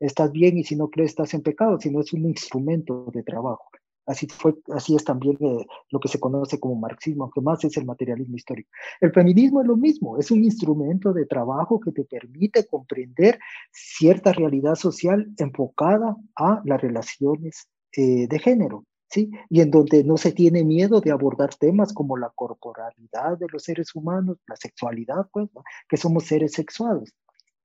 estás 0.00 0.32
bien 0.32 0.58
y 0.58 0.64
si 0.64 0.76
no 0.76 0.88
crees 0.88 1.10
estás 1.10 1.34
en 1.34 1.42
pecado, 1.42 1.78
sino 1.80 2.00
es 2.00 2.12
un 2.12 2.26
instrumento 2.26 3.06
de 3.12 3.22
trabajo. 3.22 3.70
Así, 4.08 4.26
fue, 4.26 4.54
así 4.72 4.96
es 4.96 5.04
también 5.04 5.36
eh, 5.40 5.66
lo 5.90 6.00
que 6.00 6.08
se 6.08 6.18
conoce 6.18 6.58
como 6.58 6.76
marxismo, 6.76 7.24
aunque 7.24 7.42
más 7.42 7.62
es 7.64 7.76
el 7.76 7.84
materialismo 7.84 8.36
histórico. 8.36 8.70
El 9.02 9.12
feminismo 9.12 9.60
es 9.60 9.66
lo 9.66 9.76
mismo, 9.76 10.16
es 10.16 10.30
un 10.30 10.42
instrumento 10.42 11.12
de 11.12 11.26
trabajo 11.26 11.78
que 11.78 11.92
te 11.92 12.04
permite 12.04 12.66
comprender 12.66 13.38
cierta 13.70 14.32
realidad 14.32 14.76
social 14.76 15.30
enfocada 15.36 16.16
a 16.36 16.62
las 16.64 16.80
relaciones 16.80 17.68
eh, 17.92 18.26
de 18.26 18.38
género. 18.38 18.84
¿Sí? 19.10 19.30
Y 19.48 19.62
en 19.62 19.70
donde 19.70 20.04
no 20.04 20.18
se 20.18 20.32
tiene 20.32 20.64
miedo 20.64 21.00
de 21.00 21.10
abordar 21.10 21.54
temas 21.54 21.94
como 21.94 22.18
la 22.18 22.28
corporalidad 22.28 23.38
de 23.38 23.46
los 23.50 23.62
seres 23.62 23.94
humanos, 23.94 24.36
la 24.46 24.54
sexualidad, 24.56 25.26
pues, 25.32 25.48
que 25.88 25.96
somos 25.96 26.24
seres 26.24 26.52
sexuados. 26.52 27.14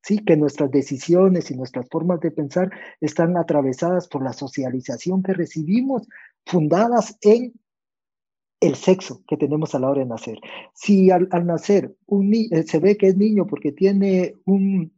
¿Sí? 0.03 0.19
que 0.19 0.37
nuestras 0.37 0.69
decisiones 0.69 1.49
y 1.49 1.55
nuestras 1.55 1.87
formas 1.89 2.19
de 2.19 2.31
pensar 2.31 2.69
están 3.01 3.37
atravesadas 3.37 4.07
por 4.07 4.23
la 4.23 4.33
socialización 4.33 5.23
que 5.23 5.33
recibimos, 5.33 6.07
fundadas 6.45 7.17
en 7.21 7.53
el 8.59 8.75
sexo 8.75 9.23
que 9.27 9.37
tenemos 9.37 9.75
a 9.75 9.79
la 9.79 9.89
hora 9.89 10.01
de 10.01 10.07
nacer. 10.07 10.39
Si 10.73 11.09
al, 11.09 11.27
nacer 11.45 11.95
un 12.05 12.33
eh, 12.33 12.63
se 12.63 12.79
ve 12.79 12.97
que 12.97 13.07
es 13.07 13.17
niño 13.17 13.45
porque 13.47 13.71
tiene 13.71 14.35
un, 14.45 14.93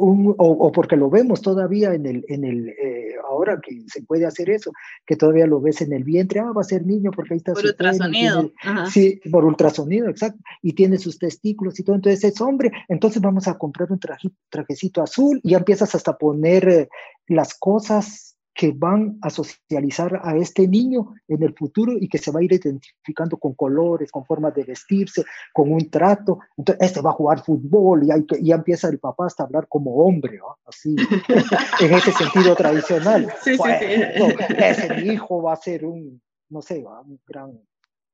o, 0.00 0.72
porque 0.72 0.96
lo 0.96 1.10
vemos 1.10 1.42
todavía 1.42 1.94
en 1.94 2.06
el, 2.06 2.24
en 2.28 2.44
el 2.44 2.68
eh, 2.68 3.14
ahora 3.28 3.60
que 3.60 3.82
se 3.88 4.02
puede 4.02 4.26
hacer 4.26 4.50
eso, 4.50 4.72
que 5.06 5.16
todavía 5.16 5.46
lo 5.46 5.60
ves 5.60 5.80
en 5.80 5.92
el 5.92 6.04
vientre, 6.04 6.40
ah, 6.40 6.52
va 6.52 6.60
a 6.60 6.64
ser 6.64 6.86
niño 6.86 7.10
porque 7.10 7.34
ahí 7.34 7.38
está 7.38 7.52
por 7.52 7.64
ultrasonido. 7.64 8.52
sí, 8.90 9.20
por 9.30 9.44
ultrasonido, 9.44 10.08
exacto, 10.08 10.40
y 10.62 10.72
tiene 10.72 10.98
sus 10.98 11.18
testículos 11.18 11.78
y 11.78 11.82
todo, 11.82 11.96
entonces 11.96 12.24
es 12.24 12.40
hombre, 12.40 12.70
entonces 12.88 13.20
vamos 13.20 13.48
a 13.48 13.58
comprar 13.58 13.90
un 13.90 14.00
trajecito 14.48 15.02
azul 15.02 15.40
y 15.42 15.50
ya 15.50 15.58
empiezas 15.58 15.94
hasta 15.94 16.12
a 16.12 16.18
poner 16.18 16.68
eh, 16.68 16.88
las 17.26 17.54
cosas 17.54 18.27
que 18.58 18.72
van 18.72 19.20
a 19.22 19.30
socializar 19.30 20.20
a 20.20 20.36
este 20.36 20.66
niño 20.66 21.14
en 21.28 21.44
el 21.44 21.54
futuro 21.54 21.92
y 21.92 22.08
que 22.08 22.18
se 22.18 22.32
va 22.32 22.40
a 22.40 22.42
ir 22.42 22.52
identificando 22.52 23.36
con 23.36 23.54
colores, 23.54 24.10
con 24.10 24.24
formas 24.24 24.52
de 24.52 24.64
vestirse, 24.64 25.24
con 25.52 25.70
un 25.70 25.88
trato. 25.88 26.40
Entonces, 26.56 26.88
este 26.88 27.00
va 27.00 27.10
a 27.10 27.12
jugar 27.12 27.44
fútbol 27.44 28.02
y, 28.02 28.10
hay 28.10 28.26
que, 28.26 28.42
ya 28.42 28.56
empieza 28.56 28.88
el 28.88 28.98
papá 28.98 29.26
hasta 29.26 29.44
a 29.44 29.46
hablar 29.46 29.68
como 29.68 29.94
hombre, 29.98 30.40
así, 30.66 30.96
en 31.80 31.94
ese 31.94 32.10
sentido 32.10 32.56
tradicional. 32.56 33.32
Sí, 33.44 33.56
sí, 33.56 33.62
sí. 33.62 34.54
Ese 34.58 35.06
hijo 35.06 35.40
va 35.40 35.52
a 35.52 35.56
ser 35.56 35.86
un, 35.86 36.20
no 36.48 36.60
sé, 36.60 36.84
un 36.84 37.20
gran 37.28 37.60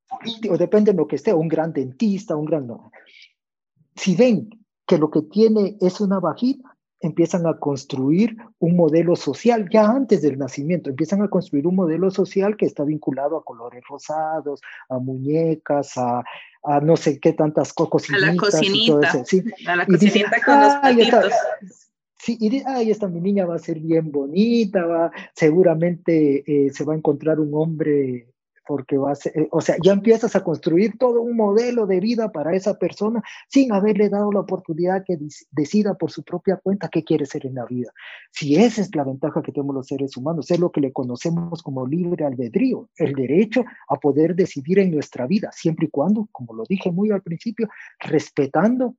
político, 0.06 0.58
depende 0.58 0.92
de 0.92 0.98
lo 0.98 1.06
que 1.06 1.16
esté, 1.16 1.32
un 1.32 1.48
gran 1.48 1.72
dentista, 1.72 2.36
un 2.36 2.44
gran... 2.44 2.68
Si 3.96 4.14
ven 4.14 4.50
que 4.86 4.98
lo 4.98 5.10
que 5.10 5.22
tiene 5.22 5.78
es 5.80 6.02
una 6.02 6.20
vagina, 6.20 6.73
empiezan 7.04 7.46
a 7.46 7.58
construir 7.58 8.34
un 8.58 8.76
modelo 8.76 9.14
social 9.14 9.68
ya 9.70 9.86
antes 9.86 10.22
del 10.22 10.38
nacimiento, 10.38 10.88
empiezan 10.88 11.22
a 11.22 11.28
construir 11.28 11.66
un 11.66 11.76
modelo 11.76 12.10
social 12.10 12.56
que 12.56 12.64
está 12.64 12.82
vinculado 12.82 13.36
a 13.36 13.44
colores 13.44 13.82
rosados, 13.86 14.62
a 14.88 14.98
muñecas, 14.98 15.92
a, 15.96 16.24
no 16.80 16.96
sé 16.96 17.20
qué 17.20 17.34
tantas 17.34 17.74
cosas. 17.74 18.10
A 18.14 18.26
la 18.26 18.36
cocinita. 18.36 19.24
sí. 19.24 19.44
A 19.66 19.76
la 19.76 19.86
cocinita 19.86 20.40
con 20.44 20.60
los 20.60 20.74
patitos. 20.76 21.32
Sí, 22.18 22.38
y 22.40 22.48
dice, 22.48 22.64
ay, 22.66 22.90
esta 22.90 23.06
mi 23.06 23.20
niña 23.20 23.44
va 23.44 23.56
a 23.56 23.58
ser 23.58 23.80
bien 23.80 24.10
bonita, 24.10 24.86
va, 24.86 25.12
seguramente 25.34 26.42
eh, 26.46 26.70
se 26.70 26.82
va 26.84 26.94
a 26.94 26.96
encontrar 26.96 27.38
un 27.38 27.50
hombre 27.52 28.33
porque 28.66 28.96
va 28.96 29.12
a 29.12 29.14
ser, 29.14 29.36
eh, 29.38 29.48
o 29.50 29.60
sea, 29.60 29.76
ya 29.82 29.92
empiezas 29.92 30.34
a 30.36 30.42
construir 30.42 30.98
todo 30.98 31.20
un 31.20 31.36
modelo 31.36 31.86
de 31.86 32.00
vida 32.00 32.32
para 32.32 32.54
esa 32.54 32.78
persona 32.78 33.22
sin 33.48 33.72
haberle 33.72 34.08
dado 34.08 34.32
la 34.32 34.40
oportunidad 34.40 35.04
que 35.04 35.18
decida 35.50 35.94
por 35.94 36.10
su 36.10 36.22
propia 36.22 36.56
cuenta 36.56 36.88
qué 36.88 37.04
quiere 37.04 37.26
ser 37.26 37.46
en 37.46 37.54
la 37.54 37.66
vida. 37.66 37.92
Si 38.30 38.56
esa 38.56 38.80
es 38.80 38.94
la 38.94 39.04
ventaja 39.04 39.42
que 39.42 39.52
tenemos 39.52 39.74
los 39.74 39.86
seres 39.86 40.16
humanos, 40.16 40.50
es 40.50 40.58
lo 40.58 40.70
que 40.70 40.80
le 40.80 40.92
conocemos 40.92 41.62
como 41.62 41.86
libre 41.86 42.24
albedrío, 42.24 42.88
el 42.96 43.14
derecho 43.14 43.64
a 43.88 43.96
poder 43.96 44.34
decidir 44.34 44.78
en 44.78 44.90
nuestra 44.90 45.26
vida, 45.26 45.50
siempre 45.52 45.86
y 45.86 45.90
cuando, 45.90 46.28
como 46.32 46.54
lo 46.54 46.64
dije 46.68 46.90
muy 46.90 47.10
al 47.10 47.22
principio, 47.22 47.68
respetando 48.00 48.96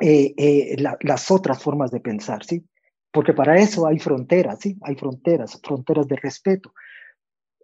eh, 0.00 0.34
eh, 0.36 0.76
las 1.02 1.30
otras 1.30 1.62
formas 1.62 1.90
de 1.92 2.00
pensar, 2.00 2.44
¿sí? 2.44 2.64
Porque 3.12 3.32
para 3.32 3.56
eso 3.58 3.86
hay 3.86 4.00
fronteras, 4.00 4.58
¿sí? 4.58 4.76
Hay 4.82 4.96
fronteras, 4.96 5.60
fronteras 5.62 6.08
de 6.08 6.16
respeto. 6.16 6.74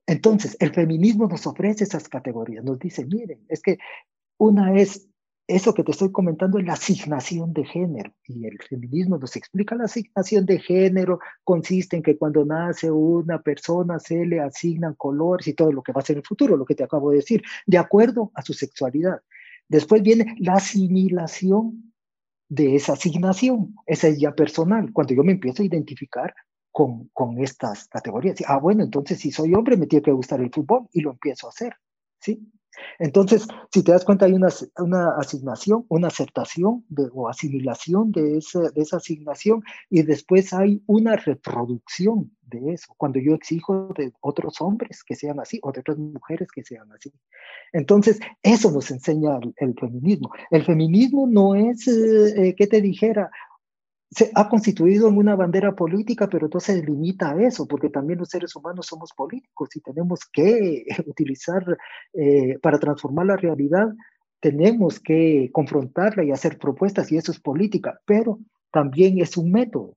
Entonces, 0.07 0.57
el 0.61 0.73
feminismo 0.73 1.27
nos 1.29 1.47
ofrece 1.47 1.85
esas 1.85 2.09
categorías, 2.09 2.65
nos 2.65 2.79
dice, 2.79 3.05
miren, 3.05 3.45
es 3.49 3.63
que 3.63 3.79
una 4.39 4.75
es 4.75 5.11
eso 5.51 5.75
que 5.75 5.83
te 5.83 5.91
estoy 5.91 6.13
comentando 6.13 6.59
es 6.59 6.65
la 6.65 6.75
asignación 6.75 7.53
de 7.53 7.65
género. 7.65 8.13
Y 8.25 8.47
el 8.47 8.57
feminismo 8.69 9.19
nos 9.19 9.35
explica 9.35 9.75
la 9.75 9.85
asignación 9.85 10.47
de 10.47 10.61
género, 10.61 11.19
consiste 11.43 11.97
en 11.97 12.03
que 12.03 12.17
cuando 12.17 12.45
nace 12.45 12.91
una 12.91 13.43
persona 13.43 13.99
se 13.99 14.25
le 14.27 14.41
asignan 14.41 14.95
colores 14.95 15.49
y 15.49 15.55
todo 15.55 15.73
lo 15.73 15.83
que 15.83 15.93
va 15.93 16.01
a 16.01 16.05
ser 16.05 16.15
en 16.15 16.19
el 16.19 16.27
futuro, 16.27 16.57
lo 16.57 16.65
que 16.65 16.77
te 16.77 16.85
acabo 16.85 17.11
de 17.11 17.17
decir, 17.17 17.43
de 17.67 17.79
acuerdo 17.79 18.31
a 18.35 18.43
su 18.43 18.53
sexualidad. 18.53 19.21
Después 19.69 20.03
viene 20.03 20.37
la 20.39 20.55
asimilación 20.55 21.93
de 22.49 22.77
esa 22.77 22.93
asignación, 22.93 23.75
esa 23.87 24.09
es 24.09 24.21
ya 24.21 24.33
personal, 24.33 24.93
cuando 24.93 25.15
yo 25.15 25.25
me 25.25 25.33
empiezo 25.33 25.63
a 25.63 25.67
identificar 25.67 26.35
con, 26.73 27.09
con 27.13 27.39
estas 27.39 27.89
categorías. 27.89 28.37
Ah, 28.47 28.59
bueno, 28.59 28.85
entonces 28.85 29.19
si 29.19 29.31
soy 29.31 29.55
hombre 29.55 29.77
me 29.77 29.87
tiene 29.87 30.03
que 30.03 30.13
gustar 30.13 30.41
el 30.41 30.51
fútbol 30.51 30.89
y 30.93 31.01
lo 31.01 31.11
empiezo 31.11 31.47
a 31.47 31.51
hacer, 31.51 31.75
¿sí? 32.21 32.51
Entonces, 32.99 33.47
si 33.73 33.83
te 33.83 33.93
das 33.93 34.05
cuenta, 34.05 34.27
hay 34.27 34.33
una, 34.33 34.49
una 34.79 35.17
asignación, 35.17 35.85
una 35.89 36.09
aceptación 36.09 36.85
de, 36.89 37.09
o 37.13 37.29
asimilación 37.29 38.13
de 38.13 38.39
esa, 38.39 38.61
de 38.71 38.83
esa 38.83 38.99
asignación 38.99 39.63
y 39.89 40.03
después 40.03 40.53
hay 40.53 40.83
una 40.87 41.17
reproducción 41.17 42.31
de 42.43 42.73
eso, 42.73 42.95
cuando 42.97 43.21
yo 43.21 43.35
exijo 43.35 43.89
de 43.97 44.13
otros 44.21 44.61
hombres 44.61 45.05
que 45.05 45.15
sean 45.15 45.39
así 45.39 45.61
o 45.63 45.71
de 45.71 45.81
otras 45.81 45.99
mujeres 45.99 46.49
que 46.51 46.65
sean 46.65 46.91
así. 46.93 47.13
Entonces, 47.73 48.19
eso 48.43 48.71
nos 48.73 48.91
enseña 48.91 49.39
el, 49.57 49.75
feminismo. 49.75 50.31
El 50.51 50.65
feminismo 50.65 51.27
no 51.29 51.55
es, 51.55 51.87
eh, 51.87 52.49
eh, 52.49 52.55
que 52.57 52.67
te 52.67 52.81
dijera, 52.81 53.31
se 54.11 54.31
ha 54.35 54.49
constituido 54.49 55.09
en 55.09 55.17
una 55.17 55.37
bandera 55.37 55.75
política, 55.75 56.29
pero 56.29 56.47
entonces 56.47 56.85
limita 56.85 57.31
a 57.31 57.43
eso, 57.43 57.67
porque 57.67 57.91
también 57.91 58.19
los 58.19 58.29
seres 58.29 58.55
humanos 58.57 58.87
somos 58.87 59.13
políticos 59.13 59.75
y 59.77 59.81
tenemos 59.81 60.21
que 60.33 60.85
utilizar 61.07 61.65
eh, 62.15 62.59
para 62.61 62.79
transformar 62.79 63.27
la 63.27 63.37
realidad, 63.37 63.89
tenemos 64.41 64.99
que 64.99 65.51
confrontarla 65.53 66.25
y 66.25 66.33
hacer 66.33 66.59
propuestas 66.59 67.13
y 67.13 67.19
eso 67.19 67.31
es 67.31 67.41
política, 67.41 68.01
pero 68.05 68.41
también 68.73 69.21
es 69.21 69.37
un 69.37 69.53
método. 69.53 69.97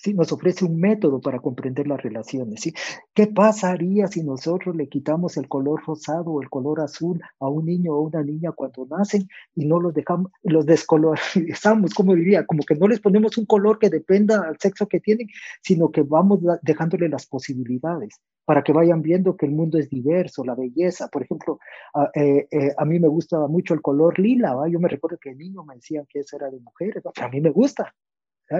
¿Sí? 0.00 0.14
Nos 0.14 0.32
ofrece 0.32 0.64
un 0.64 0.80
método 0.80 1.20
para 1.20 1.40
comprender 1.40 1.86
las 1.86 2.02
relaciones. 2.02 2.60
¿sí? 2.60 2.72
¿Qué 3.14 3.26
pasaría 3.26 4.06
si 4.06 4.22
nosotros 4.22 4.74
le 4.74 4.88
quitamos 4.88 5.36
el 5.36 5.48
color 5.48 5.82
rosado 5.86 6.30
o 6.30 6.42
el 6.42 6.48
color 6.48 6.80
azul 6.80 7.20
a 7.38 7.48
un 7.48 7.66
niño 7.66 7.94
o 7.94 8.00
una 8.02 8.22
niña 8.22 8.52
cuando 8.52 8.86
nacen 8.86 9.28
y 9.54 9.66
no 9.66 9.80
los 9.80 9.94
dejamos, 9.94 10.32
los 10.42 10.64
descolorizamos, 10.66 11.94
como 11.94 12.14
diría, 12.14 12.46
como 12.46 12.62
que 12.62 12.74
no 12.74 12.88
les 12.88 13.00
ponemos 13.00 13.36
un 13.38 13.46
color 13.46 13.78
que 13.78 13.90
dependa 13.90 14.42
al 14.46 14.56
sexo 14.58 14.88
que 14.88 15.00
tienen, 15.00 15.28
sino 15.62 15.90
que 15.90 16.02
vamos 16.02 16.40
dejándole 16.62 17.08
las 17.08 17.26
posibilidades 17.26 18.20
para 18.44 18.62
que 18.62 18.72
vayan 18.72 19.02
viendo 19.02 19.36
que 19.36 19.46
el 19.46 19.52
mundo 19.52 19.78
es 19.78 19.88
diverso, 19.88 20.44
la 20.44 20.54
belleza. 20.54 21.08
Por 21.08 21.22
ejemplo, 21.22 21.60
a, 21.94 22.10
eh, 22.14 22.48
eh, 22.50 22.74
mí 22.84 22.98
me 22.98 23.08
gusta 23.08 23.38
mucho 23.46 23.74
el 23.74 23.82
color 23.82 24.18
lila, 24.18 24.56
yo 24.68 24.80
me 24.80 24.88
recuerdo 24.88 25.18
que 25.20 25.30
el 25.30 25.38
niño 25.38 25.62
me 25.64 25.76
decían 25.76 26.06
que 26.08 26.20
eso 26.20 26.36
era 26.36 26.50
de 26.50 26.58
mujeres, 26.58 27.04
a 27.20 27.28
mí 27.28 27.40
me 27.40 27.50
gusta, 27.50 27.94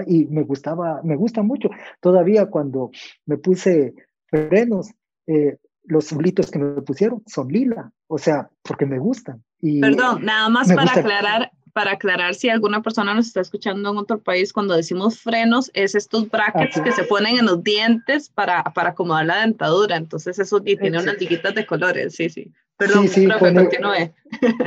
y 0.07 0.25
me 0.25 0.43
gustaba, 0.43 1.01
me 1.03 1.15
gusta 1.15 1.41
mucho. 1.41 1.69
Todavía 1.99 2.47
cuando 2.47 2.91
me 3.25 3.37
puse 3.37 3.93
frenos, 4.27 4.91
eh, 5.27 5.57
los 5.83 6.13
blitos 6.13 6.51
que 6.51 6.59
me 6.59 6.81
pusieron 6.81 7.23
son 7.27 7.47
lila, 7.49 7.91
o 8.07 8.17
sea, 8.17 8.49
porque 8.61 8.85
me 8.85 8.99
gustan. 8.99 9.43
Y 9.59 9.81
Perdón, 9.81 10.23
nada 10.23 10.49
más 10.49 10.71
para 10.71 10.93
aclarar, 10.93 11.51
para 11.73 11.91
aclarar 11.93 12.35
si 12.35 12.49
alguna 12.49 12.81
persona 12.81 13.13
nos 13.13 13.27
está 13.27 13.41
escuchando 13.41 13.91
en 13.91 13.97
otro 13.97 14.21
país, 14.21 14.53
cuando 14.53 14.75
decimos 14.75 15.19
frenos, 15.19 15.71
es 15.73 15.95
estos 15.95 16.29
brackets 16.29 16.81
que 16.81 16.91
se 16.91 17.03
ponen 17.03 17.37
en 17.37 17.45
los 17.45 17.63
dientes 17.63 18.29
para, 18.29 18.63
para 18.63 18.89
acomodar 18.89 19.25
la 19.25 19.41
dentadura. 19.41 19.97
Entonces, 19.97 20.39
eso 20.39 20.61
tiene 20.61 20.99
unas 20.99 21.19
liguitas 21.19 21.55
de 21.55 21.65
colores, 21.65 22.15
sí, 22.15 22.29
sí. 22.29 22.51
Perdón, 22.81 23.07
sí, 23.09 23.25
sí, 23.25 23.27
ponen, 23.39 23.69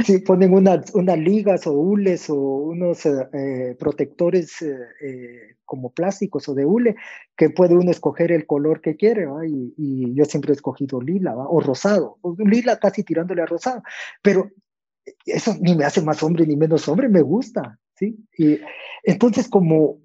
sí, 0.05 0.19
ponen 0.19 0.55
unas, 0.55 0.95
unas 0.95 1.19
ligas 1.19 1.67
o 1.67 1.73
hules 1.73 2.31
o 2.31 2.37
unos 2.37 3.05
eh, 3.07 3.29
eh, 3.33 3.77
protectores 3.77 4.63
eh, 4.63 5.57
como 5.65 5.93
plásticos 5.93 6.49
o 6.49 6.55
de 6.55 6.65
hule 6.65 6.95
que 7.37 7.51
puede 7.51 7.75
uno 7.75 7.91
escoger 7.91 8.31
el 8.31 8.47
color 8.47 8.81
que 8.81 8.95
quiere, 8.95 9.27
y, 9.49 9.75
y, 9.77 10.15
yo 10.15 10.27
siempre 10.27 10.53
he 10.53 10.55
escogido 10.55 11.01
lila 11.01 11.35
o 11.35 11.59
rosado, 11.59 12.19
lila 12.39 12.79
casi 12.79 13.03
tirándole 13.03 13.43
a 13.43 13.47
rosado, 13.47 13.83
pero 14.23 14.49
eso 15.27 15.57
ni 15.61 15.75
me 15.75 15.85
hace 15.85 16.01
más 16.01 16.23
hombre 16.23 16.47
ni 16.47 16.55
menos 16.55 16.87
hombre, 16.87 17.09
me 17.09 17.23
gusta, 17.23 17.81
¿sí? 17.97 18.17
Y 18.39 18.61
entonces 19.03 19.49
como 19.49 20.04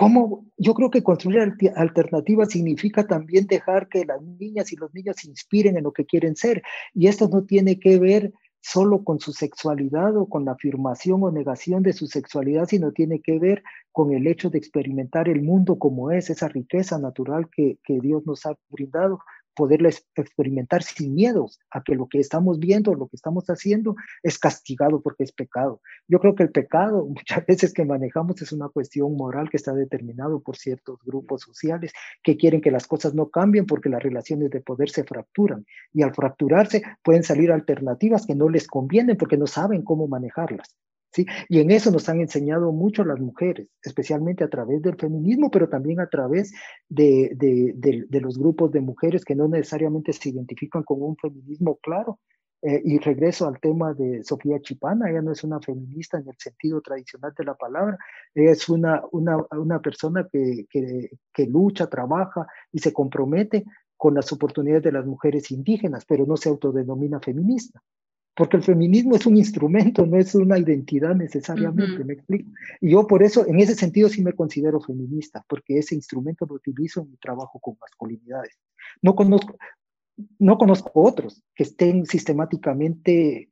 ¿Cómo? 0.00 0.46
Yo 0.56 0.72
creo 0.72 0.90
que 0.90 1.02
construir 1.02 1.40
alternativas 1.76 2.48
significa 2.48 3.06
también 3.06 3.46
dejar 3.46 3.88
que 3.88 4.06
las 4.06 4.22
niñas 4.22 4.72
y 4.72 4.76
los 4.76 4.94
niños 4.94 5.16
se 5.18 5.28
inspiren 5.28 5.76
en 5.76 5.84
lo 5.84 5.92
que 5.92 6.06
quieren 6.06 6.36
ser. 6.36 6.62
Y 6.94 7.06
esto 7.06 7.28
no 7.28 7.44
tiene 7.44 7.78
que 7.78 7.98
ver 7.98 8.32
solo 8.62 9.04
con 9.04 9.20
su 9.20 9.32
sexualidad 9.32 10.16
o 10.16 10.26
con 10.26 10.46
la 10.46 10.52
afirmación 10.52 11.22
o 11.22 11.30
negación 11.30 11.82
de 11.82 11.92
su 11.92 12.06
sexualidad, 12.06 12.66
sino 12.66 12.92
tiene 12.92 13.20
que 13.20 13.38
ver 13.38 13.62
con 13.92 14.12
el 14.12 14.26
hecho 14.26 14.48
de 14.48 14.58
experimentar 14.58 15.28
el 15.28 15.42
mundo 15.42 15.78
como 15.78 16.10
es, 16.10 16.30
esa 16.30 16.48
riqueza 16.48 16.98
natural 16.98 17.50
que, 17.50 17.78
que 17.84 18.00
Dios 18.00 18.24
nos 18.24 18.46
ha 18.46 18.56
brindado 18.70 19.20
poderles 19.60 20.06
experimentar 20.14 20.82
sin 20.82 21.14
miedos 21.14 21.60
a 21.70 21.82
que 21.82 21.94
lo 21.94 22.08
que 22.08 22.18
estamos 22.18 22.58
viendo, 22.58 22.94
lo 22.94 23.08
que 23.08 23.16
estamos 23.16 23.44
haciendo 23.50 23.94
es 24.22 24.38
castigado 24.38 25.02
porque 25.02 25.24
es 25.24 25.32
pecado. 25.32 25.82
Yo 26.08 26.18
creo 26.18 26.34
que 26.34 26.44
el 26.44 26.50
pecado 26.50 27.04
muchas 27.18 27.44
veces 27.44 27.74
que 27.74 27.84
manejamos 27.84 28.40
es 28.40 28.52
una 28.52 28.70
cuestión 28.70 29.14
moral 29.16 29.50
que 29.50 29.58
está 29.58 29.74
determinado 29.74 30.40
por 30.40 30.56
ciertos 30.56 30.98
grupos 31.04 31.42
sociales 31.42 31.92
que 32.22 32.38
quieren 32.38 32.62
que 32.62 32.70
las 32.70 32.86
cosas 32.86 33.12
no 33.12 33.28
cambien 33.28 33.66
porque 33.66 33.90
las 33.90 34.02
relaciones 34.02 34.48
de 34.48 34.62
poder 34.62 34.88
se 34.88 35.04
fracturan 35.04 35.66
y 35.92 36.00
al 36.00 36.14
fracturarse 36.14 36.82
pueden 37.02 37.22
salir 37.22 37.52
alternativas 37.52 38.24
que 38.26 38.34
no 38.34 38.48
les 38.48 38.66
convienen 38.66 39.18
porque 39.18 39.36
no 39.36 39.46
saben 39.46 39.82
cómo 39.82 40.08
manejarlas. 40.08 40.74
Y 41.48 41.60
en 41.60 41.70
eso 41.70 41.90
nos 41.90 42.08
han 42.08 42.20
enseñado 42.20 42.72
mucho 42.72 43.04
las 43.04 43.18
mujeres, 43.18 43.68
especialmente 43.82 44.44
a 44.44 44.48
través 44.48 44.80
del 44.82 44.96
feminismo, 44.96 45.50
pero 45.50 45.68
también 45.68 46.00
a 46.00 46.08
través 46.08 46.52
de, 46.88 47.34
los 48.20 48.38
grupos 48.38 48.70
de 48.70 48.80
mujeres 48.80 49.24
que 49.24 49.34
no 49.34 49.48
necesariamente 49.48 50.12
se 50.12 50.28
identifican 50.28 50.82
con 50.82 51.02
un 51.02 51.16
feminismo 51.16 51.76
claro. 51.82 52.18
Eh, 52.62 52.82
y 52.84 52.98
regreso 52.98 53.48
al 53.48 53.58
tema 53.58 53.94
de 53.94 54.22
Sofía 54.22 54.60
Chipana, 54.60 55.08
ella 55.08 55.22
no 55.22 55.32
es 55.32 55.42
una 55.44 55.60
feminista 55.60 56.18
en 56.18 56.28
el 56.28 56.34
sentido 56.36 56.82
tradicional 56.82 57.32
de 57.34 57.44
la 57.44 57.54
palabra, 57.54 57.96
ella 58.34 58.50
es 58.50 58.68
una, 58.68 59.02
una, 59.12 59.38
una 59.52 59.80
persona 59.80 60.28
que, 60.30 60.66
que 60.68 61.46
lucha, 61.46 61.86
trabaja 61.86 62.46
y 62.70 62.80
se 62.80 62.92
compromete 62.92 63.64
con 63.96 64.12
las 64.12 64.30
oportunidades 64.30 64.82
de 64.82 64.92
las 64.92 65.06
mujeres 65.06 65.50
indígenas, 65.50 66.04
pero 66.04 66.26
no 66.26 66.36
se 66.36 66.50
autodenomina 66.50 67.18
feminista 67.18 67.80
porque 68.40 68.56
el 68.56 68.62
feminismo 68.62 69.16
es 69.16 69.26
un 69.26 69.36
instrumento, 69.36 70.06
no 70.06 70.16
es 70.16 70.34
una 70.34 70.58
identidad 70.58 71.14
necesariamente, 71.14 72.02
¿me 72.02 72.14
explico? 72.14 72.50
Y 72.80 72.92
yo 72.92 73.06
por 73.06 73.22
eso, 73.22 73.46
en 73.46 73.60
ese 73.60 73.74
sentido 73.74 74.08
sí 74.08 74.22
me 74.22 74.32
considero 74.32 74.80
feminista, 74.80 75.44
porque 75.46 75.76
ese 75.76 75.94
instrumento 75.94 76.46
lo 76.46 76.54
utilizo 76.54 77.02
en 77.02 77.10
mi 77.10 77.18
trabajo 77.18 77.58
con 77.58 77.76
masculinidades. 77.78 78.58
No 79.02 79.14
conozco, 79.14 79.58
no 80.38 80.56
conozco 80.56 80.90
otros 80.94 81.42
que 81.54 81.64
estén 81.64 82.06
sistemáticamente 82.06 83.50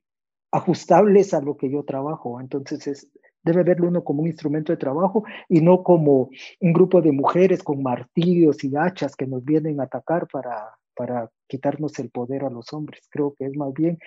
ajustables 0.51 1.35
a 1.35 1.41
lo 1.41 1.55
que 1.55 1.69
yo 1.69 1.83
trabajo, 1.83 2.41
entonces 2.41 2.87
es, 2.87 3.11
debe 3.43 3.61
verlo 3.61 3.89
uno 3.89 4.03
como 4.03 4.23
un 4.23 4.27
instrumento 4.27 4.73
de 4.73 4.77
trabajo 4.77 5.23
y 5.49 5.61
no 5.61 5.83
como 5.83 6.31
un 6.61 6.73
grupo 6.73 6.99
de 7.03 7.11
mujeres 7.11 7.61
con 7.61 7.83
martillos 7.83 8.63
y 8.63 8.75
hachas 8.75 9.15
que 9.15 9.27
nos 9.27 9.45
vienen 9.45 9.81
a 9.81 9.83
atacar 9.83 10.27
para, 10.33 10.79
para 10.95 11.29
quitarnos 11.47 11.99
el 11.99 12.09
poder 12.09 12.43
a 12.43 12.49
los 12.49 12.73
hombres. 12.73 13.07
Creo 13.11 13.35
que 13.37 13.45
es 13.45 13.55
más 13.55 13.71
bien 13.73 13.99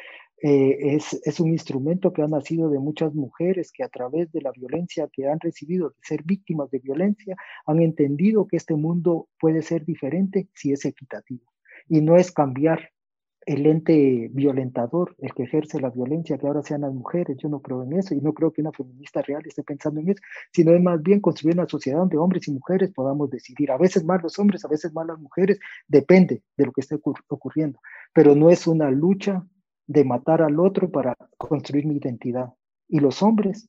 eh, 0.44 0.96
es, 0.96 1.20
es, 1.24 1.38
un 1.38 1.50
instrumento 1.50 2.12
que 2.12 2.20
ha 2.20 2.26
nacido 2.26 2.68
de 2.68 2.80
muchas 2.80 3.14
mujeres 3.14 3.70
que 3.70 3.84
a 3.84 3.88
través 3.88 4.32
de 4.32 4.40
la 4.40 4.50
violencia 4.50 5.08
que 5.12 5.28
han 5.28 5.38
recibido, 5.38 5.90
de 5.90 5.96
ser 6.02 6.24
víctimas 6.24 6.68
de 6.72 6.80
violencia, 6.80 7.36
han 7.64 7.80
entendido 7.80 8.48
que 8.48 8.56
este 8.56 8.74
mundo 8.74 9.28
puede 9.38 9.62
ser 9.62 9.84
diferente 9.84 10.48
si 10.52 10.72
es 10.72 10.84
equitativo. 10.84 11.44
Y 11.88 12.00
no 12.00 12.16
es 12.16 12.32
cambiar 12.32 12.90
el 13.46 13.66
ente 13.66 14.30
violentador, 14.32 15.14
el 15.18 15.32
que 15.32 15.44
ejerce 15.44 15.80
la 15.80 15.90
violencia, 15.90 16.38
que 16.38 16.46
ahora 16.46 16.62
sean 16.62 16.82
las 16.82 16.92
mujeres. 16.92 17.36
Yo 17.38 17.48
no 17.48 17.60
creo 17.60 17.84
en 17.84 17.92
eso 17.94 18.14
y 18.14 18.20
no 18.20 18.34
creo 18.34 18.52
que 18.52 18.62
una 18.62 18.72
feminista 18.72 19.22
real 19.22 19.42
esté 19.46 19.62
pensando 19.62 20.00
en 20.00 20.10
eso, 20.10 20.22
sino 20.52 20.72
es 20.74 20.82
más 20.82 21.02
bien 21.02 21.20
construir 21.20 21.56
una 21.56 21.68
sociedad 21.68 21.98
donde 21.98 22.18
hombres 22.18 22.48
y 22.48 22.52
mujeres 22.52 22.92
podamos 22.92 23.30
decidir. 23.30 23.70
A 23.70 23.78
veces 23.78 24.04
más 24.04 24.22
los 24.22 24.38
hombres, 24.38 24.64
a 24.64 24.68
veces 24.68 24.92
más 24.92 25.06
las 25.06 25.18
mujeres, 25.18 25.58
depende 25.88 26.42
de 26.56 26.66
lo 26.66 26.72
que 26.72 26.80
esté 26.80 26.96
ocurriendo. 27.28 27.78
Pero 28.12 28.34
no 28.34 28.50
es 28.50 28.66
una 28.66 28.90
lucha 28.90 29.46
de 29.92 30.04
matar 30.04 30.40
al 30.40 30.58
otro 30.58 30.90
para 30.90 31.14
construir 31.36 31.84
mi 31.86 31.96
identidad. 31.96 32.54
Y 32.88 33.00
los 33.00 33.22
hombres, 33.22 33.68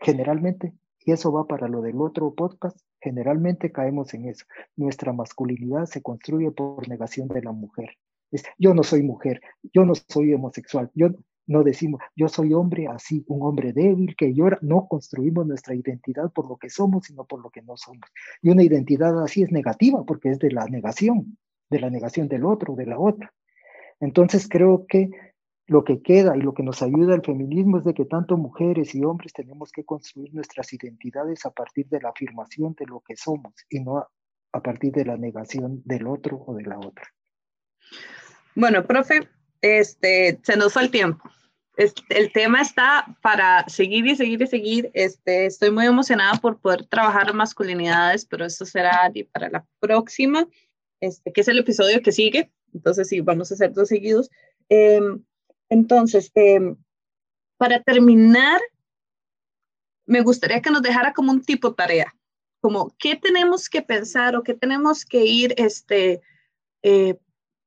generalmente, 0.00 0.72
y 1.04 1.10
eso 1.10 1.32
va 1.32 1.46
para 1.46 1.66
lo 1.66 1.82
del 1.82 2.00
otro 2.00 2.32
podcast, 2.32 2.78
generalmente 3.00 3.72
caemos 3.72 4.14
en 4.14 4.28
eso. 4.28 4.44
Nuestra 4.76 5.12
masculinidad 5.12 5.86
se 5.86 6.00
construye 6.00 6.52
por 6.52 6.88
negación 6.88 7.26
de 7.28 7.42
la 7.42 7.50
mujer. 7.50 7.90
Es, 8.30 8.44
yo 8.56 8.72
no 8.72 8.84
soy 8.84 9.02
mujer, 9.02 9.40
yo 9.72 9.84
no 9.84 9.94
soy 9.94 10.32
homosexual, 10.32 10.90
yo 10.94 11.08
no 11.46 11.64
decimos, 11.64 12.00
yo 12.14 12.28
soy 12.28 12.52
hombre 12.52 12.86
así, 12.86 13.24
un 13.26 13.42
hombre 13.42 13.72
débil 13.72 14.14
que 14.16 14.34
llora, 14.34 14.58
no 14.60 14.86
construimos 14.86 15.46
nuestra 15.46 15.74
identidad 15.74 16.30
por 16.30 16.48
lo 16.48 16.56
que 16.56 16.70
somos, 16.70 17.06
sino 17.06 17.24
por 17.24 17.42
lo 17.42 17.50
que 17.50 17.62
no 17.62 17.76
somos. 17.76 18.08
Y 18.42 18.50
una 18.50 18.62
identidad 18.62 19.20
así 19.24 19.42
es 19.42 19.50
negativa 19.50 20.04
porque 20.04 20.28
es 20.30 20.38
de 20.38 20.52
la 20.52 20.66
negación, 20.66 21.36
de 21.68 21.80
la 21.80 21.90
negación 21.90 22.28
del 22.28 22.44
otro, 22.44 22.76
de 22.76 22.86
la 22.86 22.98
otra. 23.00 23.32
Entonces 24.00 24.48
creo 24.48 24.86
que 24.86 25.10
lo 25.68 25.84
que 25.84 26.00
queda 26.00 26.34
y 26.34 26.40
lo 26.40 26.54
que 26.54 26.62
nos 26.62 26.82
ayuda 26.82 27.14
el 27.14 27.22
feminismo 27.22 27.78
es 27.78 27.84
de 27.84 27.92
que 27.92 28.06
tanto 28.06 28.38
mujeres 28.38 28.94
y 28.94 29.04
hombres 29.04 29.34
tenemos 29.34 29.70
que 29.70 29.84
construir 29.84 30.32
nuestras 30.32 30.72
identidades 30.72 31.44
a 31.44 31.50
partir 31.50 31.86
de 31.88 32.00
la 32.00 32.08
afirmación 32.08 32.74
de 32.78 32.86
lo 32.86 33.00
que 33.06 33.16
somos 33.16 33.52
y 33.68 33.80
no 33.80 33.98
a, 34.52 34.62
partir 34.62 34.92
de 34.92 35.04
la 35.04 35.18
negación 35.18 35.82
del 35.84 36.06
otro 36.06 36.42
o 36.46 36.54
de 36.54 36.62
la 36.62 36.78
otra. 36.78 37.04
Bueno, 38.54 38.86
profe, 38.86 39.28
este, 39.60 40.40
se 40.42 40.56
nos 40.56 40.72
fue 40.72 40.82
el 40.84 40.90
tiempo. 40.90 41.22
el 41.76 42.32
tema 42.32 42.62
está 42.62 43.18
para 43.20 43.68
seguir 43.68 44.06
y 44.06 44.16
seguir 44.16 44.40
y 44.40 44.46
seguir. 44.46 44.90
Este, 44.94 45.44
estoy 45.44 45.70
muy 45.70 45.84
emocionada 45.84 46.38
por 46.40 46.58
poder 46.60 46.86
trabajar 46.86 47.34
masculinidades, 47.34 48.24
pero 48.24 48.46
eso 48.46 48.64
será 48.64 49.12
para 49.32 49.50
la 49.50 49.66
próxima, 49.80 50.48
este, 51.00 51.30
que 51.30 51.42
es 51.42 51.48
el 51.48 51.58
episodio 51.58 52.00
que 52.00 52.10
sigue. 52.10 52.50
Entonces, 52.72 53.08
sí, 53.08 53.20
vamos 53.20 53.50
a 53.50 53.54
hacer 53.54 53.74
dos 53.74 53.88
seguidos. 53.88 54.30
Em, 54.70 55.22
entonces, 55.68 56.30
em, 56.34 56.76
para 57.56 57.82
terminar, 57.82 58.60
me 60.06 60.22
gustaría 60.22 60.62
que 60.62 60.70
nos 60.70 60.82
dejara 60.82 61.12
como 61.12 61.32
un 61.32 61.42
tipo 61.44 61.74
tarea, 61.74 62.14
como 62.60 62.94
qué 62.98 63.16
tenemos 63.16 63.68
que 63.68 63.82
pensar 63.82 64.36
o 64.36 64.42
qué 64.42 64.54
tenemos 64.54 65.04
que 65.04 65.24
ir 65.24 65.54
este, 65.58 66.22
eh, 66.82 67.18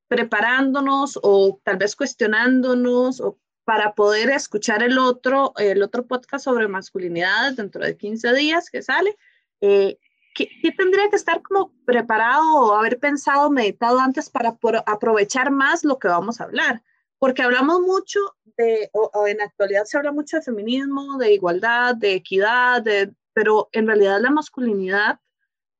preparándonos 0.07 1.19
o 1.21 1.59
tal 1.63 1.77
vez 1.77 1.95
cuestionándonos 1.95 3.21
o 3.21 3.37
para 3.63 3.93
poder 3.93 4.29
escuchar 4.31 4.83
el 4.83 4.97
otro, 4.97 5.53
el 5.57 5.83
otro 5.83 6.05
podcast 6.05 6.45
sobre 6.45 6.67
masculinidades 6.67 7.55
dentro 7.55 7.83
de 7.83 7.95
15 7.95 8.33
días 8.33 8.69
que 8.69 8.81
sale. 8.81 9.15
Eh, 9.61 9.97
¿qué, 10.35 10.49
tendría 10.75 11.09
que 11.09 11.15
estar 11.15 11.41
como 11.41 11.71
preparado 11.85 12.43
o 12.55 12.73
haber 12.75 12.99
pensado, 12.99 13.49
meditado 13.49 13.99
antes 13.99 14.29
para 14.29 14.57
aprovechar 14.85 15.51
más 15.51 15.83
lo 15.83 15.99
que 15.99 16.07
vamos 16.07 16.41
a 16.41 16.45
hablar? 16.45 16.81
Porque 17.21 17.43
hablamos 17.43 17.81
mucho 17.81 18.19
de, 18.57 18.89
o, 18.93 19.27
en 19.27 19.37
la 19.37 19.43
actualidad 19.43 19.83
se 19.85 19.95
habla 19.95 20.11
mucho 20.11 20.37
de 20.37 20.41
feminismo, 20.41 21.19
de 21.19 21.35
igualdad, 21.35 21.95
de 21.95 22.15
equidad, 22.15 22.81
de, 22.81 23.13
pero 23.31 23.69
en 23.73 23.85
realidad 23.85 24.19
la 24.19 24.31
masculinidad 24.31 25.19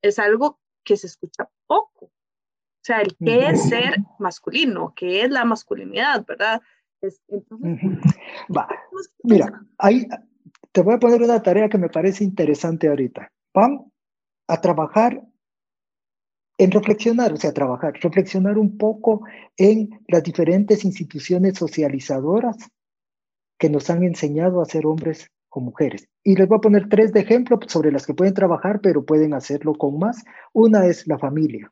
es 0.03 0.19
algo 0.19 0.59
que 0.83 0.97
se 0.97 1.07
escucha 1.07 1.49
poco. 1.65 2.05
O 2.05 2.83
sea, 2.83 3.01
el 3.01 3.17
qué 3.17 3.47
es 3.47 3.69
ser 3.69 3.95
masculino, 4.19 4.93
qué 4.95 5.23
es 5.23 5.31
la 5.31 5.43
masculinidad, 5.43 6.23
¿verdad? 6.27 6.61
Va. 8.55 8.67
Mira, 9.23 9.63
ahí 9.79 10.07
te 10.71 10.81
voy 10.83 10.93
a 10.93 10.99
poner 10.99 11.23
una 11.23 11.41
tarea 11.41 11.69
que 11.69 11.79
me 11.79 11.89
parece 11.89 12.23
interesante 12.23 12.87
ahorita. 12.87 13.31
Vamos 13.51 13.91
a 14.47 14.61
trabajar 14.61 15.23
en 16.63 16.71
reflexionar, 16.71 17.33
o 17.33 17.37
sea, 17.37 17.53
trabajar, 17.53 17.93
reflexionar 18.01 18.57
un 18.57 18.77
poco 18.77 19.25
en 19.57 20.01
las 20.07 20.23
diferentes 20.23 20.85
instituciones 20.85 21.57
socializadoras 21.57 22.57
que 23.57 23.69
nos 23.69 23.89
han 23.89 24.03
enseñado 24.03 24.61
a 24.61 24.65
ser 24.65 24.85
hombres 24.85 25.29
o 25.49 25.59
mujeres. 25.59 26.07
Y 26.23 26.35
les 26.35 26.47
voy 26.47 26.57
a 26.57 26.61
poner 26.61 26.87
tres 26.89 27.13
de 27.13 27.21
ejemplo 27.21 27.59
sobre 27.67 27.91
las 27.91 28.05
que 28.05 28.13
pueden 28.13 28.33
trabajar, 28.33 28.79
pero 28.81 29.05
pueden 29.05 29.33
hacerlo 29.33 29.73
con 29.73 29.97
más. 29.99 30.23
Una 30.53 30.85
es 30.85 31.07
la 31.07 31.17
familia 31.17 31.71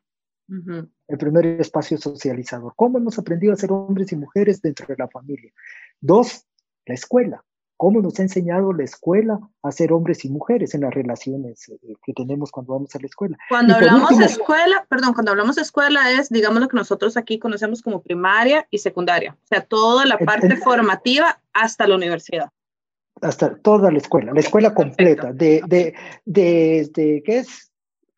el 1.06 1.18
primer 1.18 1.46
espacio 1.60 1.96
socializador. 1.96 2.72
¿Cómo 2.74 2.98
hemos 2.98 3.18
aprendido 3.18 3.52
a 3.52 3.56
ser 3.56 3.70
hombres 3.70 4.10
y 4.12 4.16
mujeres 4.16 4.60
dentro 4.60 4.86
de 4.86 4.96
la 4.98 5.08
familia? 5.08 5.52
Dos, 6.00 6.44
la 6.86 6.94
escuela. 6.94 7.44
¿Cómo 7.80 8.02
nos 8.02 8.20
ha 8.20 8.24
enseñado 8.24 8.74
la 8.74 8.84
escuela 8.84 9.40
a 9.62 9.72
ser 9.72 9.90
hombres 9.94 10.26
y 10.26 10.28
mujeres 10.28 10.74
en 10.74 10.82
las 10.82 10.92
relaciones 10.92 11.66
eh, 11.70 11.94
que 12.04 12.12
tenemos 12.12 12.50
cuando 12.50 12.74
vamos 12.74 12.94
a 12.94 12.98
la 12.98 13.06
escuela? 13.06 13.38
Cuando 13.48 13.74
hablamos 13.74 14.18
de 14.18 14.26
escuela, 14.26 14.84
perdón, 14.86 15.14
cuando 15.14 15.30
hablamos 15.30 15.56
de 15.56 15.62
escuela 15.62 16.10
es, 16.10 16.28
digamos, 16.28 16.60
lo 16.60 16.68
que 16.68 16.76
nosotros 16.76 17.16
aquí 17.16 17.38
conocemos 17.38 17.80
como 17.80 18.02
primaria 18.02 18.66
y 18.70 18.76
secundaria. 18.76 19.32
O 19.32 19.46
sea, 19.46 19.62
toda 19.62 20.04
la 20.04 20.18
parte 20.18 20.58
formativa 20.58 21.40
hasta 21.54 21.86
la 21.86 21.94
universidad. 21.94 22.50
Hasta 23.22 23.56
toda 23.56 23.90
la 23.90 23.96
escuela, 23.96 24.34
la 24.34 24.40
escuela 24.40 24.74
completa, 24.74 25.32
de, 25.32 25.62
de, 25.66 25.94
de, 26.26 26.90
de, 26.92 27.22
¿qué 27.24 27.38
es? 27.38 27.69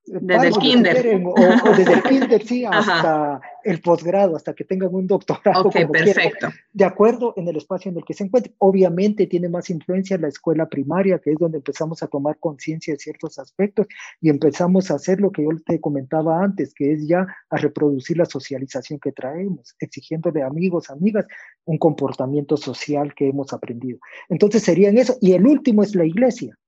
Desde 0.04 0.48
el 0.48 0.54
kinder. 0.54 1.22
o, 1.24 1.76
desde 1.76 1.92
el 1.92 2.02
kinder, 2.08 2.42
sí, 2.44 2.64
hasta 2.64 3.40
el 3.62 3.80
posgrado, 3.80 4.34
hasta 4.34 4.52
que 4.52 4.64
tengan 4.64 4.92
un 4.92 5.06
doctorado. 5.06 5.68
Ok, 5.68 5.76
perfecto. 5.92 6.48
de 6.72 6.84
acuerdo 6.84 7.34
en 7.36 7.46
el 7.46 7.56
espacio 7.56 7.90
en 7.90 7.98
el 7.98 8.04
que 8.04 8.14
se 8.14 8.24
encuentre. 8.24 8.52
Obviamente 8.58 9.26
tiene 9.26 9.48
más 9.48 9.70
influencia 9.70 10.18
la 10.18 10.28
escuela 10.28 10.66
primaria, 10.66 11.20
que 11.20 11.30
es 11.30 11.38
donde 11.38 11.58
empezamos 11.58 12.02
a 12.02 12.08
tomar 12.08 12.38
conciencia 12.38 12.94
de 12.94 12.98
ciertos 12.98 13.38
aspectos 13.38 13.86
y 14.20 14.28
empezamos 14.28 14.90
a 14.90 14.94
hacer 14.94 15.20
lo 15.20 15.30
que 15.30 15.44
yo 15.44 15.50
te 15.64 15.80
comentaba 15.80 16.42
antes, 16.42 16.74
que 16.74 16.92
es 16.92 17.06
ya 17.06 17.26
a 17.50 17.56
reproducir 17.56 18.16
la 18.16 18.24
socialización 18.24 18.98
que 18.98 19.12
traemos, 19.12 19.76
exigiéndole 19.78 20.42
a 20.42 20.46
amigos, 20.48 20.90
amigas, 20.90 21.26
un 21.64 21.78
comportamiento 21.78 22.56
social 22.56 23.14
que 23.14 23.28
hemos 23.28 23.52
aprendido. 23.52 24.00
Entonces 24.28 24.62
serían 24.64 24.98
eso. 24.98 25.16
Y 25.20 25.32
el 25.32 25.46
último 25.46 25.84
es 25.84 25.94
la 25.94 26.04
iglesia. 26.04 26.58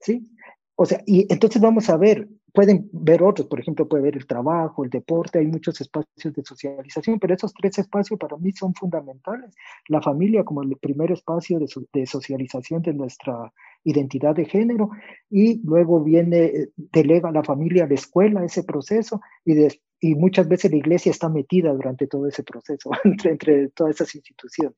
¿Sí? 0.00 0.28
O 0.76 0.86
sea, 0.86 1.02
y 1.06 1.26
entonces 1.32 1.60
vamos 1.60 1.90
a 1.90 1.96
ver, 1.96 2.28
pueden 2.52 2.88
ver 2.92 3.22
otros, 3.22 3.46
por 3.46 3.60
ejemplo, 3.60 3.88
puede 3.88 4.02
ver 4.04 4.16
el 4.16 4.26
trabajo, 4.26 4.84
el 4.84 4.90
deporte, 4.90 5.38
hay 5.38 5.46
muchos 5.46 5.80
espacios 5.80 6.34
de 6.34 6.42
socialización, 6.44 7.18
pero 7.18 7.34
esos 7.34 7.52
tres 7.52 7.78
espacios 7.78 8.18
para 8.18 8.36
mí 8.36 8.52
son 8.52 8.74
fundamentales. 8.74 9.54
La 9.88 10.00
familia 10.00 10.44
como 10.44 10.62
el 10.62 10.76
primer 10.76 11.12
espacio 11.12 11.58
de, 11.58 12.06
socialización 12.06 12.82
de 12.82 12.94
nuestra 12.94 13.52
identidad 13.84 14.34
de 14.34 14.44
género 14.44 14.90
y 15.30 15.60
luego 15.64 16.02
viene, 16.02 16.44
eh, 16.44 16.70
delega 16.76 17.30
la 17.30 17.44
familia 17.44 17.84
a 17.84 17.88
la 17.88 17.94
escuela 17.94 18.44
ese 18.44 18.64
proceso 18.64 19.20
y, 19.44 19.54
y 20.00 20.14
muchas 20.14 20.48
veces 20.48 20.70
la 20.70 20.78
iglesia 20.78 21.10
está 21.10 21.28
metida 21.28 21.72
durante 21.72 22.06
todo 22.06 22.26
ese 22.26 22.42
proceso, 22.42 22.90
entre, 23.04 23.32
entre 23.32 23.68
todas 23.68 23.96
esas 23.96 24.14
instituciones. 24.14 24.76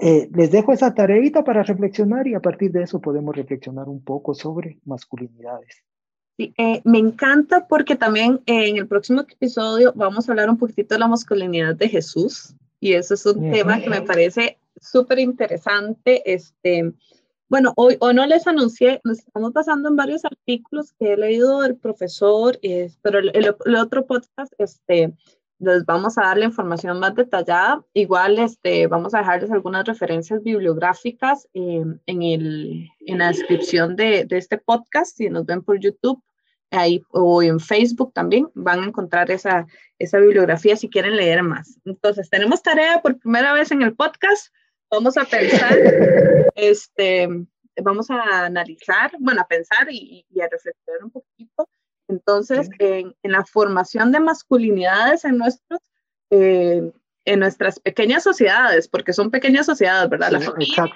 Eh, 0.00 0.28
les 0.32 0.52
dejo 0.52 0.72
esa 0.72 0.94
tareita 0.94 1.42
para 1.42 1.64
reflexionar 1.64 2.28
y 2.28 2.34
a 2.34 2.40
partir 2.40 2.70
de 2.70 2.84
eso 2.84 3.00
podemos 3.00 3.34
reflexionar 3.34 3.88
un 3.88 4.02
poco 4.04 4.32
sobre 4.32 4.78
masculinidades. 4.84 5.82
Eh, 6.38 6.80
me 6.84 6.98
encanta 6.98 7.66
porque 7.66 7.96
también 7.96 8.40
en 8.46 8.76
el 8.76 8.86
próximo 8.86 9.22
episodio 9.22 9.92
vamos 9.96 10.28
a 10.28 10.32
hablar 10.32 10.48
un 10.48 10.56
poquitito 10.56 10.94
de 10.94 11.00
la 11.00 11.08
masculinidad 11.08 11.74
de 11.74 11.88
Jesús 11.88 12.54
y 12.78 12.92
eso 12.92 13.14
es 13.14 13.26
un 13.26 13.50
tema 13.50 13.80
que 13.80 13.90
me 13.90 14.02
parece 14.02 14.56
súper 14.80 15.18
interesante. 15.18 16.22
Este, 16.32 16.92
bueno, 17.48 17.72
hoy, 17.76 17.96
hoy 17.98 18.14
no 18.14 18.24
les 18.24 18.46
anuncié, 18.46 19.00
nos 19.02 19.18
estamos 19.18 19.52
pasando 19.52 19.88
en 19.88 19.96
varios 19.96 20.24
artículos 20.24 20.92
que 20.92 21.14
he 21.14 21.16
leído 21.16 21.62
del 21.62 21.76
profesor, 21.76 22.56
pero 23.02 23.18
el, 23.18 23.32
el, 23.34 23.74
otro 23.74 24.06
podcast, 24.06 24.52
este, 24.58 25.12
les 25.58 25.84
vamos 25.84 26.18
a 26.18 26.22
dar 26.22 26.38
la 26.38 26.44
información 26.44 27.00
más 27.00 27.16
detallada. 27.16 27.84
Igual 27.94 28.38
este, 28.38 28.86
vamos 28.86 29.14
a 29.14 29.18
dejarles 29.18 29.50
algunas 29.50 29.84
referencias 29.86 30.42
bibliográficas 30.42 31.48
eh, 31.54 31.84
en, 32.06 32.22
el, 32.22 32.88
en 33.00 33.18
la 33.18 33.28
descripción 33.28 33.96
de, 33.96 34.24
de, 34.24 34.38
este 34.38 34.58
podcast. 34.58 35.16
Si 35.16 35.28
nos 35.28 35.44
ven 35.46 35.62
por 35.62 35.80
YouTube, 35.80 36.22
ahí 36.70 37.02
o 37.10 37.42
en 37.42 37.60
Facebook 37.60 38.12
también 38.12 38.48
van 38.54 38.80
a 38.80 38.86
encontrar 38.86 39.30
esa, 39.30 39.66
esa 39.98 40.18
bibliografía 40.18 40.76
si 40.76 40.88
quieren 40.88 41.16
leer 41.16 41.42
más. 41.42 41.78
Entonces, 41.84 42.28
tenemos 42.30 42.62
tarea 42.62 43.00
por 43.00 43.18
primera 43.18 43.52
vez 43.52 43.70
en 43.70 43.82
el 43.82 43.94
podcast. 43.94 44.52
Vamos 44.90 45.16
a 45.16 45.24
pensar, 45.24 45.76
este, 46.54 47.28
vamos 47.82 48.10
a 48.10 48.46
analizar, 48.46 49.12
bueno, 49.18 49.40
a 49.40 49.46
pensar 49.46 49.88
y, 49.90 50.24
a 50.40 50.48
reflexionar 50.50 51.04
un 51.04 51.10
poquito. 51.10 51.68
Entonces, 52.08 52.70
en, 52.78 53.14
en, 53.22 53.32
la 53.32 53.44
formación 53.44 54.12
de 54.12 54.20
masculinidades 54.20 55.24
en 55.24 55.36
nuestros, 55.36 55.80
eh, 56.30 56.90
en 57.26 57.40
nuestras 57.40 57.78
pequeñas 57.80 58.22
sociedades, 58.22 58.88
porque 58.88 59.12
son 59.12 59.30
pequeñas 59.30 59.66
sociedades, 59.66 60.08
¿verdad? 60.08 60.30
la 60.32 60.40
familia, 60.40 60.86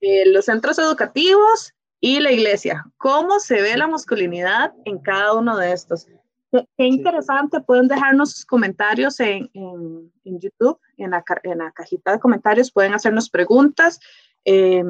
eh, 0.00 0.30
los 0.30 0.44
centros 0.44 0.78
educativos 0.78 1.74
y 2.00 2.20
la 2.20 2.32
iglesia. 2.32 2.84
¿Cómo 2.96 3.40
se 3.40 3.60
ve 3.60 3.76
la 3.76 3.86
masculinidad 3.86 4.72
en 4.84 4.98
cada 4.98 5.34
uno 5.34 5.56
de 5.56 5.72
estos? 5.72 6.06
Qué, 6.50 6.66
interesante, 6.78 7.60
pueden 7.60 7.88
dejarnos 7.88 8.32
sus 8.32 8.46
comentarios 8.46 9.20
en, 9.20 9.50
en, 9.52 10.10
en 10.24 10.40
YouTube, 10.40 10.78
en 10.96 11.10
la, 11.10 11.22
en 11.42 11.58
la, 11.58 11.70
cajita 11.72 12.12
de 12.12 12.18
comentarios, 12.18 12.72
pueden 12.72 12.94
hacernos 12.94 13.28
preguntas. 13.28 14.00
Eh, 14.44 14.82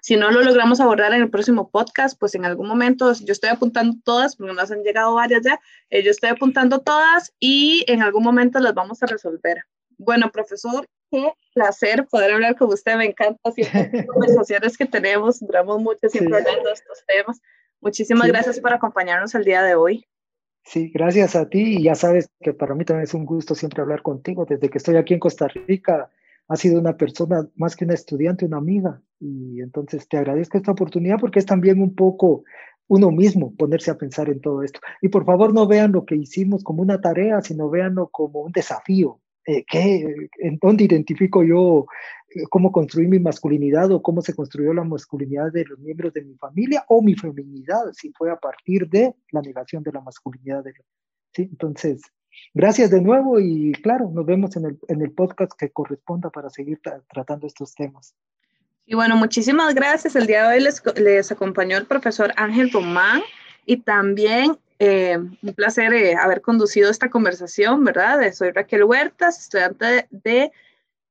si 0.00 0.16
no 0.16 0.32
lo 0.32 0.42
logramos 0.42 0.80
abordar 0.80 1.14
en 1.14 1.22
el 1.22 1.30
próximo 1.30 1.70
podcast, 1.70 2.18
pues 2.18 2.34
en 2.34 2.44
algún 2.44 2.66
momento 2.66 3.12
yo 3.12 3.32
estoy 3.32 3.50
apuntando 3.50 3.96
todas, 4.04 4.34
porque 4.34 4.52
nos 4.52 4.70
han 4.72 4.82
llegado 4.82 5.14
varias 5.14 5.42
ya, 5.44 5.60
eh, 5.90 6.02
yo 6.02 6.10
estoy 6.10 6.30
apuntando 6.30 6.80
todas 6.80 7.32
y 7.38 7.84
en 7.86 8.02
algún 8.02 8.24
momento 8.24 8.58
las 8.58 8.74
vamos 8.74 9.00
a 9.04 9.06
resolver. 9.06 9.64
Bueno, 9.98 10.32
profesor, 10.32 10.86
qué 11.12 11.32
placer 11.54 12.06
poder 12.10 12.32
hablar 12.32 12.56
con 12.56 12.72
usted. 12.72 12.96
Me 12.96 13.04
encanta 13.04 13.52
siempre 13.52 13.90
las 13.92 14.06
conversaciones 14.06 14.76
que 14.76 14.86
tenemos. 14.86 15.38
Duramos 15.40 15.80
mucho 15.80 16.08
siempre 16.08 16.38
hablando 16.38 16.64
de 16.64 16.72
estos 16.72 17.04
temas. 17.06 17.40
Muchísimas 17.80 18.28
gracias 18.28 18.58
por 18.58 18.72
acompañarnos 18.72 19.34
el 19.34 19.44
día 19.44 19.62
de 19.62 19.74
hoy. 19.74 20.06
Sí, 20.64 20.90
gracias 20.94 21.36
a 21.36 21.48
ti. 21.48 21.76
Y 21.76 21.82
ya 21.82 21.94
sabes 21.94 22.30
que 22.40 22.54
para 22.54 22.74
mí 22.74 22.84
también 22.84 23.04
es 23.04 23.14
un 23.14 23.26
gusto 23.26 23.54
siempre 23.54 23.82
hablar 23.82 24.02
contigo. 24.02 24.46
Desde 24.46 24.70
que 24.70 24.78
estoy 24.78 24.96
aquí 24.96 25.14
en 25.14 25.20
Costa 25.20 25.48
Rica, 25.48 26.10
has 26.48 26.60
sido 26.60 26.80
una 26.80 26.96
persona 26.96 27.48
más 27.56 27.76
que 27.76 27.84
una 27.84 27.94
estudiante, 27.94 28.46
una 28.46 28.58
amiga. 28.58 29.02
Y 29.20 29.60
entonces 29.60 30.08
te 30.08 30.16
agradezco 30.16 30.56
esta 30.56 30.72
oportunidad 30.72 31.18
porque 31.20 31.40
es 31.40 31.46
también 31.46 31.80
un 31.80 31.94
poco 31.94 32.44
uno 32.88 33.10
mismo 33.10 33.54
ponerse 33.56 33.90
a 33.90 33.98
pensar 33.98 34.28
en 34.28 34.40
todo 34.40 34.62
esto. 34.62 34.80
Y 35.00 35.08
por 35.08 35.24
favor 35.24 35.52
no 35.52 35.66
vean 35.66 35.92
lo 35.92 36.04
que 36.04 36.16
hicimos 36.16 36.62
como 36.62 36.82
una 36.82 37.00
tarea, 37.00 37.40
sino 37.42 37.68
véanlo 37.68 38.08
como 38.08 38.40
un 38.40 38.52
desafío, 38.52 39.20
eh, 39.46 39.64
¿en 40.38 40.58
dónde 40.60 40.84
identifico 40.84 41.42
yo 41.42 41.86
eh, 42.34 42.42
cómo 42.50 42.70
construir 42.70 43.08
mi 43.08 43.18
masculinidad 43.18 43.90
o 43.90 44.02
cómo 44.02 44.22
se 44.22 44.34
construyó 44.34 44.72
la 44.72 44.84
masculinidad 44.84 45.52
de 45.52 45.64
los 45.64 45.78
miembros 45.78 46.12
de 46.12 46.22
mi 46.22 46.36
familia 46.36 46.84
o 46.88 47.02
mi 47.02 47.14
feminidad, 47.14 47.82
si 47.92 48.12
fue 48.12 48.30
a 48.30 48.36
partir 48.36 48.88
de 48.88 49.14
la 49.30 49.40
negación 49.40 49.82
de 49.82 49.92
la 49.92 50.00
masculinidad? 50.00 50.62
De, 50.64 50.72
¿sí? 51.32 51.42
Entonces, 51.50 52.02
gracias 52.54 52.90
de 52.90 53.00
nuevo 53.00 53.40
y 53.40 53.72
claro, 53.72 54.10
nos 54.10 54.24
vemos 54.26 54.56
en 54.56 54.66
el, 54.66 54.78
en 54.88 55.02
el 55.02 55.12
podcast 55.12 55.52
que 55.58 55.70
corresponda 55.70 56.30
para 56.30 56.48
seguir 56.50 56.80
tratando 57.12 57.46
estos 57.46 57.74
temas. 57.74 58.14
Y 58.84 58.94
bueno, 58.94 59.16
muchísimas 59.16 59.74
gracias. 59.74 60.16
El 60.16 60.26
día 60.26 60.48
de 60.48 60.56
hoy 60.56 60.62
les, 60.62 60.82
les 60.96 61.32
acompañó 61.32 61.76
el 61.76 61.86
profesor 61.86 62.32
Ángel 62.36 62.70
Román 62.70 63.22
y 63.64 63.78
también 63.78 64.56
eh, 64.84 65.16
un 65.16 65.54
placer 65.54 65.94
eh, 65.94 66.16
haber 66.16 66.40
conducido 66.40 66.90
esta 66.90 67.08
conversación, 67.08 67.84
¿verdad? 67.84 68.20
Soy 68.32 68.50
Raquel 68.50 68.82
Huertas, 68.82 69.38
estudiante 69.38 70.08
de, 70.10 70.50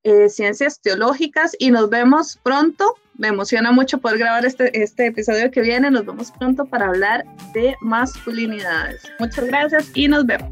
eh, 0.04 0.28
Ciencias 0.28 0.82
Teológicas 0.82 1.56
y 1.58 1.72
nos 1.72 1.90
vemos 1.90 2.38
pronto. 2.44 2.96
Me 3.18 3.30
emociona 3.30 3.72
mucho 3.72 4.00
poder 4.00 4.18
grabar 4.18 4.46
este, 4.46 4.84
este 4.84 5.06
episodio 5.06 5.50
que 5.52 5.62
viene. 5.62 5.90
Nos 5.90 6.06
vemos 6.06 6.34
pronto 6.34 6.66
para 6.66 6.88
hablar 6.88 7.24
de 7.54 7.74
masculinidades. 7.80 9.04
Muchas 9.20 9.46
gracias 9.46 9.90
y 9.94 10.10
nos 10.10 10.26
vemos. 10.26 10.52